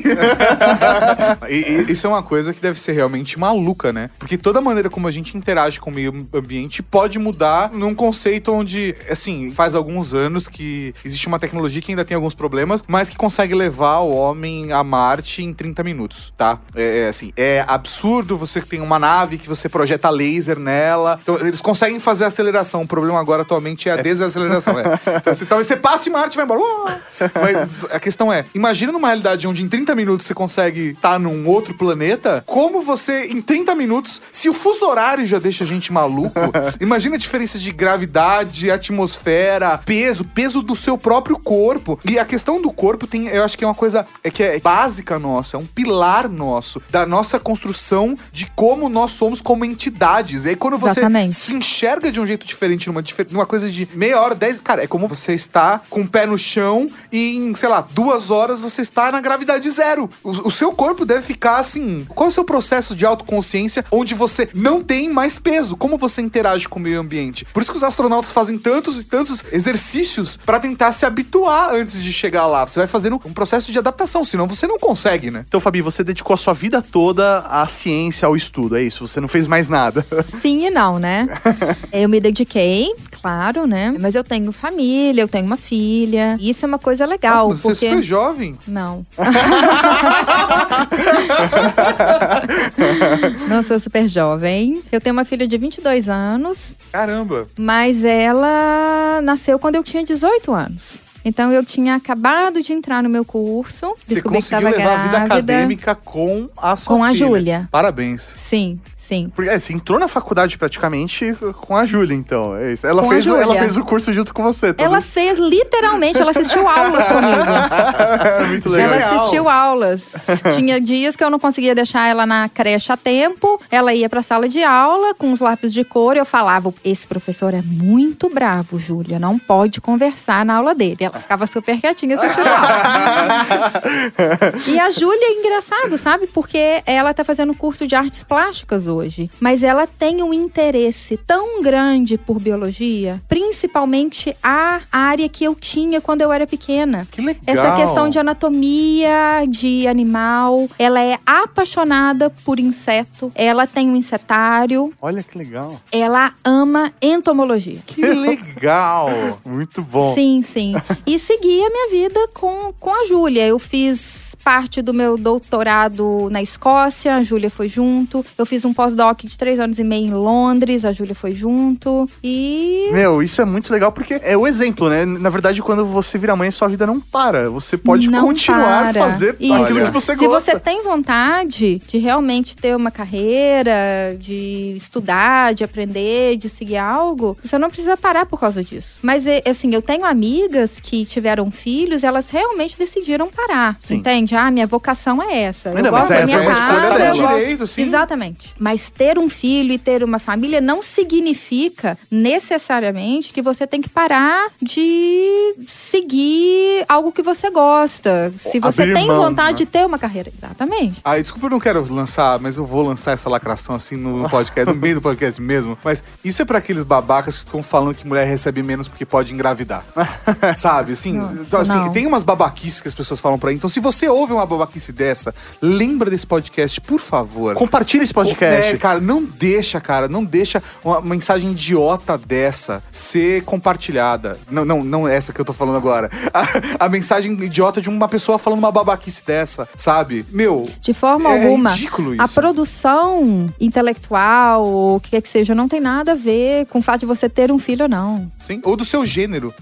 E, 1.48 1.54
e 1.54 1.92
isso 1.92 2.06
é 2.06 2.10
uma 2.10 2.22
coisa 2.22 2.52
que 2.52 2.60
deve 2.60 2.78
ser 2.78 2.92
realmente 2.92 3.38
maluca, 3.38 3.92
né? 3.92 4.10
Porque 4.18 4.36
toda 4.36 4.60
maneira 4.60 4.88
como 4.88 5.08
a 5.08 5.10
gente 5.10 5.36
interage 5.36 5.80
com 5.80 5.90
o 5.90 5.92
meio 5.92 6.26
ambiente 6.34 6.82
pode 6.82 7.18
mudar 7.18 7.70
num 7.72 7.94
conceito 7.94 8.52
onde, 8.52 8.94
assim, 9.10 9.50
faz 9.50 9.74
alguns 9.74 10.14
anos 10.14 10.48
que 10.48 10.94
existe 11.04 11.26
uma 11.26 11.38
tecnologia 11.38 11.82
que 11.82 11.92
ainda 11.92 12.04
tem 12.04 12.14
alguns 12.14 12.34
problemas, 12.34 12.82
mas 12.86 13.08
que 13.08 13.16
consegue 13.16 13.54
levar 13.54 14.00
o 14.00 14.14
homem 14.14 14.72
a 14.72 14.82
Marte 14.84 15.42
em 15.42 15.52
30 15.52 15.82
minutos, 15.82 16.32
tá? 16.36 16.60
É, 16.74 17.00
é, 17.00 17.08
assim, 17.08 17.32
é 17.36 17.64
absurdo 17.66 18.36
você 18.36 18.60
tem 18.60 18.80
uma 18.80 18.98
nave 18.98 19.38
que 19.38 19.48
você 19.48 19.68
projeta 19.68 20.10
laser 20.10 20.58
nela. 20.68 21.18
Então, 21.22 21.36
eles 21.36 21.62
conseguem 21.62 21.98
fazer 21.98 22.24
a 22.24 22.26
aceleração. 22.28 22.82
O 22.82 22.86
problema 22.86 23.18
agora 23.18 23.42
atualmente 23.42 23.88
é 23.88 23.92
a 23.92 23.96
desaceleração. 23.96 24.78
É. 24.78 24.82
Então, 25.16 25.32
assim, 25.32 25.46
talvez 25.46 25.66
você 25.66 25.76
passe 25.76 26.10
Marte 26.10 26.34
e 26.34 26.36
vai 26.36 26.44
embora. 26.44 27.00
Mas 27.40 27.84
a 27.90 27.98
questão 27.98 28.32
é, 28.32 28.44
imagina 28.54 28.92
numa 28.92 29.08
realidade 29.08 29.46
onde 29.46 29.62
em 29.62 29.68
30 29.68 29.94
minutos 29.94 30.26
você 30.26 30.34
consegue 30.34 30.90
estar 30.90 31.18
num 31.18 31.46
outro 31.46 31.74
planeta, 31.74 32.42
como 32.46 32.82
você, 32.82 33.26
em 33.26 33.40
30 33.40 33.74
minutos, 33.74 34.20
se 34.32 34.48
o 34.48 34.52
fuso 34.52 34.86
horário 34.86 35.24
já 35.24 35.38
deixa 35.38 35.64
a 35.64 35.66
gente 35.66 35.92
maluco, 35.92 36.38
imagina 36.80 37.16
a 37.16 37.18
diferença 37.18 37.58
de 37.58 37.72
gravidade, 37.72 38.70
atmosfera, 38.70 39.78
peso, 39.78 40.24
peso 40.24 40.62
do 40.62 40.76
seu 40.76 40.98
próprio 40.98 41.38
corpo. 41.38 41.98
E 42.04 42.18
a 42.18 42.24
questão 42.24 42.60
do 42.60 42.70
corpo 42.70 43.06
tem, 43.06 43.28
eu 43.28 43.44
acho 43.44 43.56
que 43.56 43.64
é 43.64 43.66
uma 43.66 43.74
coisa 43.74 44.06
é 44.22 44.30
que 44.30 44.42
é 44.42 44.60
básica 44.60 45.18
nossa, 45.18 45.56
é 45.56 45.60
um 45.60 45.66
pilar 45.66 46.28
nosso, 46.28 46.82
da 46.90 47.06
nossa 47.06 47.38
construção 47.38 48.16
de 48.32 48.46
como 48.54 48.88
nós 48.88 49.12
somos 49.12 49.40
como 49.40 49.64
entidades. 49.64 50.44
Aí 50.44 50.56
quando 50.58 50.78
você 50.78 51.00
Exatamente. 51.00 51.34
se 51.34 51.54
enxerga 51.54 52.10
de 52.10 52.20
um 52.20 52.26
jeito 52.26 52.46
diferente, 52.46 52.88
numa, 52.88 53.02
numa 53.30 53.46
coisa 53.46 53.70
de 53.70 53.88
meia 53.94 54.20
hora, 54.20 54.34
dez. 54.34 54.58
Cara, 54.58 54.82
é 54.82 54.86
como 54.86 55.08
você 55.08 55.32
está 55.32 55.80
com 55.88 56.02
o 56.02 56.08
pé 56.08 56.26
no 56.26 56.36
chão 56.36 56.90
e 57.10 57.36
em, 57.36 57.54
sei 57.54 57.68
lá, 57.68 57.80
duas 57.80 58.30
horas 58.30 58.62
você 58.62 58.82
está 58.82 59.10
na 59.12 59.20
gravidade 59.20 59.70
zero. 59.70 60.10
O, 60.22 60.48
o 60.48 60.50
seu 60.50 60.72
corpo 60.72 61.04
deve 61.04 61.22
ficar 61.22 61.58
assim. 61.58 62.04
Qual 62.08 62.26
é 62.26 62.30
o 62.30 62.32
seu 62.32 62.44
processo 62.44 62.94
de 62.94 63.06
autoconsciência 63.06 63.84
onde 63.90 64.14
você 64.14 64.48
não 64.54 64.82
tem 64.82 65.10
mais 65.10 65.38
peso? 65.38 65.76
Como 65.76 65.96
você 65.96 66.20
interage 66.20 66.68
com 66.68 66.78
o 66.78 66.82
meio 66.82 67.00
ambiente? 67.00 67.44
Por 67.46 67.62
isso 67.62 67.70
que 67.70 67.76
os 67.78 67.84
astronautas 67.84 68.32
fazem 68.32 68.58
tantos 68.58 69.00
e 69.00 69.04
tantos 69.04 69.44
exercícios 69.52 70.36
para 70.36 70.58
tentar 70.58 70.92
se 70.92 71.06
habituar 71.06 71.72
antes 71.72 72.02
de 72.02 72.12
chegar 72.12 72.46
lá. 72.46 72.66
Você 72.66 72.78
vai 72.78 72.86
fazendo 72.86 73.20
um 73.24 73.32
processo 73.32 73.70
de 73.70 73.78
adaptação, 73.78 74.24
senão 74.24 74.46
você 74.46 74.66
não 74.66 74.78
consegue, 74.78 75.30
né? 75.30 75.44
Então, 75.46 75.60
Fabi, 75.60 75.80
você 75.80 76.02
dedicou 76.02 76.34
a 76.34 76.36
sua 76.36 76.54
vida 76.54 76.82
toda 76.82 77.40
à 77.40 77.66
ciência, 77.68 78.26
ao 78.26 78.36
estudo, 78.36 78.76
é 78.76 78.82
isso? 78.82 79.06
Você 79.06 79.20
não 79.20 79.28
fez 79.28 79.46
mais 79.46 79.68
nada. 79.68 80.04
Sim, 80.22 80.47
sim 80.48 80.66
e 80.66 80.70
não, 80.70 80.98
né? 80.98 81.28
eu 81.92 82.08
me 82.08 82.18
dediquei, 82.20 82.88
claro, 83.20 83.66
né? 83.66 83.94
Mas 84.00 84.14
eu 84.14 84.24
tenho 84.24 84.50
família, 84.50 85.20
eu 85.20 85.28
tenho 85.28 85.44
uma 85.44 85.58
filha. 85.58 86.36
E 86.40 86.48
isso 86.50 86.64
é 86.64 86.68
uma 86.68 86.78
coisa 86.78 87.04
legal, 87.04 87.50
Nossa, 87.50 87.68
mas 87.68 87.78
porque 87.78 87.78
Você 87.78 87.86
é 87.86 87.90
super 87.90 88.02
jovem. 88.02 88.56
não. 88.66 89.04
não 93.48 93.62
sou 93.62 93.78
super 93.78 94.08
jovem. 94.08 94.82
Eu 94.90 95.00
tenho 95.00 95.12
uma 95.14 95.24
filha 95.26 95.46
de 95.46 95.58
22 95.58 96.08
anos, 96.08 96.78
Caramba. 96.90 97.46
mas 97.58 98.04
ela 98.04 99.20
nasceu 99.22 99.58
quando 99.58 99.74
eu 99.74 99.84
tinha 99.84 100.02
18 100.02 100.52
anos. 100.52 101.02
Então 101.28 101.52
eu 101.52 101.64
tinha 101.64 101.94
acabado 101.94 102.62
de 102.62 102.72
entrar 102.72 103.02
no 103.02 103.08
meu 103.08 103.24
curso, 103.24 103.94
Você 104.06 104.14
descobri 104.14 104.38
que 104.38 104.44
estava 104.44 104.70
levar 104.70 104.82
a 104.92 104.96
vida 104.96 105.08
grávida. 105.10 105.34
acadêmica 105.34 105.94
com 105.94 106.48
a 106.56 106.74
sua 106.76 106.96
Com 106.96 107.04
a 107.04 107.08
filha. 107.12 107.18
Júlia. 107.26 107.68
Parabéns. 107.70 108.22
Sim, 108.22 108.80
sim. 108.96 109.30
Porque 109.34 109.50
é, 109.50 109.60
você 109.60 109.72
entrou 109.72 109.98
na 109.98 110.08
faculdade 110.08 110.56
praticamente 110.56 111.36
com 111.60 111.76
a 111.76 111.84
Júlia, 111.86 112.14
então. 112.14 112.56
É 112.56 112.72
isso. 112.72 112.86
Ela, 112.86 113.02
Com 113.02 113.08
fez, 113.10 113.26
o- 113.26 113.36
ela 113.36 113.54
fez 113.56 113.76
o 113.76 113.84
curso 113.84 114.12
junto 114.12 114.32
com 114.32 114.42
você. 114.42 114.72
todo- 114.72 114.84
Ela 114.84 115.00
fez 115.00 115.38
literalmente, 115.38 116.20
ela 116.20 116.30
assistiu 116.30 116.66
aulas 116.66 117.06
comigo. 117.08 118.48
Muito 118.48 118.68
legal. 118.70 118.92
Ela 118.94 119.14
assistiu 119.14 119.48
aulas. 119.48 120.12
Tinha 120.56 120.80
dias 120.80 121.16
que 121.16 121.22
eu 121.24 121.30
não 121.30 121.38
conseguia 121.38 121.74
deixar 121.74 122.06
ela 122.08 122.26
na 122.26 122.48
creche 122.48 122.90
a 122.92 122.96
tempo. 122.96 123.60
Ela 123.70 123.92
ia 123.94 124.08
pra 124.08 124.22
sala 124.22 124.48
de 124.48 124.62
aula 124.62 125.14
com 125.14 125.30
os 125.30 125.40
lápis 125.40 125.72
de 125.72 125.84
cor 125.84 126.16
e 126.16 126.18
eu 126.18 126.24
falava: 126.26 126.72
Esse 126.84 127.06
professor 127.06 127.52
é 127.54 127.62
muito 127.62 128.28
bravo, 128.28 128.78
Júlia. 128.78 129.18
Não 129.18 129.38
pode 129.38 129.80
conversar 129.80 130.44
na 130.44 130.56
aula 130.56 130.74
dele. 130.74 130.96
Ela 131.00 131.17
ficava 131.18 131.46
super 131.46 131.80
quietinha 131.80 132.16
aula. 132.16 132.28
e 134.66 134.78
a 134.78 134.90
Júlia 134.90 135.28
é 135.28 135.32
engraçado, 135.32 135.98
sabe? 135.98 136.26
Porque 136.26 136.82
ela 136.86 137.12
tá 137.14 137.24
fazendo 137.24 137.54
curso 137.54 137.86
de 137.86 137.94
artes 137.94 138.22
plásticas 138.22 138.86
hoje. 138.86 139.30
Mas 139.40 139.62
ela 139.62 139.86
tem 139.86 140.22
um 140.22 140.32
interesse 140.32 141.16
tão 141.16 141.62
grande 141.62 142.18
por 142.18 142.40
biologia, 142.40 143.20
principalmente 143.28 144.34
a 144.42 144.80
área 144.90 145.28
que 145.28 145.44
eu 145.44 145.54
tinha 145.54 146.00
quando 146.00 146.22
eu 146.22 146.32
era 146.32 146.46
pequena. 146.46 147.06
Que 147.10 147.20
legal. 147.20 147.42
Essa 147.46 147.76
questão 147.76 148.08
de 148.08 148.18
anatomia 148.18 149.44
de 149.48 149.86
animal, 149.86 150.68
ela 150.78 151.00
é 151.00 151.18
apaixonada 151.26 152.30
por 152.44 152.58
inseto, 152.58 153.30
ela 153.34 153.66
tem 153.66 153.90
um 153.90 153.96
insetário, 153.96 154.92
Olha 155.00 155.22
que 155.22 155.36
legal. 155.36 155.80
ela 155.92 156.32
ama 156.44 156.92
entomologia. 157.00 157.78
Que 157.86 158.02
legal. 158.02 159.10
Muito 159.44 159.82
bom. 159.82 160.12
Sim, 160.12 160.42
sim. 160.42 160.74
E 161.08 161.18
segui 161.18 161.62
a 161.64 161.70
minha 161.70 161.90
vida 161.90 162.28
com, 162.34 162.72
com 162.78 162.90
a 162.90 163.04
Júlia. 163.06 163.46
Eu 163.46 163.58
fiz 163.58 164.36
parte 164.44 164.82
do 164.82 164.92
meu 164.92 165.16
doutorado 165.16 166.28
na 166.30 166.42
Escócia, 166.42 167.14
a 167.16 167.22
Júlia 167.22 167.50
foi 167.50 167.68
junto. 167.68 168.24
Eu 168.36 168.44
fiz 168.44 168.64
um 168.64 168.74
pós-doc 168.74 169.20
de 169.22 169.38
três 169.38 169.58
anos 169.58 169.78
e 169.78 169.84
meio 169.84 170.06
em 170.06 170.12
Londres, 170.12 170.84
a 170.84 170.92
Júlia 170.92 171.14
foi 171.14 171.32
junto. 171.32 172.08
E 172.22 172.90
Meu, 172.92 173.22
isso 173.22 173.40
é 173.40 173.44
muito 173.44 173.72
legal 173.72 173.90
porque 173.90 174.20
é 174.22 174.36
o 174.36 174.46
exemplo, 174.46 174.88
né? 174.88 175.04
Na 175.06 175.30
verdade, 175.30 175.62
quando 175.62 175.84
você 175.86 176.18
vira 176.18 176.36
mãe, 176.36 176.50
sua 176.50 176.68
vida 176.68 176.86
não 176.86 177.00
para. 177.00 177.48
Você 177.50 177.76
pode 177.78 178.08
Não 178.10 178.26
continuar 178.26 178.92
para. 178.92 179.00
fazer 179.10 179.36
Isso. 179.40 179.54
aquilo 179.54 179.84
que 179.86 179.90
você 179.90 180.16
Se 180.16 180.26
gosta. 180.26 180.52
você 180.52 180.60
tem 180.60 180.82
vontade 180.82 181.80
de 181.86 181.98
realmente 181.98 182.56
ter 182.56 182.76
uma 182.76 182.90
carreira, 182.90 184.16
de 184.18 184.74
estudar, 184.76 185.54
de 185.54 185.64
aprender, 185.64 186.36
de 186.36 186.48
seguir 186.48 186.76
algo, 186.76 187.36
você 187.42 187.56
não 187.58 187.68
precisa 187.68 187.96
parar 187.96 188.26
por 188.26 188.38
causa 188.38 188.62
disso. 188.62 188.98
Mas, 189.02 189.26
é, 189.26 189.42
assim, 189.48 189.72
eu 189.74 189.80
tenho 189.82 190.04
amigas 190.04 190.80
que 190.80 190.87
tiveram 191.04 191.50
filhos, 191.50 192.02
elas 192.02 192.30
realmente 192.30 192.78
decidiram 192.78 193.28
parar. 193.28 193.76
Sim. 193.82 193.96
Entende? 193.96 194.34
Ah, 194.36 194.50
minha 194.50 194.66
vocação 194.66 195.22
é 195.22 195.42
essa. 195.42 195.70
Eu 195.70 195.82
não, 195.82 195.90
mas 195.90 195.92
gosto 195.92 196.08
da 196.08 196.16
essa 196.16 196.26
minha 196.26 196.38
é 196.38 196.44
casa. 196.46 196.58
escolha 196.60 196.86
eu 196.86 196.98
dela. 196.98 197.16
gosto- 197.16 197.38
Direito, 197.38 197.66
sim. 197.66 197.82
Exatamente. 197.82 198.54
Mas 198.58 198.90
ter 198.90 199.18
um 199.18 199.28
filho 199.28 199.72
e 199.72 199.78
ter 199.78 200.02
uma 200.04 200.18
família 200.18 200.60
não 200.60 200.82
significa 200.82 201.96
necessariamente 202.10 203.32
que 203.32 203.42
você 203.42 203.66
tem 203.66 203.80
que 203.80 203.88
parar 203.88 204.48
de 204.62 205.54
seguir 205.66 206.84
algo 206.88 207.12
que 207.12 207.22
você 207.22 207.50
gosta. 207.50 208.32
Se 208.36 208.58
você 208.60 208.82
Abrir 208.82 208.94
tem 208.94 209.06
mão, 209.06 209.16
vontade 209.22 209.50
né? 209.52 209.56
de 209.58 209.66
ter 209.66 209.84
uma 209.86 209.98
carreira. 209.98 210.30
Exatamente. 210.36 211.00
Ai, 211.04 211.22
desculpa, 211.22 211.46
eu 211.46 211.50
não 211.50 211.60
quero 211.60 211.92
lançar, 211.92 212.38
mas 212.38 212.56
eu 212.56 212.64
vou 212.64 212.82
lançar 212.86 213.12
essa 213.12 213.28
lacração 213.28 213.74
assim 213.74 213.96
no 213.96 214.28
podcast, 214.30 214.72
no 214.72 214.78
meio 214.80 214.96
do 214.96 215.02
podcast 215.02 215.40
mesmo. 215.40 215.76
Mas 215.84 216.02
isso 216.24 216.40
é 216.42 216.44
pra 216.44 216.58
aqueles 216.58 216.84
babacas 216.84 217.38
que 217.38 217.44
ficam 217.44 217.62
falando 217.62 217.94
que 217.94 218.06
mulher 218.06 218.26
recebe 218.26 218.62
menos 218.62 218.88
porque 218.88 219.04
pode 219.04 219.32
engravidar. 219.34 219.84
Sabe? 220.56 220.77
Assim, 220.92 221.12
Nossa, 221.18 221.42
então, 221.42 221.60
assim, 221.60 221.90
tem 221.92 222.06
umas 222.06 222.22
babaquices 222.22 222.80
que 222.80 222.88
as 222.88 222.94
pessoas 222.94 223.20
falam 223.20 223.38
por 223.38 223.48
aí. 223.48 223.54
Então, 223.54 223.68
se 223.68 223.80
você 223.80 224.08
ouve 224.08 224.32
uma 224.32 224.46
babaquice 224.46 224.92
dessa, 224.92 225.34
lembra 225.60 226.10
desse 226.10 226.26
podcast, 226.26 226.80
por 226.80 227.00
favor. 227.00 227.54
Compartilha 227.54 228.02
esse 228.02 228.14
podcast. 228.14 228.74
É, 228.74 228.76
cara, 228.78 229.00
não 229.00 229.22
deixa, 229.24 229.80
cara, 229.80 230.08
não 230.08 230.24
deixa 230.24 230.62
uma 230.84 231.00
mensagem 231.00 231.52
idiota 231.52 232.16
dessa 232.16 232.82
ser 232.92 233.42
compartilhada. 233.44 234.38
Não, 234.50 234.64
não, 234.64 234.82
não 234.84 235.08
é 235.08 235.16
essa 235.16 235.32
que 235.32 235.40
eu 235.40 235.44
tô 235.44 235.52
falando 235.52 235.76
agora. 235.76 236.08
A, 236.32 236.86
a 236.86 236.88
mensagem 236.88 237.32
idiota 237.42 237.80
de 237.80 237.88
uma 237.88 238.08
pessoa 238.08 238.38
falando 238.38 238.58
uma 238.58 238.72
babaquice 238.72 239.22
dessa, 239.26 239.68
sabe? 239.76 240.24
Meu, 240.30 240.66
De 240.80 240.92
forma 240.94 241.30
É 241.30 241.42
alguma. 241.44 241.70
ridículo 241.72 242.12
isso. 242.14 242.22
A 242.22 242.28
produção 242.28 243.48
intelectual, 243.60 244.66
ou 244.66 244.96
o 244.96 245.00
que 245.00 245.10
quer 245.10 245.20
que 245.22 245.28
seja, 245.28 245.54
não 245.54 245.68
tem 245.68 245.80
nada 245.80 246.12
a 246.12 246.14
ver 246.14 246.66
com 246.66 246.78
o 246.78 246.82
fato 246.82 247.00
de 247.00 247.06
você 247.06 247.28
ter 247.28 247.50
um 247.50 247.58
filho 247.58 247.84
ou 247.84 247.88
não. 247.88 248.30
sim, 248.40 248.60
ou 248.64 248.76
do 248.76 248.84
seu 248.84 249.04
gênero. 249.04 249.54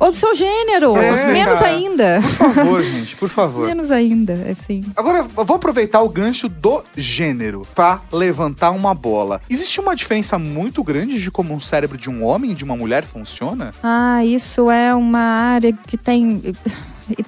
ou 0.00 0.10
do 0.10 0.16
seu 0.16 0.34
gênero. 0.34 0.53
É, 0.96 1.32
Menos 1.32 1.58
cara. 1.58 1.70
ainda. 1.70 2.20
Por 2.22 2.30
favor, 2.30 2.82
gente, 2.82 3.16
por 3.16 3.28
favor. 3.28 3.66
Menos 3.66 3.90
ainda, 3.90 4.34
assim. 4.50 4.82
Agora, 4.96 5.26
eu 5.36 5.44
vou 5.44 5.56
aproveitar 5.56 6.00
o 6.02 6.08
gancho 6.08 6.48
do 6.48 6.84
gênero 6.96 7.66
pra 7.74 8.00
levantar 8.12 8.70
uma 8.70 8.94
bola. 8.94 9.40
Existe 9.48 9.80
uma 9.80 9.94
diferença 9.96 10.38
muito 10.38 10.82
grande 10.82 11.20
de 11.20 11.30
como 11.30 11.54
um 11.54 11.60
cérebro 11.60 11.96
de 11.98 12.08
um 12.08 12.24
homem 12.24 12.52
e 12.52 12.54
de 12.54 12.64
uma 12.64 12.76
mulher 12.76 13.04
funciona? 13.04 13.72
Ah, 13.82 14.24
isso 14.24 14.70
é 14.70 14.94
uma 14.94 15.20
área 15.20 15.72
que 15.72 15.96
tem. 15.96 16.42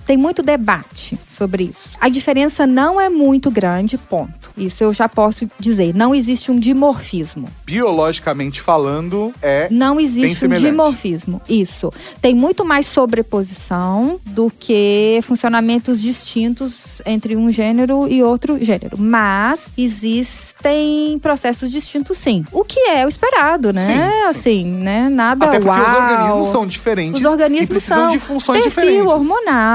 Tem 0.05 0.17
muito 0.17 0.43
debate 0.43 1.19
sobre 1.29 1.65
isso. 1.65 1.97
A 2.01 2.09
diferença 2.09 2.67
não 2.67 3.01
é 3.01 3.09
muito 3.09 3.51
grande, 3.51 3.99
ponto. 3.99 4.51
Isso 4.57 4.83
eu 4.83 4.93
já 4.93 5.09
posso 5.09 5.49
dizer. 5.59 5.95
Não 5.95 6.15
existe 6.15 6.51
um 6.51 6.59
dimorfismo. 6.59 7.49
Biologicamente 7.65 8.61
falando, 8.61 9.33
é. 9.43 9.69
Não 9.71 10.01
existe 10.01 10.47
um 10.47 10.49
dimorfismo. 10.49 11.41
Isso. 11.49 11.93
Tem 12.21 12.35
muito 12.35 12.65
mais 12.65 12.87
sobreposição 12.87 14.21
do 14.25 14.51
que 14.51 15.21
funcionamentos 15.23 16.01
distintos 16.01 17.03
entre 17.05 17.37
um 17.37 17.51
gênero 17.51 18.09
e 18.09 18.23
outro 18.23 18.63
gênero. 18.63 18.97
Mas 18.99 19.73
existem 19.77 21.19
processos 21.21 21.71
distintos, 21.71 22.19
sim. 22.19 22.45
O 22.53 22.65
que 22.65 22.81
é 22.81 23.05
o 23.05 23.09
esperado, 23.09 23.73
né? 23.73 23.85
Sim, 23.85 23.93
sim. 23.93 24.27
Assim, 24.27 24.65
né? 24.65 25.09
Nada 25.09 25.47
Até 25.47 25.59
porque 25.59 25.69
uau. 25.69 25.87
os 25.87 25.97
organismos 25.97 26.49
são 26.49 26.67
diferentes. 26.67 27.21
Os 27.21 27.31
organismos 27.31 27.69
e 27.69 27.73
precisam 27.73 27.97
são 27.97 28.11
de 28.11 28.19
funções 28.19 28.63
perfil 28.63 28.85
diferentes. 28.85 29.13
hormonal, 29.13 29.66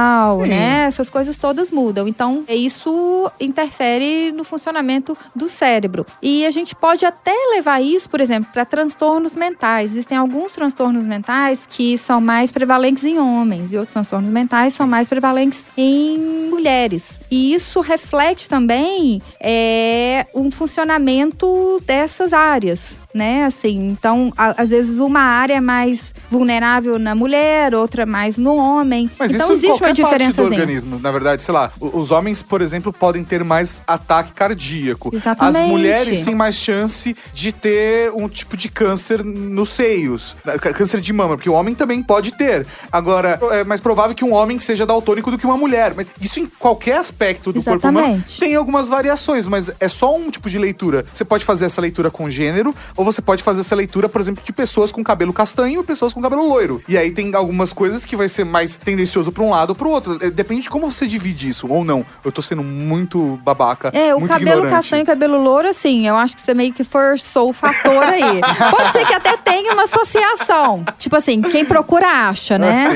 Sim. 0.44 0.50
né? 0.50 0.86
Essas 0.88 1.10
coisas 1.10 1.38
todas 1.38 1.72
mudam. 1.72 2.08
Então, 2.08 2.44
isso 2.48 3.32
interfere 3.39 4.32
no 4.32 4.44
funcionamento 4.44 5.18
do 5.36 5.50
cérebro. 5.50 6.06
E 6.22 6.46
a 6.46 6.52
gente 6.52 6.76
pode 6.76 7.06
até 7.06 7.34
levar 7.54 7.82
isso, 7.82 8.10
por 8.10 8.22
exemplo, 8.22 8.50
para 8.52 8.66
transtornos 8.66 9.36
mentais. 9.36 9.92
Existem 9.92 10.18
alguns 10.18 10.54
transtornos 10.54 11.06
mentais 11.06 11.66
que 11.66 11.98
são 11.98 12.22
mais 12.22 12.52
prevalentes 12.52 13.04
em 13.04 13.20
homens 13.20 13.72
e 13.72 13.78
outros 13.78 13.94
transtornos 13.94 14.30
mentais 14.30 14.74
são 14.74 14.88
mais 14.88 15.08
prevalentes 15.08 15.66
em 15.78 16.18
mulheres. 16.50 17.22
E 17.30 17.54
isso 17.54 17.82
reflete 17.82 18.48
também 18.48 19.22
é, 19.39 20.26
um 20.34 20.52
funcionamento 20.52 21.82
dessas 21.86 22.34
áreas. 22.34 22.98
Né, 23.14 23.43
assim, 23.43 23.89
então, 23.89 24.32
a- 24.38 24.62
às 24.62 24.70
vezes 24.70 24.97
uma 24.97 25.20
área 25.22 25.55
é 25.55 25.59
mais 25.62 26.14
vulnerável 26.30 26.97
na 26.97 27.14
mulher, 27.14 27.76
outra 27.76 28.05
mais 28.05 28.38
no 28.38 28.55
homem. 28.55 29.09
Mas 29.20 29.34
então 29.34 29.47
isso 29.47 29.53
existe 29.66 29.72
uma 29.72 29.80
parte 29.80 30.01
do 30.01 30.03
diferença. 30.05 30.41
organismo. 30.41 30.99
Na 30.99 31.12
verdade, 31.12 31.43
sei 31.43 31.53
lá, 31.53 31.72
os 31.80 32.09
homens, 32.09 32.41
por 32.41 32.62
exemplo, 32.62 32.93
podem 32.93 33.24
ter 33.24 33.43
mais 33.43 33.82
ataque 33.86 34.32
cardíaco. 34.34 35.09
Exatamente. 35.14 35.62
As 35.64 35.68
mulheres 35.68 36.24
têm 36.24 36.34
mais 36.36 36.55
chance 36.55 37.16
de 37.34 37.51
ter 37.51 38.12
um 38.14 38.30
tipo 38.30 38.55
de 38.55 38.70
câncer 38.70 39.24
nos 39.24 39.70
seios. 39.70 40.36
C- 40.62 40.74
Câncer 40.74 41.01
de 41.01 41.12
mama, 41.12 41.36
porque 41.36 41.49
o 41.49 41.53
homem 41.53 41.76
também 41.76 42.01
pode 42.01 42.32
ter. 42.32 42.66
Agora, 42.91 43.39
é 43.51 43.64
mais 43.64 43.82
provável 43.82 44.16
que 44.16 44.24
um 44.24 44.34
homem 44.34 44.57
seja 44.59 44.86
daltônico 44.86 45.30
do 45.30 45.38
que 45.38 45.45
uma 45.45 45.57
mulher. 45.57 45.93
Mas 45.95 46.12
isso 46.22 46.39
em 46.39 46.45
qualquer 46.45 46.97
aspecto 46.97 47.51
do 47.51 47.62
corpo 47.64 47.88
humano 47.89 48.07
Exatamente. 48.07 48.39
tem 48.39 48.55
algumas 48.55 48.88
variações, 48.88 49.45
mas 49.47 49.70
é 49.80 49.88
só 49.89 50.16
um 50.16 50.30
tipo 50.32 50.49
de 50.49 50.57
leitura. 50.57 51.05
Você 51.14 51.26
pode 51.26 51.43
fazer 51.43 51.66
essa 51.66 51.82
leitura 51.82 52.09
com 52.09 52.30
gênero, 52.30 52.74
ou 53.02 53.06
você 53.06 53.20
pode 53.22 53.41
fazer 53.41 53.62
essa 53.62 53.76
leitura, 53.76 54.08
por 54.08 54.22
exemplo, 54.22 54.43
de 54.45 54.54
pessoas 54.54 54.91
com 54.91 55.04
cabelo 55.04 55.34
castanho 55.34 55.82
e 55.82 55.84
pessoas 55.84 56.14
com 56.14 56.22
cabelo 56.22 56.47
loiro. 56.47 56.84
E 56.88 56.95
aí 56.95 57.10
tem 57.10 57.34
algumas 57.34 57.74
coisas 57.74 58.06
que 58.06 58.16
vai 58.16 58.30
ser 58.30 58.43
mais 58.43 58.78
tendencioso 58.78 59.32
pra 59.32 59.43
um 59.43 59.49
lado 59.49 59.72
ou 59.72 59.76
pro 59.76 59.89
outro. 59.89 60.20
É, 60.22 60.30
Depende 60.30 60.62
de 60.62 60.70
como 60.70 60.89
você 60.89 61.08
divide 61.08 61.49
isso, 61.49 61.66
ou 61.68 61.84
não. 61.84 62.06
Eu 62.24 62.32
tô 62.32 62.43
sendo 62.43 62.64
muito 62.64 63.39
babaca. 63.43 63.89
É, 63.93 64.14
o 64.14 64.22
cabelo 64.22 64.52
ignorante. 64.52 64.72
castanho 64.72 65.02
e 65.02 65.06
cabelo 65.06 65.41
louro, 65.41 65.68
assim, 65.68 66.08
eu 66.08 66.16
acho 66.16 66.36
que 66.36 66.41
você 66.41 66.54
meio 66.54 66.72
que 66.74 66.84
forçou 66.84 67.49
o 67.49 67.54
fator 67.54 68.04
aí. 68.04 68.39
Pode 68.70 68.91
ser 68.91 69.06
que 69.06 69.14
até 69.16 69.36
tenha 69.38 69.74
uma 69.74 69.84
associação. 69.84 70.86
Tipo 70.99 71.16
assim, 71.16 71.41
quem 71.41 71.66
procura 71.66 72.08
acha, 72.08 72.60
né? 72.60 72.89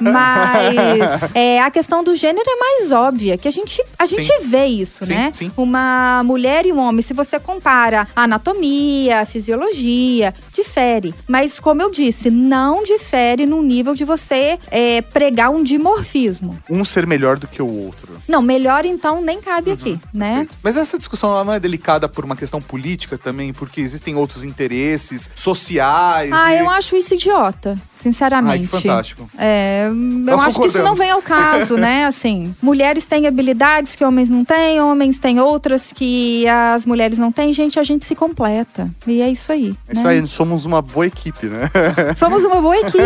Mas 0.00 1.32
é, 1.34 1.62
a 1.62 1.70
questão 1.70 2.02
do 2.02 2.14
gênero 2.14 2.44
é 2.48 2.56
mais 2.56 2.90
óbvia, 2.90 3.38
que 3.38 3.46
a 3.46 3.50
gente, 3.52 3.80
a 3.98 4.06
gente 4.06 4.30
vê 4.46 4.66
isso, 4.66 5.04
Sim, 5.06 5.14
né? 5.14 5.30
sim. 5.32 5.52
Uma 5.56 6.22
mulher 6.24 6.66
e 6.66 6.72
um 6.72 6.78
homem, 6.80 7.02
se 7.02 7.14
você 7.14 7.38
compara 7.38 8.08
anatomia, 8.16 9.20
a 9.20 9.24
fisiologia, 9.44 10.34
difere. 10.52 11.14
Mas, 11.28 11.60
como 11.60 11.82
eu 11.82 11.90
disse, 11.90 12.30
não 12.30 12.82
difere 12.82 13.44
no 13.44 13.62
nível 13.62 13.94
de 13.94 14.04
você 14.04 14.58
é, 14.70 15.02
pregar 15.02 15.50
um 15.50 15.62
dimorfismo. 15.62 16.58
Um 16.70 16.84
ser 16.84 17.06
melhor 17.06 17.36
do 17.36 17.46
que 17.46 17.60
o 17.60 17.68
outro. 17.68 18.14
Não, 18.26 18.40
melhor 18.40 18.86
então 18.86 19.20
nem 19.20 19.40
cabe 19.40 19.70
aqui, 19.70 19.98
né? 20.12 20.48
Mas 20.62 20.76
essa 20.76 20.98
discussão 20.98 21.30
ela 21.30 21.44
não 21.44 21.52
é 21.52 21.60
delicada 21.60 22.08
por 22.08 22.24
uma 22.24 22.34
questão 22.34 22.60
política 22.60 23.18
também, 23.18 23.52
porque 23.52 23.80
existem 23.80 24.14
outros 24.14 24.42
interesses 24.42 25.30
sociais. 25.34 26.32
Ah, 26.32 26.54
e... 26.54 26.60
eu 26.60 26.70
acho 26.70 26.96
isso 26.96 27.14
idiota, 27.14 27.78
sinceramente. 27.92 28.52
Ai, 28.52 28.58
que 28.60 28.66
fantástico. 28.66 29.28
É, 29.36 29.86
eu 29.88 29.94
Nós 29.94 30.42
acho 30.42 30.60
que 30.60 30.66
isso 30.66 30.82
não 30.82 30.94
vem 30.94 31.10
ao 31.10 31.20
caso, 31.20 31.76
né? 31.76 32.06
Assim, 32.14 32.54
mulheres 32.62 33.04
têm 33.04 33.26
habilidades 33.26 33.94
que 33.94 34.04
homens 34.04 34.30
não 34.30 34.44
têm, 34.44 34.80
homens 34.80 35.18
têm 35.18 35.38
outras 35.38 35.92
que 35.92 36.46
as 36.48 36.86
mulheres 36.86 37.18
não 37.18 37.30
têm. 37.30 37.52
Gente, 37.52 37.78
a 37.78 37.82
gente 37.82 38.04
se 38.04 38.14
completa. 38.14 38.90
E 39.06 39.20
é 39.20 39.33
isso 39.34 39.52
aí. 39.52 39.76
É 39.88 39.92
isso 39.92 40.02
né? 40.02 40.10
aí, 40.10 40.26
somos 40.26 40.64
uma 40.64 40.80
boa 40.80 41.06
equipe, 41.06 41.46
né? 41.46 41.70
Somos 42.16 42.44
uma 42.44 42.60
boa 42.60 42.76
equipe. 42.76 42.98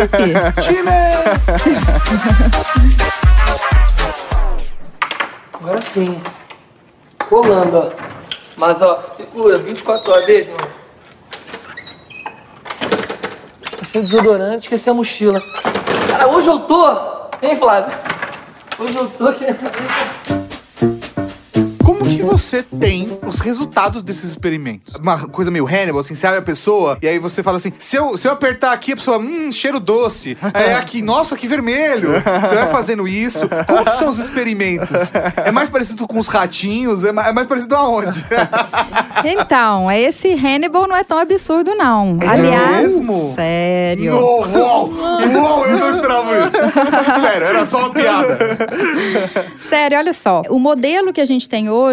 Agora 5.53 5.81
sim. 5.81 6.21
Colando, 7.27 7.77
ó. 7.77 7.91
Mas, 8.55 8.81
ó, 8.81 9.03
segura, 9.15 9.57
24 9.57 10.11
horas, 10.11 10.25
beijo, 10.25 10.51
mano. 10.51 10.67
Esse 13.81 13.97
é 13.97 13.99
o 14.01 14.03
desodorante, 14.03 14.63
esqueci 14.63 14.89
a 14.89 14.93
mochila. 14.93 15.41
Cara, 16.09 16.27
hoje 16.27 16.47
eu 16.47 16.59
tô... 16.59 16.87
Hein, 17.41 17.55
Flávio? 17.57 17.97
Hoje 18.77 18.95
eu 18.95 19.09
tô 19.09 19.33
querendo... 19.33 19.59
Como 21.99 22.09
que 22.15 22.21
você 22.23 22.63
tem 22.63 23.19
os 23.25 23.39
resultados 23.39 24.01
desses 24.01 24.29
experimentos? 24.29 24.95
Uma 24.95 25.27
coisa 25.27 25.51
meio 25.51 25.67
Hannibal, 25.67 25.99
assim, 25.99 26.15
você 26.15 26.25
abre 26.25 26.39
a 26.39 26.43
pessoa 26.43 26.97
e 27.01 27.07
aí 27.07 27.19
você 27.19 27.43
fala 27.43 27.57
assim: 27.57 27.71
se 27.77 27.95
eu, 27.97 28.17
se 28.17 28.27
eu 28.27 28.31
apertar 28.31 28.71
aqui, 28.71 28.93
a 28.93 28.95
pessoa, 28.95 29.17
hum, 29.17 29.51
cheiro 29.51 29.79
doce. 29.79 30.37
É 30.53 30.73
aqui, 30.73 31.01
nossa, 31.01 31.35
que 31.35 31.47
vermelho. 31.47 32.11
Você 32.41 32.55
vai 32.55 32.67
fazendo 32.67 33.07
isso. 33.07 33.47
Como 33.67 33.85
que 33.85 33.91
são 33.91 34.09
os 34.09 34.17
experimentos? 34.17 35.11
É 35.45 35.51
mais 35.51 35.67
parecido 35.69 36.07
com 36.07 36.17
os 36.19 36.27
ratinhos? 36.27 37.03
É 37.03 37.11
ma- 37.11 37.27
é 37.27 37.31
mais 37.33 37.47
parecido 37.47 37.75
aonde? 37.75 38.25
Então, 39.25 39.91
esse 39.91 40.33
Hannibal 40.33 40.87
não 40.87 40.95
é 40.95 41.03
tão 41.03 41.17
absurdo, 41.19 41.75
não. 41.75 42.17
Aliás, 42.25 42.97
mesmo? 42.99 43.33
sério. 43.35 44.11
No, 44.13 44.17
uou, 44.19 44.93
uou, 44.93 45.65
eu 45.67 45.77
não 45.77 45.91
esperava 45.91 46.29
isso. 46.47 47.21
Sério, 47.21 47.47
era 47.47 47.65
só 47.65 47.79
uma 47.79 47.89
piada. 47.89 48.37
Sério, 49.57 49.97
olha 49.97 50.13
só. 50.13 50.41
O 50.49 50.57
modelo 50.57 51.11
que 51.11 51.19
a 51.19 51.25
gente 51.25 51.49
tem 51.49 51.69
hoje, 51.69 51.88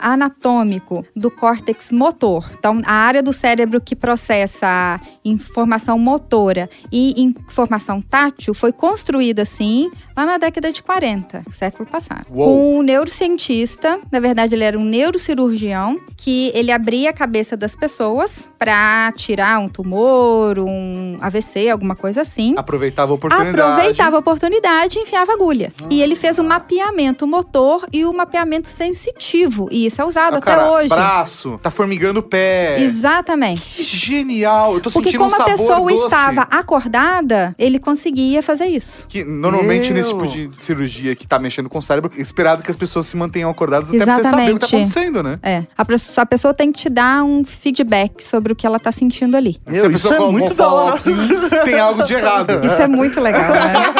anatômico, 0.00 1.04
do 1.14 1.30
córtex 1.30 1.92
motor. 1.92 2.50
Então, 2.58 2.80
a 2.84 2.92
área 2.92 3.22
do 3.22 3.32
cérebro 3.32 3.80
que 3.80 3.96
processa 3.96 4.66
a 4.66 5.00
informação 5.24 5.98
motora 5.98 6.68
e 6.92 7.22
informação 7.22 8.00
tátil 8.00 8.54
foi 8.54 8.72
construída 8.72 9.42
assim 9.42 9.90
lá 10.16 10.26
na 10.26 10.38
década 10.38 10.72
de 10.72 10.82
40, 10.82 11.44
século 11.50 11.88
passado. 11.88 12.26
Uou. 12.30 12.78
Um 12.78 12.82
neurocientista, 12.82 13.98
na 14.10 14.20
verdade, 14.20 14.54
ele 14.54 14.64
era 14.64 14.78
um 14.78 14.84
neurocirurgião, 14.84 15.98
que 16.16 16.50
ele 16.54 16.70
abria 16.70 17.10
a 17.10 17.12
cabeça 17.12 17.56
das 17.56 17.74
pessoas 17.74 18.50
para 18.58 19.12
tirar 19.12 19.58
um 19.58 19.68
tumor, 19.68 20.58
um 20.58 21.18
AVC, 21.20 21.68
alguma 21.68 21.96
coisa 21.96 22.22
assim. 22.22 22.54
Aproveitava 22.56 23.12
a 23.12 23.14
oportunidade. 23.14 23.60
Aproveitava 23.60 24.16
a 24.16 24.18
oportunidade 24.18 24.98
e 24.98 25.02
enfiava 25.02 25.32
agulha. 25.32 25.72
E 25.90 26.02
ele 26.02 26.14
fez 26.14 26.38
o 26.38 26.44
mapeamento 26.44 27.26
motor 27.26 27.86
e 27.92 28.04
o 28.04 28.12
mapeamento 28.12 28.68
sensitivo. 28.68 29.39
E 29.70 29.86
isso 29.86 30.00
é 30.00 30.04
usado 30.04 30.34
Ah, 30.34 30.38
até 30.38 30.50
cara, 30.54 30.70
hoje. 30.72 30.88
Braço, 30.88 31.58
tá 31.62 31.70
formigando 31.70 32.20
o 32.20 32.22
pé. 32.22 32.80
Exatamente. 32.80 33.62
Que 33.76 33.82
genial. 33.84 34.74
Eu 34.74 34.80
tô 34.80 34.90
Porque 34.90 35.10
sentindo 35.10 35.24
um 35.24 35.30
como 35.30 35.34
a 35.34 35.38
sabor 35.38 35.58
pessoa 35.58 35.80
doce. 35.90 36.04
estava 36.04 36.40
acordada, 36.50 37.54
ele 37.58 37.78
conseguia 37.78 38.42
fazer 38.42 38.66
isso. 38.66 39.06
Que 39.08 39.24
normalmente 39.24 39.86
Meu. 39.92 39.94
nesse 39.94 40.10
tipo 40.10 40.26
de 40.26 40.50
cirurgia 40.58 41.14
que 41.14 41.26
tá 41.26 41.38
mexendo 41.38 41.68
com 41.68 41.78
o 41.78 41.82
cérebro, 41.82 42.10
é 42.16 42.20
esperado 42.20 42.62
que 42.62 42.70
as 42.70 42.76
pessoas 42.76 43.06
se 43.06 43.16
mantenham 43.16 43.50
acordadas 43.50 43.88
até 43.90 44.04
pra 44.04 44.16
você 44.16 44.22
saber 44.24 44.50
o 44.52 44.54
que 44.54 44.60
tá 44.60 44.66
Exatamente. 44.66 44.76
acontecendo, 44.76 45.22
né? 45.22 45.38
É. 45.42 45.64
A, 45.76 45.84
pessoa- 45.84 46.22
a 46.22 46.26
pessoa 46.26 46.54
tem 46.54 46.72
que 46.72 46.80
te 46.82 46.88
dar 46.88 47.24
um 47.24 47.44
feedback 47.44 48.22
sobre 48.24 48.52
o 48.52 48.56
que 48.56 48.66
ela 48.66 48.78
tá 48.78 48.92
sentindo 48.92 49.36
ali. 49.36 49.52
Se 49.54 49.60
a 49.68 49.70
Meu, 49.72 49.90
isso 49.90 50.08
pessoa 50.08 50.28
é 50.28 50.32
muito 50.32 50.54
da 50.54 50.68
hora. 50.72 50.96
assim, 50.96 51.14
tem 51.64 51.78
algo 51.78 52.04
de 52.04 52.14
errado. 52.14 52.64
Isso 52.64 52.80
é 52.82 52.86
muito 52.88 53.20
legal, 53.20 53.50
né? 53.50 53.94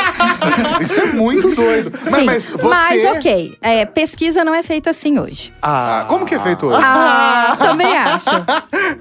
Isso 0.80 0.98
é 1.00 1.06
muito 1.06 1.54
doido. 1.54 1.92
Mas, 2.10 2.14
Sim, 2.14 2.24
mas 2.24 2.48
você. 2.48 2.64
mas 2.66 3.04
ok. 3.16 3.58
É, 3.60 3.84
pesquisa 3.84 4.42
não 4.44 4.54
é 4.54 4.62
feita 4.62 4.90
assim 4.90 5.18
hoje. 5.18 5.29
Ah, 5.62 6.04
como 6.08 6.26
que 6.26 6.34
é 6.34 6.40
feito 6.40 6.66
hoje? 6.66 6.80
Ah, 6.82 7.56
também 7.58 7.96
acho. 7.96 8.30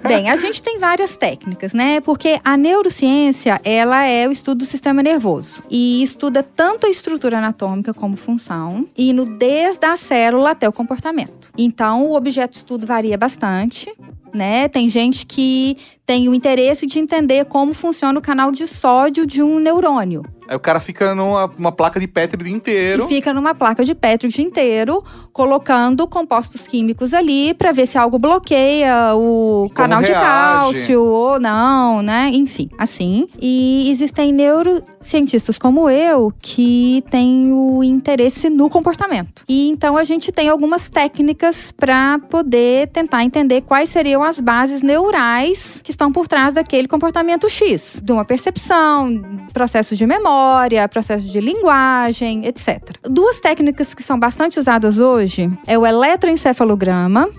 Bem, 0.04 0.30
a 0.30 0.36
gente 0.36 0.62
tem 0.62 0.78
várias 0.80 1.16
técnicas, 1.16 1.74
né? 1.74 2.02
Porque 2.02 2.40
a 2.44 2.56
neurociência, 2.58 3.60
ela 3.64 4.06
é 4.06 4.28
o 4.28 4.32
estudo 4.32 4.60
do 4.60 4.66
sistema 4.66 5.02
nervoso. 5.02 5.64
E 5.70 6.04
estuda 6.04 6.44
tanto 6.44 6.88
a 6.88 6.90
estrutura 6.90 7.38
anatômica 7.38 7.94
como 7.94 8.16
função, 8.16 8.86
indo 8.98 9.26
desde 9.26 9.86
a 9.86 9.96
célula 9.96 10.52
até 10.52 10.68
o 10.68 10.74
comportamento. 10.74 11.52
Então, 11.58 12.06
o 12.06 12.16
objeto 12.16 12.52
de 12.52 12.58
estudo 12.58 12.86
varia 12.86 13.18
bastante, 13.18 13.94
né? 14.34 14.68
Tem 14.68 14.90
gente 14.90 15.26
que 15.26 15.78
tem 16.06 16.28
o 16.28 16.34
interesse 16.34 16.88
de 16.88 16.98
entender 16.98 17.46
como 17.46 17.74
funciona 17.74 18.18
o 18.18 18.22
canal 18.22 18.52
de 18.52 18.68
sódio 18.68 19.26
de 19.26 19.44
um 19.44 19.60
neurônio. 19.60 20.24
Aí 20.50 20.56
o 20.56 20.60
cara 20.60 20.80
fica 20.80 21.14
numa 21.14 21.46
uma 21.60 21.72
placa 21.72 22.00
de 22.00 22.08
Petri 22.08 22.42
o 22.42 22.44
dia 22.44 22.56
inteiro. 22.56 23.06
E 23.06 23.08
fica 23.08 23.32
numa 23.36 23.54
placa 23.54 23.86
de 23.86 23.94
Petri 23.94 24.28
o 24.28 24.32
dia 24.32 24.44
inteiro, 24.44 25.04
colocando 25.32 26.08
compostos 26.08 26.66
químicos 26.66 27.14
ali 27.14 27.54
para 27.54 27.72
ver 27.72 27.86
se 27.86 28.00
algo 28.00 28.18
bloqueia 28.18 29.14
o 29.16 29.70
canal 29.76 30.02
de 30.02 30.12
cálcio 30.12 31.04
ou 31.04 31.40
não, 31.40 32.02
né? 32.02 32.32
Enfim, 32.34 32.68
assim. 32.80 33.28
E 33.40 33.88
existem 33.92 34.32
neurocientistas 34.32 35.60
como 35.60 35.88
eu 35.88 36.34
que 36.42 37.04
têm 37.12 37.54
o 37.54 37.84
interesse 37.84 38.50
no 38.50 38.72
comportamento. 38.72 39.44
E 39.48 39.70
então 39.70 39.96
a 39.96 40.04
gente 40.04 40.32
tem 40.32 40.50
algumas 40.50 40.90
técnicas 40.90 41.72
para 41.72 42.18
poder 42.28 42.88
tentar 42.88 43.24
entender 43.24 43.62
quais 43.62 43.90
seriam 43.90 44.19
as 44.24 44.40
bases 44.40 44.82
neurais 44.82 45.80
que 45.84 45.92
estão 45.92 46.12
por 46.12 46.28
trás 46.28 46.54
daquele 46.54 46.88
comportamento 46.88 47.50
X, 47.50 48.02
de 48.04 48.12
uma 48.12 48.26
percepção, 48.26 49.22
processos 49.54 49.98
de 49.98 50.06
memória, 50.06 50.88
processos 50.88 51.30
de 51.30 51.40
linguagem, 51.40 52.46
etc. 52.46 52.98
Duas 53.04 53.40
técnicas 53.40 53.94
que 53.94 54.04
são 54.04 54.20
bastante 54.20 54.60
usadas 54.60 55.00
hoje 55.00 55.52
é 55.68 55.78
o 55.78 55.86
eletroencefalograma. 55.86 57.30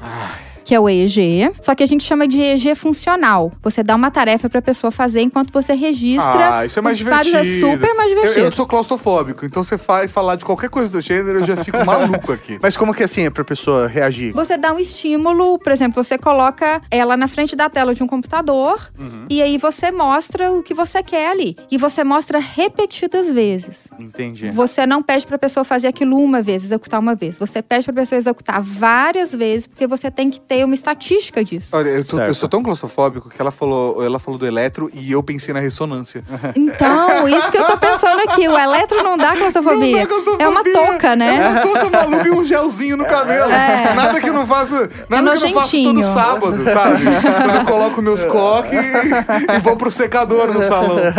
Que 0.70 0.74
é 0.76 0.78
o 0.78 0.88
EEG, 0.88 1.50
só 1.60 1.74
que 1.74 1.82
a 1.82 1.86
gente 1.86 2.04
chama 2.04 2.28
de 2.28 2.38
EEG 2.38 2.76
funcional. 2.76 3.50
Você 3.60 3.82
dá 3.82 3.96
uma 3.96 4.08
tarefa 4.08 4.48
pra 4.48 4.62
pessoa 4.62 4.92
fazer 4.92 5.20
enquanto 5.20 5.52
você 5.52 5.72
registra. 5.72 6.58
Ah, 6.58 6.64
isso 6.64 6.78
é 6.78 6.82
mais 6.82 6.92
os 6.96 6.98
disparos, 7.04 7.26
divertido. 7.26 7.66
É 7.66 7.70
super 7.72 7.94
mais 7.96 8.12
Eu, 8.12 8.16
divertido. 8.18 8.46
eu 8.46 8.52
sou 8.52 8.66
claustrofóbico, 8.68 9.44
então 9.44 9.64
você 9.64 9.76
faz 9.76 10.12
falar 10.12 10.36
de 10.36 10.44
qualquer 10.44 10.70
coisa 10.70 10.88
do 10.88 11.00
gênero, 11.00 11.40
eu 11.40 11.44
já 11.44 11.56
fico 11.56 11.76
maluco 11.84 12.30
aqui. 12.32 12.56
Mas 12.62 12.76
como 12.76 12.94
que 12.94 13.02
assim 13.02 13.22
é 13.22 13.30
pra 13.30 13.42
pessoa 13.42 13.88
reagir? 13.88 14.32
Você 14.32 14.56
dá 14.56 14.72
um 14.72 14.78
estímulo, 14.78 15.58
por 15.58 15.72
exemplo, 15.72 16.04
você 16.04 16.16
coloca 16.16 16.80
ela 16.88 17.16
na 17.16 17.26
frente 17.26 17.56
da 17.56 17.68
tela 17.68 17.92
de 17.92 18.04
um 18.04 18.06
computador 18.06 18.92
Uhum. 18.96 19.26
e 19.28 19.42
aí 19.42 19.58
você 19.58 19.90
mostra 19.90 20.52
o 20.52 20.62
que 20.62 20.72
você 20.72 21.02
quer 21.02 21.32
ali. 21.32 21.56
E 21.68 21.76
você 21.78 22.04
mostra 22.04 22.38
repetidas 22.38 23.28
vezes. 23.32 23.88
Entendi. 23.98 24.52
Você 24.52 24.86
não 24.86 25.02
pede 25.02 25.26
pra 25.26 25.36
pessoa 25.36 25.64
fazer 25.64 25.88
aquilo 25.88 26.16
uma 26.16 26.40
vez, 26.40 26.62
executar 26.62 27.00
uma 27.00 27.16
vez. 27.16 27.36
Você 27.40 27.60
pede 27.60 27.86
pra 27.86 27.94
pessoa 27.94 28.16
executar 28.18 28.60
várias 28.62 29.34
vezes, 29.34 29.66
porque 29.66 29.84
você 29.88 30.10
tem 30.12 30.30
que 30.30 30.38
ter 30.40 30.59
uma 30.64 30.74
estatística 30.74 31.44
disso. 31.44 31.68
Olha, 31.72 31.88
eu, 31.90 32.04
tô- 32.04 32.20
eu 32.20 32.34
sou 32.34 32.48
tão 32.48 32.62
claustrofóbico 32.62 33.28
que 33.28 33.40
ela 33.40 33.50
falou, 33.50 34.02
ela 34.04 34.18
falou 34.18 34.38
do 34.38 34.46
eletro 34.46 34.90
e 34.92 35.12
eu 35.12 35.22
pensei 35.22 35.52
na 35.54 35.60
ressonância. 35.60 36.22
Então, 36.56 37.28
isso 37.28 37.50
que 37.50 37.58
eu 37.58 37.64
tô 37.64 37.76
pensando 37.78 38.20
aqui. 38.20 38.48
O 38.48 38.58
eletro 38.58 39.02
não 39.02 39.16
dá 39.16 39.36
claustrofobia. 39.36 39.92
Não 39.96 40.00
dá 40.02 40.06
claustrofobia. 40.06 40.46
É 40.46 40.48
uma 40.48 40.62
touca, 40.64 41.08
É 41.08 41.16
né? 41.16 41.48
uma 41.48 41.60
touca 41.60 41.90
maluca 41.90 42.28
e 42.28 42.30
um 42.30 42.44
gelzinho 42.44 42.96
no 42.96 43.04
cabelo. 43.04 43.50
É. 43.50 43.94
Nada 43.94 44.20
que 44.20 44.28
eu 44.28 44.34
não 44.34 44.46
faça. 44.46 44.88
Nada 45.08 45.32
que 45.36 45.44
eu 45.46 45.50
não 45.50 45.54
faço 45.54 45.76
todo 45.82 45.94
nojentinho. 45.94 46.02
sábado, 46.02 46.64
sabe? 46.70 47.04
Quando 47.44 47.54
eu 47.56 47.64
coloco 47.64 48.02
meus 48.02 48.24
coques 48.24 48.72
e, 48.80 49.56
e 49.56 49.58
vou 49.60 49.76
pro 49.76 49.90
secador 49.90 50.52
no 50.52 50.62
salão. 50.62 50.98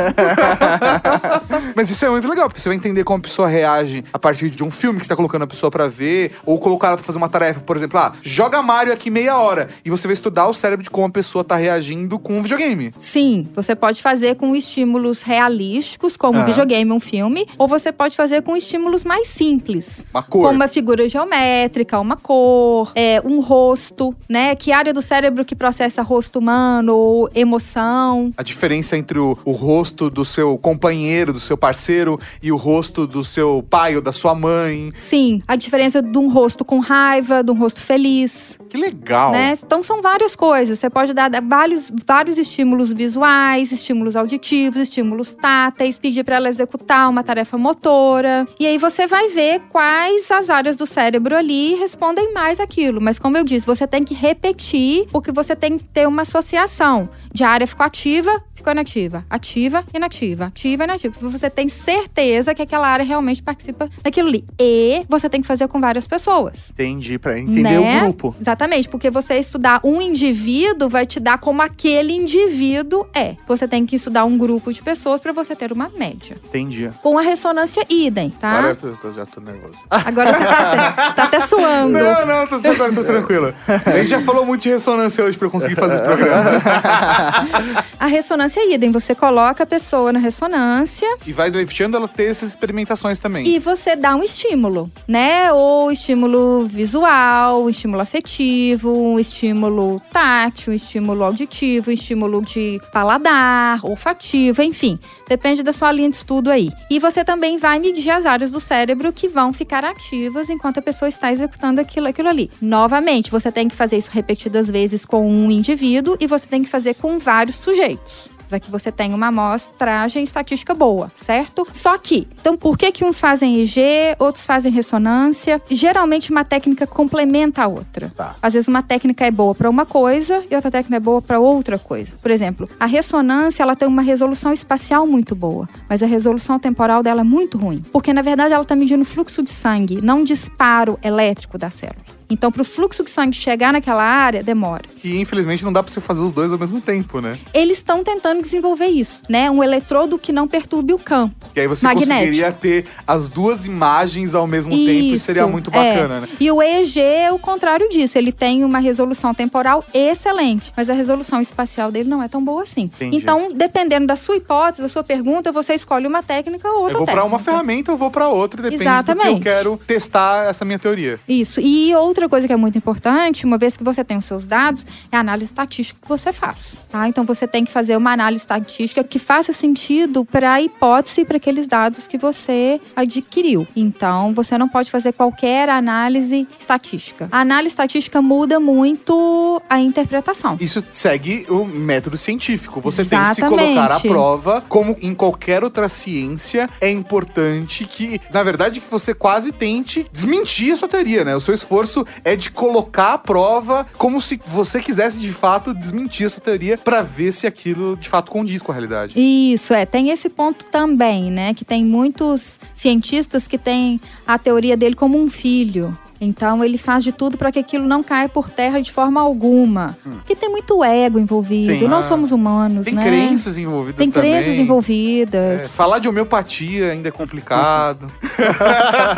Mas 1.76 1.89
isso 1.89 2.05
é 2.05 2.09
muito 2.09 2.28
legal, 2.28 2.47
porque 2.47 2.59
você 2.59 2.69
vai 2.69 2.78
entender 2.78 3.03
como 3.03 3.19
a 3.19 3.22
pessoa 3.22 3.47
reage 3.47 4.03
a 4.11 4.19
partir 4.19 4.49
de 4.49 4.63
um 4.63 4.72
filme 4.72 4.99
que 4.99 5.05
você 5.05 5.09
tá 5.09 5.15
colocando 5.15 5.43
a 5.43 5.47
pessoa 5.47 5.72
pra 5.72 5.88
ver, 5.88 6.34
ou 6.45 6.59
colocar 6.59 6.88
ela 6.88 6.97
pra 6.97 7.05
fazer 7.05 7.17
uma 7.17 7.30
tarefa, 7.30 7.59
por 7.61 7.76
exemplo, 7.78 7.99
ah, 7.99 8.13
joga 8.22 8.61
Mario 8.61 8.93
aqui 8.93 9.09
meia 9.09 9.38
hora. 9.38 9.69
E 9.84 9.89
você 9.89 10.07
vai 10.07 10.13
estudar 10.13 10.47
o 10.47 10.53
cérebro 10.53 10.84
de 10.84 10.89
como 10.89 11.07
a 11.07 11.09
pessoa 11.09 11.43
tá 11.43 11.55
reagindo 11.55 12.17
com 12.19 12.38
um 12.38 12.41
videogame. 12.41 12.93
Sim, 12.99 13.47
você 13.53 13.76
pode 13.76 14.01
fazer 14.01 14.36
com 14.36 14.55
estímulos 14.55 15.22
realísticos, 15.22 16.17
como 16.17 16.38
um 16.38 16.41
Aham. 16.41 16.49
videogame, 16.49 16.91
um 16.91 16.99
filme, 16.99 17.47
ou 17.57 17.67
você 17.67 17.91
pode 17.91 18.15
fazer 18.15 18.41
com 18.41 18.55
estímulos 18.55 19.03
mais 19.03 19.28
simples. 19.30 20.05
Uma 20.13 20.24
cor. 20.24 20.43
Como 20.43 20.55
uma 20.55 20.67
figura 20.67 21.07
geométrica, 21.07 21.99
uma 21.99 22.15
cor, 22.15 22.91
é, 22.95 23.22
um 23.24 23.39
rosto, 23.39 24.15
né? 24.30 24.55
Que 24.55 24.72
área 24.72 24.93
do 24.93 25.01
cérebro 25.01 25.43
que 25.45 25.55
processa 25.55 26.01
rosto 26.01 26.39
humano 26.39 26.95
ou 26.95 27.30
emoção. 27.34 28.32
A 28.38 28.43
diferença 28.43 28.97
entre 28.97 29.19
o, 29.19 29.38
o 29.45 29.51
rosto 29.51 30.09
do 30.09 30.24
seu 30.26 30.57
companheiro, 30.57 31.34
do 31.34 31.39
seu 31.39 31.57
parceiro, 31.62 32.20
e 32.41 32.51
o 32.51 32.57
rosto 32.57 33.07
do 33.07 33.24
seu 33.24 33.64
pai 33.70 33.95
ou 33.95 34.01
da 34.01 34.12
sua 34.12 34.36
mãe. 34.36 34.91
Sim, 34.97 35.41
a 35.47 35.55
diferença 35.55 36.01
de 36.01 36.18
um 36.18 36.30
rosto 36.30 36.66
com 36.66 36.80
raiva, 36.80 37.43
de 37.43 37.51
um 37.51 37.55
rosto 37.55 37.80
feliz. 37.80 38.59
Que 38.70 38.78
legal. 38.78 39.32
né? 39.32 39.53
Então 39.64 39.84
são 39.84 40.01
várias 40.01 40.36
coisas. 40.36 40.80
Você 40.80 40.89
pode 40.89 41.14
dar 41.14 41.30
vários, 41.41 41.91
vários 42.05 42.38
estímulos 42.38 42.91
visuais, 42.91 43.72
estímulos 43.72 44.16
auditivos, 44.16 44.82
estímulos 44.82 45.34
táteis, 45.34 45.99
pedir 45.99 46.24
para 46.24 46.38
ela 46.38 46.49
executar 46.49 47.09
uma 47.09 47.24
tarefa 47.24 47.57
motora. 47.57 48.47
E 48.59 48.66
aí 48.66 48.78
você 48.78 49.05
vai 49.05 49.30
ver 49.30 49.62
quais 49.70 50.32
as 50.32 50.49
áreas 50.49 50.76
do 50.76 50.88
cérebro 50.88 51.36
ali 51.36 51.76
respondem 51.76 52.34
mais 52.34 52.59
aquilo. 52.59 52.99
Mas 52.99 53.20
como 53.20 53.38
eu 53.38 53.43
disse, 53.43 53.68
você 53.68 53.86
tem 53.86 54.03
que 54.03 54.14
repetir, 54.14 55.07
porque 55.12 55.32
você 55.32 55.55
tem 55.55 55.78
que 55.78 55.84
ter 55.84 56.07
uma 56.07 56.24
associação 56.24 57.09
de 57.34 57.43
área 57.43 57.68
ficou 57.68 57.86
ativa, 57.86 58.43
ficou 58.53 58.72
inativa, 58.72 59.26
ativa, 59.30 59.84
inativa, 59.93 60.45
ativa, 60.45 60.84
inativa. 60.84 61.30
Você 61.30 61.49
tem 61.52 61.70
certeza 61.70 62.54
que 62.56 62.62
aquela 62.62 62.88
área 62.88 63.06
realmente 63.06 63.43
participa 63.43 63.89
daquilo 64.04 64.28
ali. 64.30 64.43
E 64.60 65.04
você 65.10 65.30
tem 65.30 65.41
que 65.41 65.47
fazer 65.47 65.68
com 65.68 65.80
várias 65.80 66.08
pessoas. 66.08 66.70
Entendi, 66.72 67.20
pra 67.20 67.38
entender 67.38 67.62
Né? 67.80 67.97
o 67.99 68.04
grupo. 68.06 68.36
Exatamente, 68.39 68.89
porque 68.89 69.10
você 69.10 69.36
estudar 69.36 69.80
um 69.84 70.02
indivíduo 70.02 70.89
vai 70.89 71.06
te 71.06 71.20
dar 71.20 71.38
como 71.38 71.62
aquele 71.62 72.14
indivíduo 72.14 73.06
é. 73.14 73.36
Você 73.47 73.68
tem 73.68 73.86
que 73.86 73.95
estudar 73.95 74.26
um 74.26 74.38
grupo 74.38 74.72
de 74.74 74.82
pessoas 74.82 75.20
para 75.22 75.32
você 75.32 75.56
ter 75.56 75.72
uma 75.72 75.89
média. 75.97 76.38
Entendi. 76.45 76.89
Com 77.04 77.18
a 77.18 77.22
ressonância 77.22 77.84
idem, 77.89 78.30
tá? 78.30 78.52
Agora 78.52 78.78
eu 78.84 78.95
tô- 78.97 79.12
já 79.12 79.26
tô 79.26 79.41
nervoso. 79.41 79.74
Agora 79.89 80.34
você 80.34 80.43
tá 80.45 80.72
até, 80.72 81.14
tá 81.14 81.24
até 81.24 81.39
suando. 81.41 81.93
Não, 81.97 82.26
não, 82.26 82.47
tô, 82.47 82.56
agora 82.56 82.93
tô 82.93 83.04
tranquilo. 83.04 83.54
A 83.86 83.97
gente 83.97 84.08
já 84.10 84.22
falou 84.22 84.45
muito 84.45 84.62
de 84.62 84.70
ressonância 84.70 85.24
hoje 85.24 85.38
pra 85.38 85.47
eu 85.47 85.52
conseguir 85.52 85.76
fazer 85.76 85.95
esse 85.95 86.04
programa. 86.04 86.49
A 87.99 88.08
ressonância 88.08 88.62
idem, 88.74 88.91
você 88.91 89.14
coloca 89.14 89.64
a 89.64 89.66
pessoa 89.66 90.12
na 90.12 90.20
ressonância 90.20 91.08
E 91.26 91.32
vai 91.34 91.41
deixando 91.50 91.98
ela 91.98 92.08
ter 92.08 92.26
essas 92.26 92.50
experimentações 92.50 93.18
também. 93.18 93.48
e 93.48 93.58
você 93.58 93.96
dá 93.96 94.16
um 94.16 94.24
estímulo, 94.24 94.92
né? 95.08 95.52
Ou 95.52 95.92
estímulo 95.92 96.68
visual, 96.68 97.64
um 97.64 97.70
estímulo 97.70 98.02
afetivo, 98.02 98.92
um 98.92 99.20
estímulo 99.20 100.02
tátil, 100.12 100.74
um 100.74 100.76
estímulo 100.76 101.24
auditivo, 101.24 101.89
um 101.89 101.94
estímulo 101.94 102.42
de 102.42 102.80
paladar, 102.92 103.80
olfativo, 103.84 104.62
enfim. 104.62 105.00
Depende 105.28 105.64
da 105.64 105.74
sua 105.74 105.92
linha 105.92 106.10
de 106.10 106.18
estudo 106.18 106.52
aí. 106.52 106.70
E 106.89 107.00
você 107.00 107.24
também 107.24 107.58
vai 107.58 107.80
medir 107.80 108.10
as 108.10 108.26
áreas 108.26 108.52
do 108.52 108.60
cérebro 108.60 109.14
que 109.14 109.28
vão 109.28 109.54
ficar 109.54 109.86
ativas 109.86 110.50
enquanto 110.50 110.80
a 110.80 110.82
pessoa 110.82 111.08
está 111.08 111.32
executando 111.32 111.80
aquilo, 111.80 112.08
aquilo 112.08 112.28
ali. 112.28 112.52
Novamente, 112.62 113.32
você 113.32 113.52
tem 113.52 113.68
que 113.68 113.76
fazer 113.76 113.98
isso 113.98 114.10
repetidas 114.12 114.70
vezes 114.70 115.06
com 115.06 115.28
um 115.30 115.50
indivíduo 115.50 116.18
e 116.20 116.28
você 116.28 116.48
tem 116.48 116.64
que 116.64 116.70
fazer 116.70 116.96
com 116.96 117.18
vários 117.18 117.56
sujeitos 117.56 118.30
para 118.52 118.60
que 118.60 118.70
você 118.70 118.91
tenha 118.91 119.16
uma 119.16 119.28
amostragem 119.28 120.26
estatística 120.26 120.76
boa, 120.76 121.10
certo? 121.16 121.66
Só 121.72 121.97
que, 121.97 122.28
então 122.41 122.58
por 122.58 122.78
que 122.78 122.91
que 122.91 123.06
uns 123.06 123.18
fazem 123.18 123.62
EG, 123.62 123.80
outros 124.20 124.45
fazem 124.45 124.70
ressonância? 124.70 125.62
Geralmente 125.70 126.32
uma 126.32 126.43
técnica 126.43 126.86
complementa 126.86 127.64
a 127.64 127.68
outra. 127.68 128.12
Tá. 128.14 128.36
Às 128.41 128.54
vezes 128.54 128.68
uma 128.68 128.84
técnica 128.84 129.26
é 129.26 129.32
boa 129.32 129.56
para 129.56 129.70
uma 129.70 129.86
coisa 129.86 130.43
e 130.52 130.54
outra 130.54 130.70
técnica 130.70 130.97
é 130.97 130.99
boa 130.99 131.22
para 131.22 131.39
outra 131.39 131.80
coisa. 131.80 132.14
Por 132.22 132.30
exemplo, 132.30 132.68
a 132.78 132.86
ressonância 132.86 133.64
ela 133.64 133.74
tem 133.74 133.88
uma 133.88 134.02
resolução 134.02 134.52
espacial 134.52 135.08
muito 135.08 135.34
boa, 135.34 135.70
mas 135.88 136.04
a 136.04 136.06
resolução 136.06 136.60
temporal 136.60 137.02
dela 137.02 137.22
é 137.22 137.24
muito 137.24 137.58
ruim, 137.58 137.82
porque 137.93 138.12
na 138.12 138.22
verdade 138.22 138.54
ela 138.54 138.64
está 138.64 138.76
medindo 138.76 139.06
fluxo 139.06 139.41
de 139.41 139.49
sangue, 139.49 140.02
não 140.04 140.26
disparo 140.26 140.99
elétrico 141.02 141.58
da 141.58 141.70
célula. 141.70 142.20
Então, 142.32 142.51
para 142.51 142.61
o 142.61 142.65
fluxo 142.65 143.03
de 143.03 143.11
sangue 143.11 143.36
chegar 143.36 143.73
naquela 143.73 144.03
área, 144.03 144.41
demora. 144.41 144.84
E 145.03 145.19
infelizmente 145.19 145.63
não 145.63 145.73
dá 145.73 145.84
pra 145.84 145.91
você 145.91 145.99
fazer 145.99 146.21
os 146.21 146.32
dois 146.32 146.51
ao 146.51 146.57
mesmo 146.57 146.79
tempo, 146.82 147.19
né? 147.19 147.38
Eles 147.53 147.77
estão 147.79 148.03
tentando 148.03 148.41
desenvolver 148.41 148.88
isso, 148.88 149.21
né? 149.29 149.51
Um 149.51 149.63
eletrodo 149.63 150.17
que 150.17 150.32
não 150.32 150.47
perturbe 150.47 150.93
o 150.93 150.99
campo. 150.99 151.36
Que 151.53 151.59
aí 151.59 151.67
você 151.67 151.86
Magnético. 151.86 152.13
conseguiria 152.17 152.51
ter 152.51 152.86
as 153.05 153.27
duas 153.29 153.65
imagens 153.65 154.34
ao 154.34 154.47
mesmo 154.47 154.71
tempo 154.71 155.13
e 155.15 155.19
seria 155.19 155.41
Isso, 155.43 155.51
muito 155.51 155.69
é. 155.69 155.73
bacana, 155.73 156.21
né? 156.21 156.27
E 156.39 156.49
o 156.49 156.61
EEG 156.61 156.99
é 157.01 157.32
o 157.32 157.38
contrário 157.38 157.89
disso. 157.89 158.17
Ele 158.17 158.32
tem 158.32 158.63
uma 158.63 158.79
resolução 158.79 159.34
temporal 159.34 159.84
excelente, 159.93 160.71
mas 160.77 160.89
a 160.89 160.93
resolução 160.93 161.41
espacial 161.41 161.91
dele 161.91 162.09
não 162.09 162.23
é 162.23 162.27
tão 162.27 162.43
boa 162.43 162.63
assim. 162.63 162.84
Entendi. 162.84 163.17
Então, 163.17 163.49
dependendo 163.53 164.07
da 164.07 164.15
sua 164.15 164.38
hipótese, 164.38 164.82
da 164.82 164.89
sua 164.89 165.03
pergunta, 165.03 165.51
você 165.51 165.73
escolhe 165.73 166.07
uma 166.07 166.23
técnica 166.23 166.67
ou 166.69 166.79
outra 166.82 166.93
Eu 166.93 166.97
vou 166.99 167.05
técnica. 167.05 167.27
uma 167.27 167.39
ferramenta, 167.39 167.91
eu 167.91 167.97
vou 167.97 168.09
pra 168.09 168.29
outra, 168.29 168.61
depende 168.61 168.77
do 168.77 168.84
que 168.84 168.88
eu 168.88 168.93
Exatamente. 168.93 169.41
quero 169.41 169.77
testar 169.86 170.49
essa 170.49 170.63
minha 170.63 170.79
teoria. 170.79 171.19
Isso. 171.27 171.59
E 171.59 171.93
outra 171.95 172.20
coisa 172.30 172.47
que 172.47 172.53
é 172.53 172.55
muito 172.55 172.78
importante, 172.78 173.45
uma 173.45 173.57
vez 173.57 173.78
que 173.78 173.84
você 173.84 174.03
tem 174.03 174.17
os 174.17 174.26
seus 174.26 174.45
dados, 174.45 174.86
é 175.11 175.17
a 175.17 175.19
análise 175.19 175.45
estatística 175.45 175.99
que 176.01 176.07
você 176.07 176.34
faz. 176.34 176.78
Tá? 176.89 177.07
Então 177.07 177.24
você 177.24 177.47
tem 177.47 177.65
que 177.65 177.72
fazer 177.72 177.95
uma 177.95 178.11
análise 178.11 178.43
estatística 178.43 179.03
que 179.03 179.19
faça 179.19 179.53
sentido 179.53 180.26
para 180.26 180.53
a 180.53 180.61
hipótese, 180.61 181.26
para 181.26 181.38
aqueles 181.38 181.67
dados 181.67 182.07
que 182.07 182.17
você 182.17 182.80
adquiriu. 182.95 183.67
Então 183.76 184.34
você 184.34 184.57
não 184.57 184.67
pode 184.67 184.89
fazer 184.89 185.13
qualquer 185.13 185.69
análise 185.69 186.47
estatística. 186.59 187.28
A 187.32 187.39
análise 187.39 187.74
estatística 187.74 188.22
muda 188.22 188.59
muito 188.59 189.61
a 189.69 189.80
interpretação. 189.80 190.57
Isso 190.59 190.84
segue 190.91 191.45
o 191.49 191.65
método 191.65 192.17
científico. 192.17 192.82
Você 192.82 193.03
tem 193.05 193.19
que 193.19 193.36
se 193.36 193.41
Exatamente. 193.41 193.76
colocar 193.76 193.95
à 193.95 193.99
prova, 193.99 194.63
como 194.67 194.95
em 195.01 195.13
qualquer 195.13 195.63
outra 195.63 195.88
ciência, 195.89 196.69
é 196.80 196.89
importante 196.89 197.86
que, 197.86 198.19
na 198.32 198.43
verdade, 198.43 198.80
que 198.80 198.89
você 198.89 199.13
quase 199.13 199.51
tente 199.51 200.05
desmentir 200.11 200.74
a 200.74 200.76
sua 200.76 200.88
teoria, 200.88 201.24
né? 201.24 201.36
O 201.36 201.41
seu 201.41 201.53
esforço 201.53 202.01
é 202.24 202.36
de 202.36 202.49
colocar 202.52 203.14
à 203.14 203.18
prova 203.18 203.86
como 203.97 204.22
se 204.22 204.39
você 204.47 204.82
quisesse 204.82 205.18
de 205.20 205.32
fato 205.32 205.74
desmentir 205.74 206.26
a 206.28 206.30
sua 206.30 206.41
teoria 206.41 206.78
pra 206.78 207.02
ver 207.02 207.32
se 207.32 207.45
aquilo 207.47 207.95
de 207.97 208.08
fato 208.10 208.32
condiz 208.32 208.62
com 208.62 208.72
a 208.72 208.76
realidade. 208.76 209.14
Isso, 209.18 209.74
é. 209.74 209.86
Tem 209.86 210.10
esse 210.10 210.30
ponto 210.30 210.66
também, 210.66 211.32
né? 211.32 211.54
Que 211.54 211.66
tem 211.66 211.84
muitos 211.86 212.60
cientistas 212.74 213.47
que 213.47 213.58
têm 213.58 213.99
a 214.28 214.38
teoria 214.38 214.76
dele 214.78 214.95
como 214.95 215.18
um 215.22 215.30
filho. 215.30 215.97
Então 216.24 216.64
ele 216.64 216.78
faz 216.78 217.04
de 217.04 217.12
tudo 217.12 217.36
para 217.36 217.52
que 217.52 217.58
aquilo 217.58 217.88
não 217.88 218.04
caia 218.04 218.30
por 218.30 218.47
terra 218.47 218.80
de 218.80 218.91
forma 218.91 219.20
alguma. 219.20 219.97
Porque 220.04 220.36
tem 220.36 220.49
muito 220.52 220.84
ego 220.84 221.18
envolvido. 221.18 221.80
Sim. 221.80 221.88
Nós 221.88 222.06
Ah, 222.06 222.08
somos 222.10 222.32
humanos, 222.32 222.86
Tem 222.86 222.93
né? 222.93 223.02
crenças 223.02 223.58
envolvidas 223.58 223.97
Tem 223.97 224.12
também. 224.12 224.32
crenças 224.34 224.56
É, 224.56 224.62
envolvidas. 224.62 225.76
falar 225.76 225.97
de 225.97 226.08
homeopatia 226.08 226.91
ainda 226.91 227.08
é 227.08 227.12
complicado. 227.12 228.06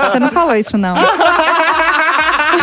Você 0.09 0.17
não 0.17 0.29
falou 0.29 0.55
isso, 0.55 0.77
não. 0.77 0.93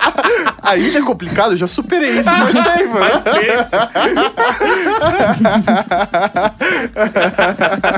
Ainda 0.62 0.98
é 0.98 1.02
complicado, 1.02 1.52
eu 1.52 1.56
já 1.56 1.66
superei 1.66 2.20
isso 2.20 2.30
faz 2.30 2.54
tempo. 2.76 2.98
né? 2.98 3.10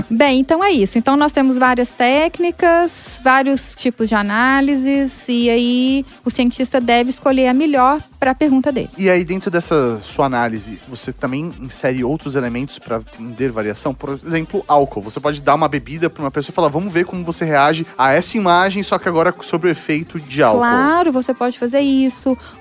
Bem, 0.11 0.41
então 0.41 0.63
é 0.63 0.71
isso. 0.71 0.99
Então 0.99 1.17
nós 1.17 1.33
temos 1.33 1.59
várias 1.59 1.93
técnicas, 1.93 3.21
vários 3.23 3.75
tipos 3.75 4.09
de 4.09 4.15
análises, 4.15 5.29
e 5.29 5.51
aí 5.51 6.07
o 6.25 6.31
cientista 6.31 6.81
deve 6.81 7.11
escolher 7.11 7.49
a 7.49 7.55
melhor 7.55 8.01
para 8.19 8.31
a 8.31 8.35
pergunta 8.35 8.71
dele. 8.71 8.89
E 8.97 9.11
aí, 9.11 9.25
dentro 9.25 9.51
dessa 9.51 9.99
sua 10.01 10.27
análise, 10.27 10.79
você 10.89 11.13
também 11.13 11.53
insere 11.61 12.05
outros 12.05 12.37
elementos 12.37 12.79
para 12.79 12.99
entender 12.99 13.51
variação? 13.51 13.93
Por 13.93 14.21
exemplo, 14.25 14.65
álcool. 14.69 15.03
Você 15.03 15.19
pode 15.19 15.43
dar 15.43 15.57
uma 15.57 15.69
bebida 15.69 16.09
para 16.09 16.23
uma 16.23 16.31
pessoa 16.31 16.53
e 16.53 16.55
falar, 16.55 16.69
vamos 16.69 16.93
ver 16.93 17.05
como 17.05 17.25
você 17.25 17.45
reage 17.45 17.85
a 17.99 18.13
essa 18.13 18.37
imagem, 18.37 18.81
só 18.85 18.97
que 18.97 19.09
agora 19.09 19.35
sobre 19.41 19.69
o 19.69 19.73
efeito 19.73 20.21
de 20.21 20.41
álcool. 20.41 20.61
Claro, 20.61 21.11
você 21.13 21.35
pode 21.35 21.59
fazer 21.59 21.81
isso. 21.81 21.92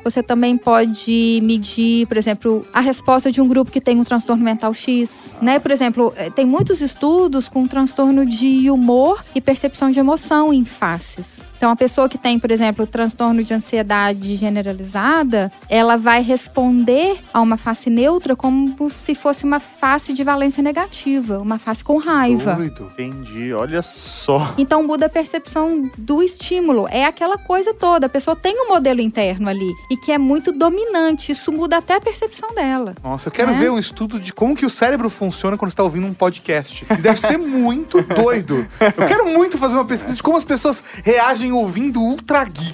Você 0.03 0.21
também 0.21 0.57
pode 0.57 1.39
medir, 1.43 2.05
por 2.07 2.17
exemplo, 2.17 2.65
a 2.73 2.79
resposta 2.79 3.31
de 3.31 3.41
um 3.41 3.47
grupo 3.47 3.71
que 3.71 3.81
tem 3.81 3.99
um 3.99 4.03
transtorno 4.03 4.43
mental 4.43 4.73
X, 4.73 5.35
né? 5.41 5.59
Por 5.59 5.71
exemplo, 5.71 6.13
eh, 6.15 6.29
tem 6.29 6.45
muitos 6.45 6.81
estudos 6.81 7.47
com 7.47 7.67
transtorno 7.67 8.25
de 8.25 8.69
humor 8.69 9.23
e 9.33 9.41
percepção 9.41 9.91
de 9.91 9.99
emoção 9.99 10.53
em 10.53 10.65
faces. 10.65 11.45
Então, 11.57 11.69
a 11.69 11.75
pessoa 11.75 12.09
que 12.09 12.17
tem, 12.17 12.39
por 12.39 12.49
exemplo, 12.49 12.87
transtorno 12.87 13.43
de 13.43 13.53
ansiedade 13.53 14.35
generalizada, 14.35 15.51
ela 15.69 15.95
vai 15.95 16.23
responder 16.23 17.19
a 17.31 17.39
uma 17.39 17.55
face 17.55 17.87
neutra 17.87 18.35
como 18.35 18.89
se 18.89 19.13
fosse 19.13 19.43
uma 19.43 19.59
face 19.59 20.11
de 20.11 20.23
valência 20.23 20.63
negativa, 20.63 21.37
uma 21.37 21.59
face 21.59 21.83
com 21.83 21.97
raiva. 21.97 22.55
Doido. 22.55 22.91
Entendi, 22.93 23.53
olha 23.53 23.83
só. 23.83 24.55
Então 24.57 24.81
muda 24.81 25.05
a 25.05 25.09
percepção 25.09 25.89
do 25.97 26.23
estímulo. 26.23 26.87
É 26.89 27.05
aquela 27.05 27.37
coisa 27.37 27.73
toda. 27.73 28.07
A 28.07 28.09
pessoa 28.09 28.35
tem 28.35 28.55
um 28.65 28.69
modelo 28.69 28.99
interno 28.99 29.20
ali 29.29 29.75
e 29.89 29.97
que 29.97 30.11
é 30.11 30.17
muito 30.17 30.51
dominante. 30.51 31.31
Isso 31.31 31.51
muda 31.51 31.77
até 31.77 31.95
a 31.95 32.01
percepção 32.01 32.53
dela. 32.53 32.95
Nossa, 33.03 33.27
eu 33.27 33.31
quero 33.31 33.51
É? 33.51 33.53
ver 33.53 33.71
um 33.71 33.77
estudo 33.77 34.19
de 34.19 34.33
como 34.33 34.55
que 34.55 34.65
o 34.65 34.69
cérebro 34.69 35.09
funciona 35.09 35.57
quando 35.57 35.71
você 35.71 35.77
tá 35.77 35.83
ouvindo 35.83 36.07
um 36.07 36.13
podcast. 36.13 36.85
Isso 36.89 37.01
deve 37.03 37.19
ser 37.19 37.37
muito 37.37 38.01
doido. 38.15 38.67
Eu 38.79 39.07
quero 39.07 39.25
muito 39.27 39.57
fazer 39.57 39.75
uma 39.75 39.85
pesquisa 39.85 40.15
de 40.15 40.23
como 40.23 40.37
as 40.37 40.43
pessoas 40.43 40.83
reagem 41.03 41.51
ouvindo 41.51 42.01
Ultra 42.01 42.43
Geek. 42.43 42.73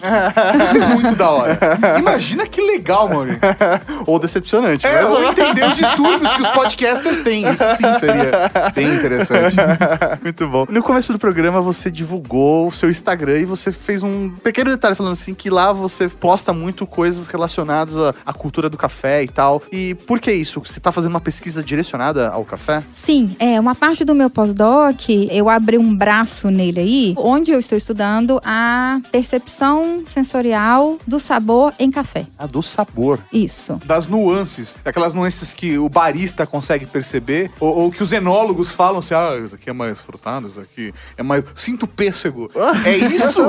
Deve 0.54 0.68
ser 0.68 0.88
muito 0.88 1.16
da 1.16 1.30
hora. 1.30 1.60
Imagina 2.00 2.48
que 2.48 2.62
legal, 2.62 3.08
Mauri. 3.10 3.38
Ou 4.06 4.20
decepcionante. 4.20 4.86
É, 4.86 5.02
mas- 5.02 5.12
ou 5.12 5.24
entender 5.24 5.66
os 5.66 5.76
distúrbios 5.76 6.32
que 6.34 6.42
os 6.42 6.48
podcasters 6.50 7.22
têm. 7.22 7.50
Isso 7.52 7.64
sim 7.76 7.94
seria 8.00 8.32
bem 8.74 8.94
interessante. 8.96 9.56
Muito 10.22 10.48
bom. 10.48 10.66
No 10.70 10.82
começo 10.84 11.12
do 11.14 11.20
programa, 11.20 11.62
você 11.62 11.90
divulgou 11.90 12.68
o 12.68 12.72
seu 12.72 12.90
Instagram 12.90 13.40
e 13.40 13.46
você 13.46 13.72
fez 13.72 14.04
um 14.04 14.30
pequeno 14.30 14.70
detalhe 14.70 14.96
falando 14.96 15.14
assim 15.14 15.34
que 15.34 15.50
lá 15.50 15.72
você 15.72 16.08
posta 16.08 16.37
muito 16.54 16.86
coisas 16.86 17.28
relacionadas 17.28 17.98
à, 17.98 18.14
à 18.26 18.34
cultura 18.34 18.70
do 18.70 18.78
café 18.78 19.24
e 19.24 19.28
tal. 19.28 19.62
E 19.72 19.96
por 19.96 20.20
que 20.20 20.32
isso? 20.32 20.60
Você 20.60 20.80
tá 20.80 20.92
fazendo 20.92 21.12
uma 21.12 21.22
pesquisa 21.22 21.64
direcionada 21.64 22.30
ao 22.30 22.46
café? 22.46 22.84
Sim, 22.92 23.36
é 23.40 23.60
uma 23.60 23.76
parte 23.76 24.04
do 24.04 24.16
meu 24.16 24.30
pós-doc, 24.30 25.10
eu 25.10 25.50
abri 25.50 25.78
um 25.78 25.96
braço 25.96 26.50
nele 26.50 26.80
aí, 26.80 27.14
onde 27.18 27.52
eu 27.52 27.60
estou 27.60 27.78
estudando 27.78 28.42
a 28.44 29.00
percepção 29.12 30.04
sensorial 30.06 30.98
do 31.06 31.20
sabor 31.20 31.74
em 31.80 31.92
café. 31.92 32.26
A 32.38 32.46
do 32.46 32.62
sabor. 32.62 33.20
Isso. 33.32 33.80
Das 33.86 34.08
nuances, 34.08 34.78
aquelas 34.84 35.14
nuances 35.14 35.54
que 35.54 35.78
o 35.78 35.90
barista 35.90 36.46
consegue 36.46 36.86
perceber, 36.86 37.52
ou, 37.60 37.76
ou 37.76 37.92
que 37.92 38.02
os 38.04 38.12
enólogos 38.12 38.72
falam 38.72 39.00
assim: 39.00 39.14
ah, 39.14 39.40
isso 39.44 39.56
aqui 39.56 39.70
é 39.70 39.74
mais 39.74 40.02
frutado, 40.02 40.48
isso 40.48 40.60
aqui 40.60 40.94
é 41.18 41.24
mais. 41.24 41.44
Sinto 41.56 41.88
pêssego. 41.88 42.50
é 42.86 42.98
isso? 42.98 43.42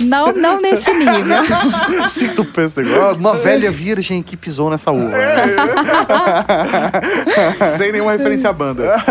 Não, 0.00 0.32
não 0.32 0.60
nesse 0.60 0.92
nível. 0.92 1.45
Sinto 2.08 2.44
pêssego. 2.44 2.90
Ó, 2.98 3.14
Uma 3.14 3.34
velha 3.34 3.70
virgem 3.70 4.22
que 4.22 4.36
pisou 4.36 4.70
nessa 4.70 4.90
uva. 4.90 5.12
Sem 7.76 7.92
nenhuma 7.92 8.12
referência 8.12 8.50
à 8.50 8.52
banda. 8.52 9.02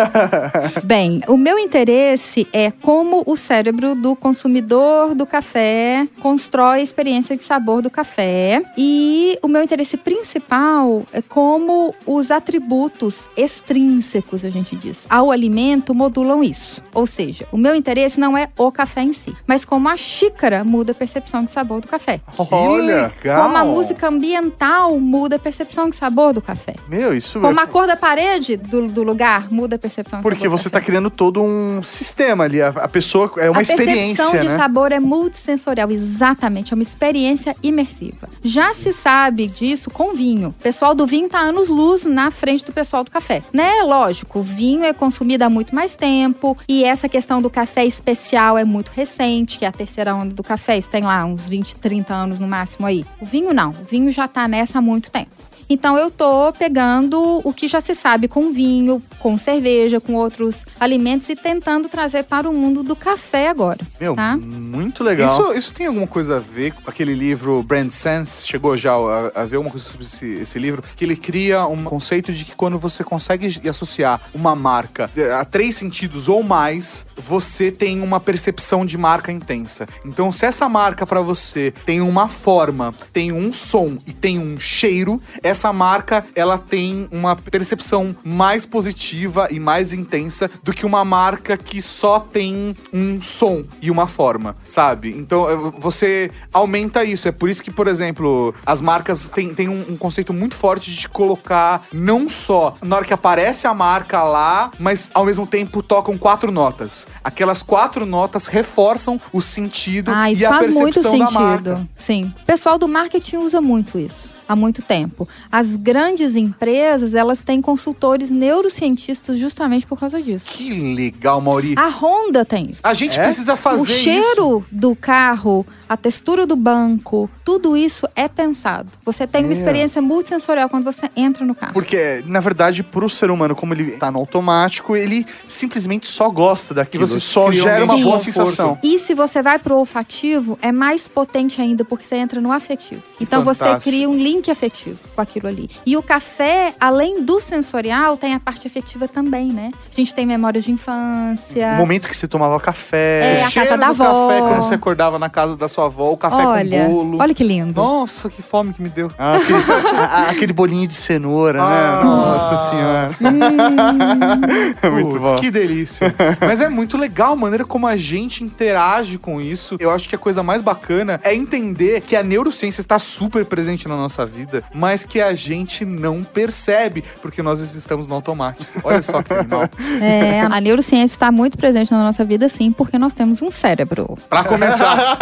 Bem, 0.83 1.21
o 1.27 1.37
meu 1.37 1.57
interesse 1.59 2.47
é 2.51 2.71
como 2.71 3.23
o 3.25 3.35
cérebro 3.35 3.95
do 3.95 4.15
consumidor 4.15 5.15
do 5.15 5.25
café 5.25 6.07
constrói 6.21 6.79
a 6.79 6.83
experiência 6.83 7.35
de 7.35 7.43
sabor 7.43 7.81
do 7.81 7.89
café. 7.89 8.61
E 8.77 9.37
o 9.41 9.47
meu 9.47 9.63
interesse 9.63 9.97
principal 9.97 11.03
é 11.13 11.21
como 11.21 11.93
os 12.05 12.31
atributos 12.31 13.25
extrínsecos, 13.35 14.45
a 14.45 14.49
gente 14.49 14.75
diz, 14.75 15.05
ao 15.09 15.31
alimento 15.31 15.93
modulam 15.93 16.43
isso. 16.43 16.83
Ou 16.93 17.05
seja, 17.05 17.47
o 17.51 17.57
meu 17.57 17.75
interesse 17.75 18.19
não 18.19 18.37
é 18.37 18.49
o 18.57 18.71
café 18.71 19.01
em 19.01 19.13
si, 19.13 19.33
mas 19.45 19.65
como 19.65 19.89
a 19.89 19.95
xícara 19.95 20.63
muda 20.63 20.91
a 20.91 20.95
percepção 20.95 21.43
de 21.43 21.51
sabor 21.51 21.81
do 21.81 21.87
café. 21.87 22.19
Olha. 22.37 23.11
Como 23.21 23.57
a 23.57 23.63
música 23.63 24.07
ambiental 24.07 24.99
muda 24.99 25.35
a 25.35 25.39
percepção 25.39 25.89
de 25.89 25.95
sabor 25.95 26.33
do 26.33 26.41
café. 26.41 26.75
Meu, 26.87 27.15
isso 27.15 27.39
Como 27.39 27.59
é. 27.59 27.63
a 27.63 27.67
cor 27.67 27.87
da 27.87 27.95
parede 27.95 28.57
do, 28.57 28.87
do 28.87 29.03
lugar 29.03 29.51
muda 29.51 29.75
a 29.75 29.79
percepção 29.79 30.19
de 30.19 30.23
Porque 30.23 30.43
sabor 30.43 30.59
você 30.59 30.69
tá 30.69 30.79
café. 30.79 30.91
criando 30.91 31.09
todo 31.09 31.41
um 31.41 31.81
sistema 31.83 32.43
ali. 32.43 32.61
A, 32.61 32.69
a 32.69 32.87
pessoa 32.87 33.31
é 33.37 33.49
uma 33.49 33.59
a 33.59 33.61
experiência, 33.61 34.23
percepção 34.23 34.39
de 34.39 34.47
né? 34.47 34.57
sabor 34.57 34.91
é 34.91 34.99
multissensorial, 34.99 35.91
exatamente, 35.91 36.73
é 36.73 36.75
uma 36.75 36.81
experiência 36.83 37.55
imersiva. 37.61 38.27
Já 38.43 38.73
se 38.73 38.91
sabe 38.91 39.47
disso 39.47 39.89
com 39.89 40.13
vinho. 40.13 40.49
O 40.49 40.63
pessoal 40.63 40.93
do 40.95 41.05
vinho 41.05 41.29
tá 41.29 41.39
anos-luz 41.39 42.05
na 42.05 42.31
frente 42.31 42.65
do 42.65 42.71
pessoal 42.73 43.03
do 43.03 43.11
café. 43.11 43.43
Né? 43.53 43.81
Lógico, 43.83 44.39
o 44.39 44.43
vinho 44.43 44.83
é 44.83 44.93
consumido 44.93 45.43
há 45.43 45.49
muito 45.49 45.73
mais 45.73 45.95
tempo 45.95 46.57
e 46.67 46.83
essa 46.83 47.07
questão 47.07 47.41
do 47.41 47.49
café 47.49 47.85
especial 47.85 48.57
é 48.57 48.63
muito 48.63 48.89
recente, 48.89 49.57
que 49.59 49.65
é 49.65 49.67
a 49.67 49.71
terceira 49.71 50.15
onda 50.15 50.33
do 50.33 50.43
café, 50.43 50.77
isso 50.77 50.89
tem 50.89 51.03
lá 51.03 51.23
uns 51.25 51.47
20, 51.47 51.75
30 51.77 52.14
anos 52.15 52.39
no 52.39 52.47
máximo 52.47 52.87
aí. 52.87 53.05
O 53.21 53.25
vinho 53.25 53.53
não, 53.53 53.69
o 53.69 53.83
vinho 53.83 54.11
já 54.11 54.27
tá 54.27 54.47
nessa 54.47 54.79
há 54.79 54.81
muito 54.81 55.11
tempo. 55.11 55.29
Então 55.69 55.97
eu 55.97 56.11
tô 56.11 56.51
pegando 56.53 57.41
o 57.43 57.53
que 57.53 57.67
já 57.67 57.81
se 57.81 57.95
sabe 57.95 58.27
com 58.27 58.51
vinho, 58.51 59.01
com 59.19 59.37
cerveja, 59.37 59.99
com 59.99 60.13
outros 60.13 60.65
alimentos 60.79 61.27
e 61.29 61.35
tentando 61.35 61.89
trazer 61.89 62.23
para 62.23 62.49
o 62.49 62.53
mundo 62.53 62.83
do 62.83 62.95
café 62.95 63.49
agora. 63.49 63.79
Meu, 63.99 64.15
tá? 64.15 64.37
muito 64.37 65.03
legal. 65.03 65.27
Isso, 65.27 65.53
isso 65.53 65.73
tem 65.73 65.87
alguma 65.87 66.07
coisa 66.07 66.37
a 66.37 66.39
ver 66.39 66.73
com 66.73 66.89
aquele 66.89 67.13
livro 67.13 67.63
Brand 67.63 67.89
Sense? 67.89 68.47
Chegou 68.47 68.77
já 68.77 68.93
a, 68.93 69.41
a 69.41 69.45
ver 69.45 69.57
alguma 69.57 69.71
coisa 69.71 69.85
sobre 69.85 70.05
esse, 70.05 70.25
esse 70.35 70.59
livro? 70.59 70.83
Que 70.95 71.03
ele 71.03 71.15
cria 71.15 71.65
um 71.65 71.83
conceito 71.83 72.31
de 72.33 72.45
que 72.45 72.55
quando 72.55 72.77
você 72.77 73.03
consegue 73.03 73.67
associar 73.67 74.21
uma 74.33 74.55
marca 74.55 75.09
a 75.39 75.45
três 75.45 75.75
sentidos 75.75 76.27
ou 76.27 76.43
mais, 76.43 77.05
você 77.15 77.71
tem 77.71 78.01
uma 78.01 78.19
percepção 78.19 78.85
de 78.85 78.97
marca 78.97 79.31
intensa. 79.31 79.87
Então, 80.05 80.31
se 80.31 80.45
essa 80.45 80.69
marca 80.69 81.05
para 81.05 81.21
você 81.21 81.73
tem 81.85 82.01
uma 82.01 82.27
forma, 82.27 82.93
tem 83.11 83.31
um 83.31 83.51
som 83.51 83.97
e 84.05 84.13
tem 84.13 84.37
um 84.37 84.59
cheiro, 84.59 85.21
essa 85.41 85.54
marca 85.73 86.25
ela 86.35 86.57
tem 86.57 87.07
uma 87.11 87.35
percepção 87.35 88.15
mais 88.23 88.65
positiva 88.65 89.47
e 89.51 89.59
mais 89.59 89.93
intensa 89.93 90.49
do 90.63 90.73
que 90.73 90.85
uma 90.85 91.03
marca 91.05 91.57
que 91.57 91.81
só 91.81 92.19
tem 92.19 92.75
um 92.93 93.19
som 93.21 93.63
e 93.81 93.89
uma 93.91 94.07
forma, 94.07 94.55
sabe? 94.67 95.09
Então 95.17 95.71
você 95.79 96.31
aumenta 96.53 97.03
isso. 97.03 97.27
É 97.27 97.31
por 97.31 97.49
isso 97.49 97.63
que, 97.63 97.71
por 97.71 97.87
exemplo, 97.87 98.53
as 98.65 98.81
marcas 98.81 99.27
têm, 99.27 99.53
têm 99.53 99.69
um, 99.69 99.85
um 99.89 99.97
conceito 99.97 100.33
muito 100.33 100.55
forte 100.55 100.91
de 100.93 101.07
colocar 101.09 101.83
não 101.93 102.27
só 102.29 102.75
na 102.83 102.97
hora 102.97 103.05
que 103.05 103.13
aparece 103.13 103.67
a 103.67 103.73
marca 103.73 104.23
lá, 104.23 104.71
mas 104.79 105.11
ao 105.13 105.25
mesmo 105.25 105.47
tempo 105.47 105.81
tocam 105.81 106.17
quatro 106.17 106.51
notas. 106.51 107.07
Aquelas 107.23 107.61
quatro 107.61 108.05
notas 108.05 108.47
reforçam 108.47 109.19
o 109.31 109.41
sentido 109.41 110.11
Ah, 110.13 110.31
e 110.31 110.45
a 110.45 110.49
faz 110.49 110.65
percepção 110.67 110.81
muito 110.81 111.01
da 111.01 111.31
marca. 111.31 111.75
sentido. 111.75 111.89
Sim. 111.95 112.33
O 112.41 112.45
pessoal 112.45 112.77
do 112.77 112.87
marketing 112.87 113.37
usa 113.37 113.61
muito 113.61 113.97
isso 113.97 114.34
há 114.47 114.55
muito 114.55 114.81
tempo. 114.81 115.27
As 115.51 115.75
grandes 115.75 116.35
empresas, 116.35 117.13
elas 117.13 117.41
têm 117.41 117.61
consultores 117.61 118.31
neurocientistas 118.31 119.37
justamente 119.39 119.85
por 119.85 119.99
causa 119.99 120.21
disso. 120.21 120.45
Que 120.47 120.93
legal, 120.95 121.39
Mauri. 121.41 121.75
A 121.77 121.87
Honda 121.89 122.43
tem 122.45 122.71
isso. 122.71 122.79
A 122.83 122.93
gente 122.93 123.19
É? 123.19 123.23
precisa 123.23 123.55
fazer 123.55 123.81
o 123.81 123.85
cheiro 123.85 124.65
do 124.71 124.95
carro, 124.95 125.65
a 125.87 125.95
textura 125.97 126.45
do 126.45 126.55
banco, 126.55 127.29
tudo 127.43 127.77
isso 127.77 128.07
é 128.15 128.27
pensado. 128.27 128.89
Você 129.05 129.27
tem 129.27 129.41
uma 129.41 129.49
Meu. 129.49 129.57
experiência 129.57 130.01
multissensorial 130.01 130.67
quando 130.69 130.83
você 130.83 131.09
entra 131.15 131.45
no 131.45 131.53
carro. 131.53 131.73
Porque, 131.73 132.23
na 132.25 132.39
verdade, 132.39 132.83
pro 132.83 133.09
ser 133.09 133.29
humano, 133.29 133.55
como 133.55 133.73
ele 133.73 133.91
tá 133.91 134.09
no 134.11 134.19
automático, 134.19 134.95
ele 134.95 135.25
simplesmente 135.47 136.07
só 136.07 136.29
gosta 136.29 136.73
daquilo. 136.73 137.05
você 137.05 137.19
só 137.19 137.51
gera 137.51 137.83
uma 137.85 137.97
boa 137.97 138.19
sensação. 138.19 138.77
E 138.83 138.97
se 138.97 139.13
você 139.13 139.41
vai 139.41 139.59
pro 139.59 139.75
olfativo, 139.77 140.57
é 140.61 140.71
mais 140.71 141.07
potente 141.07 141.61
ainda, 141.61 141.85
porque 141.85 142.05
você 142.05 142.15
entra 142.15 142.41
no 142.41 142.51
afetivo. 142.51 143.01
Então 143.21 143.43
você 143.43 143.59
fantástico. 143.59 143.89
cria 143.89 144.09
um 144.09 144.17
link 144.17 144.34
afetivo 144.51 144.97
com 145.15 145.21
aquilo 145.21 145.47
ali. 145.47 145.69
E 145.85 145.95
o 145.97 146.03
café, 146.03 146.73
além 146.79 147.23
do 147.23 147.39
sensorial, 147.39 148.17
tem 148.17 148.33
a 148.33 148.39
parte 148.39 148.67
afetiva 148.67 149.07
também, 149.07 149.51
né? 149.51 149.71
A 149.91 149.95
gente 149.95 150.13
tem 150.13 150.25
memórias 150.25 150.63
de 150.65 150.71
infância. 150.71 151.73
O 151.73 151.77
momento 151.77 152.07
que 152.07 152.15
você 152.15 152.27
tomava 152.27 152.59
café. 152.59 153.35
É, 153.39 153.43
a 153.43 153.49
cheiro 153.49 153.69
casa 153.69 153.79
da 153.79 153.91
do 153.93 154.03
avó. 154.03 154.27
café 154.27 154.41
quando 154.41 154.61
você 154.61 154.73
acordava 154.75 155.19
na 155.19 155.29
casa 155.29 155.55
da 155.57 155.67
sua 155.67 155.85
avó, 155.85 156.11
o 156.11 156.17
café 156.17 156.45
olha, 156.45 156.85
com 156.85 156.93
bolo. 156.93 157.17
olha 157.21 157.33
que 157.33 157.43
lindo. 157.43 157.73
Nossa, 157.79 158.29
que 158.29 158.41
fome 158.41 158.73
que 158.73 158.81
me 158.81 158.89
deu. 158.89 159.11
Ah, 159.17 159.35
aquele, 159.37 159.63
a- 159.99 160.29
aquele 160.29 160.53
bolinho 160.53 160.87
de 160.87 160.95
cenoura, 160.95 161.61
Ah, 161.61 161.69
né? 161.69 162.03
Nossa 162.03 162.69
senhora. 162.69 163.09
É 164.81 164.89
muito 164.89 165.09
Putz, 165.11 165.21
bom. 165.21 165.35
Que 165.35 165.51
delícia. 165.51 166.13
Mas 166.39 166.61
é 166.61 166.69
muito 166.69 166.97
legal 166.97 167.33
a 167.33 167.35
maneira 167.35 167.65
como 167.65 167.87
a 167.87 167.95
gente 167.95 168.43
interage 168.43 169.17
com 169.17 169.39
isso. 169.41 169.75
Eu 169.79 169.91
acho 169.91 170.07
que 170.07 170.15
a 170.15 170.17
coisa 170.17 170.43
mais 170.43 170.61
bacana 170.61 171.19
é 171.23 171.33
entender 171.35 172.01
que 172.01 172.15
a 172.15 172.23
neurociência 172.23 172.81
está 172.81 172.99
super 172.99 173.45
presente 173.45 173.87
na 173.87 173.95
nossa 173.95 174.24
vida, 174.25 174.63
mas 174.73 175.05
que 175.05 175.21
a 175.21 175.33
gente 175.33 175.85
não 175.85 176.23
percebe, 176.23 177.03
porque 177.21 177.41
nós 177.41 177.59
estamos 177.75 178.07
no 178.07 178.15
automático. 178.15 178.65
Olha 178.83 179.01
só 179.01 179.21
que 179.21 179.33
animal. 179.33 179.69
É, 180.01 180.41
a 180.41 180.59
neurociência 180.61 181.15
está 181.15 181.31
muito 181.31 181.57
presente 181.57 181.91
na 181.91 181.99
nossa 182.03 182.23
vida, 182.25 182.47
sim, 182.49 182.71
porque 182.71 182.97
nós 182.97 183.13
temos 183.13 183.41
um 183.41 183.49
cérebro. 183.49 184.17
Pra 184.29 184.43
começar. 184.43 185.17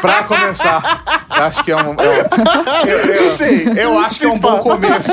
pra 0.00 0.22
começar. 0.24 1.04
Eu 1.36 1.42
acho 1.42 1.64
que 1.64 1.72
é 1.72 1.76
um. 1.76 1.80
é 1.80 1.82
um- 1.92 1.94
eu, 2.88 2.98
eu- 2.98 3.22
Não 3.24 3.30
sei. 3.30 3.68
Eu 3.76 3.98
acho 3.98 4.18
que 4.18 4.24
é 4.24 4.28
um 4.28 4.38
bom 4.38 4.58
começo. 4.58 5.10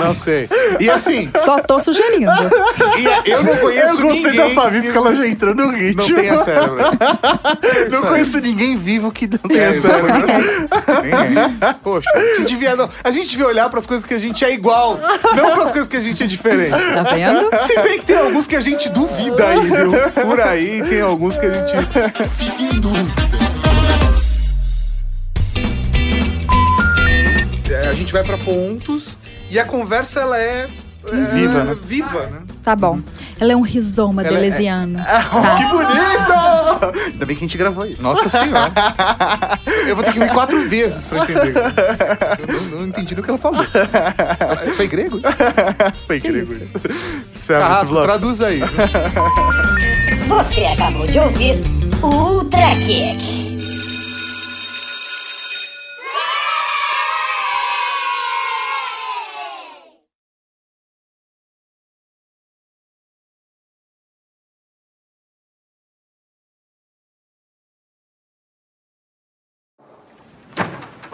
Não 0.00 0.14
sei. 0.14 0.48
E 0.80 0.88
assim, 0.90 1.30
Só 1.44 1.58
tô 1.60 1.78
sugerindo. 1.80 2.30
e 3.24 3.30
eu 3.30 3.42
não 3.42 3.56
conheço 3.56 4.00
Eu 4.00 4.06
gostei 4.08 4.30
ninguém. 4.32 4.54
da 4.54 4.62
Fabi 4.62 4.76
que 4.80 4.86
porque 4.86 4.98
ela 4.98 5.14
já 5.14 5.26
entrou 5.26 5.54
no 5.54 5.70
ritmo. 5.70 6.08
Não 6.08 6.14
tenha 6.16 6.38
cérebro. 6.38 6.76
Não 7.90 8.02
conheço 8.02 8.40
ninguém 8.40 8.76
vivo 8.76 9.12
que 9.12 9.26
não 9.26 9.38
tenha 9.38 9.62
É, 9.62 9.80
cérebro. 9.80 10.12
Ninguém. 11.02 11.74
Poxa, 11.82 12.10
a 12.14 12.20
gente, 12.40 12.43
devia, 12.44 12.76
não, 12.76 12.88
a 13.02 13.10
gente 13.10 13.30
devia 13.30 13.46
olhar 13.46 13.68
pras 13.70 13.86
coisas 13.86 14.04
que 14.06 14.14
a 14.14 14.18
gente 14.18 14.44
é 14.44 14.52
igual, 14.52 14.98
não 15.34 15.52
pras 15.52 15.70
coisas 15.70 15.88
que 15.88 15.96
a 15.96 16.00
gente 16.00 16.22
é 16.22 16.26
diferente. 16.26 16.70
Tá 16.70 17.02
vendo? 17.14 17.50
Se 17.62 17.80
bem 17.80 17.98
que 17.98 18.04
tem 18.04 18.16
alguns 18.16 18.46
que 18.46 18.56
a 18.56 18.60
gente 18.60 18.88
duvida 18.90 19.46
aí, 19.46 19.60
viu? 19.60 19.92
Por 20.26 20.40
aí 20.40 20.82
tem 20.88 21.00
alguns 21.00 21.36
que 21.36 21.46
a 21.46 21.50
gente 21.50 21.72
fica 22.36 22.62
em 22.62 22.80
dúvida. 22.80 23.10
É, 27.70 27.88
A 27.88 27.92
gente 27.92 28.12
vai 28.12 28.22
pra 28.22 28.38
pontos 28.38 29.18
e 29.50 29.58
a 29.58 29.64
conversa 29.64 30.20
ela 30.20 30.38
é, 30.38 30.68
é 31.06 31.34
Viva, 31.34 31.64
né? 31.64 31.76
Viva, 31.82 32.26
né? 32.26 32.42
Tá 32.64 32.74
bom. 32.74 32.98
Ela 33.38 33.52
é 33.52 33.56
um 33.56 33.60
rizoma 33.60 34.22
Ela 34.22 34.30
é- 34.30 34.40
delesiano. 34.40 34.98
Que 35.04 35.04
Tá. 35.04 35.68
bonito! 35.70 37.00
Ainda 37.12 37.26
bem 37.26 37.36
que 37.36 37.44
a 37.44 37.46
gente 37.46 37.58
gravou 37.58 37.84
isso. 37.86 38.00
Nossa 38.02 38.26
senhora. 38.28 38.72
Eu 39.86 39.94
vou 39.94 40.02
ter 40.04 40.12
que 40.14 40.18
ouvir 40.18 40.32
quatro 40.32 40.66
vezes 40.68 41.06
pra 41.06 41.18
entender. 41.18 41.54
Eu 42.38 42.46
não, 42.70 42.78
não 42.80 42.86
entendi 42.86 43.14
no 43.14 43.22
que 43.22 43.28
ela 43.30 43.38
falou. 43.38 43.64
Foi 44.76 44.86
grego? 44.88 45.20
Foi 46.06 46.18
Que 46.20 46.28
grego 46.28 46.52
isso? 46.54 46.62
isso. 47.34 47.48
Carrasco, 47.52 48.00
traduz 48.02 48.40
aí. 48.40 48.60
Você 50.28 50.64
acabou 50.64 51.06
de 51.06 51.18
ouvir 51.18 51.56
o 52.02 52.06
Ultra 52.06 52.74
Kick. 52.76 53.43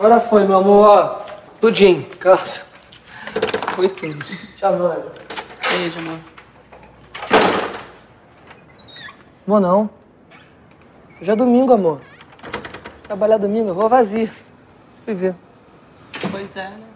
Agora 0.01 0.19
foi, 0.19 0.47
meu 0.47 0.57
amor, 0.57 0.89
ó. 0.89 1.25
Tudinho, 1.61 2.03
calça. 2.19 2.67
Foi 3.77 3.87
tudo. 3.87 4.25
Te 4.57 4.65
amando. 4.65 5.13
Beijo, 5.71 5.99
amor. 5.99 6.19
Vou 9.47 9.61
não. 9.61 9.91
Hoje 11.21 11.31
é 11.31 11.37
domingo, 11.37 11.75
amor. 11.75 12.01
Trabalhar 13.03 13.37
domingo, 13.37 13.69
eu 13.69 13.75
vou 13.75 13.91
vazio. 13.91 14.31
Fui 15.05 15.13
ver. 15.13 15.35
Pois 16.31 16.57
é, 16.57 16.71
né? 16.71 16.90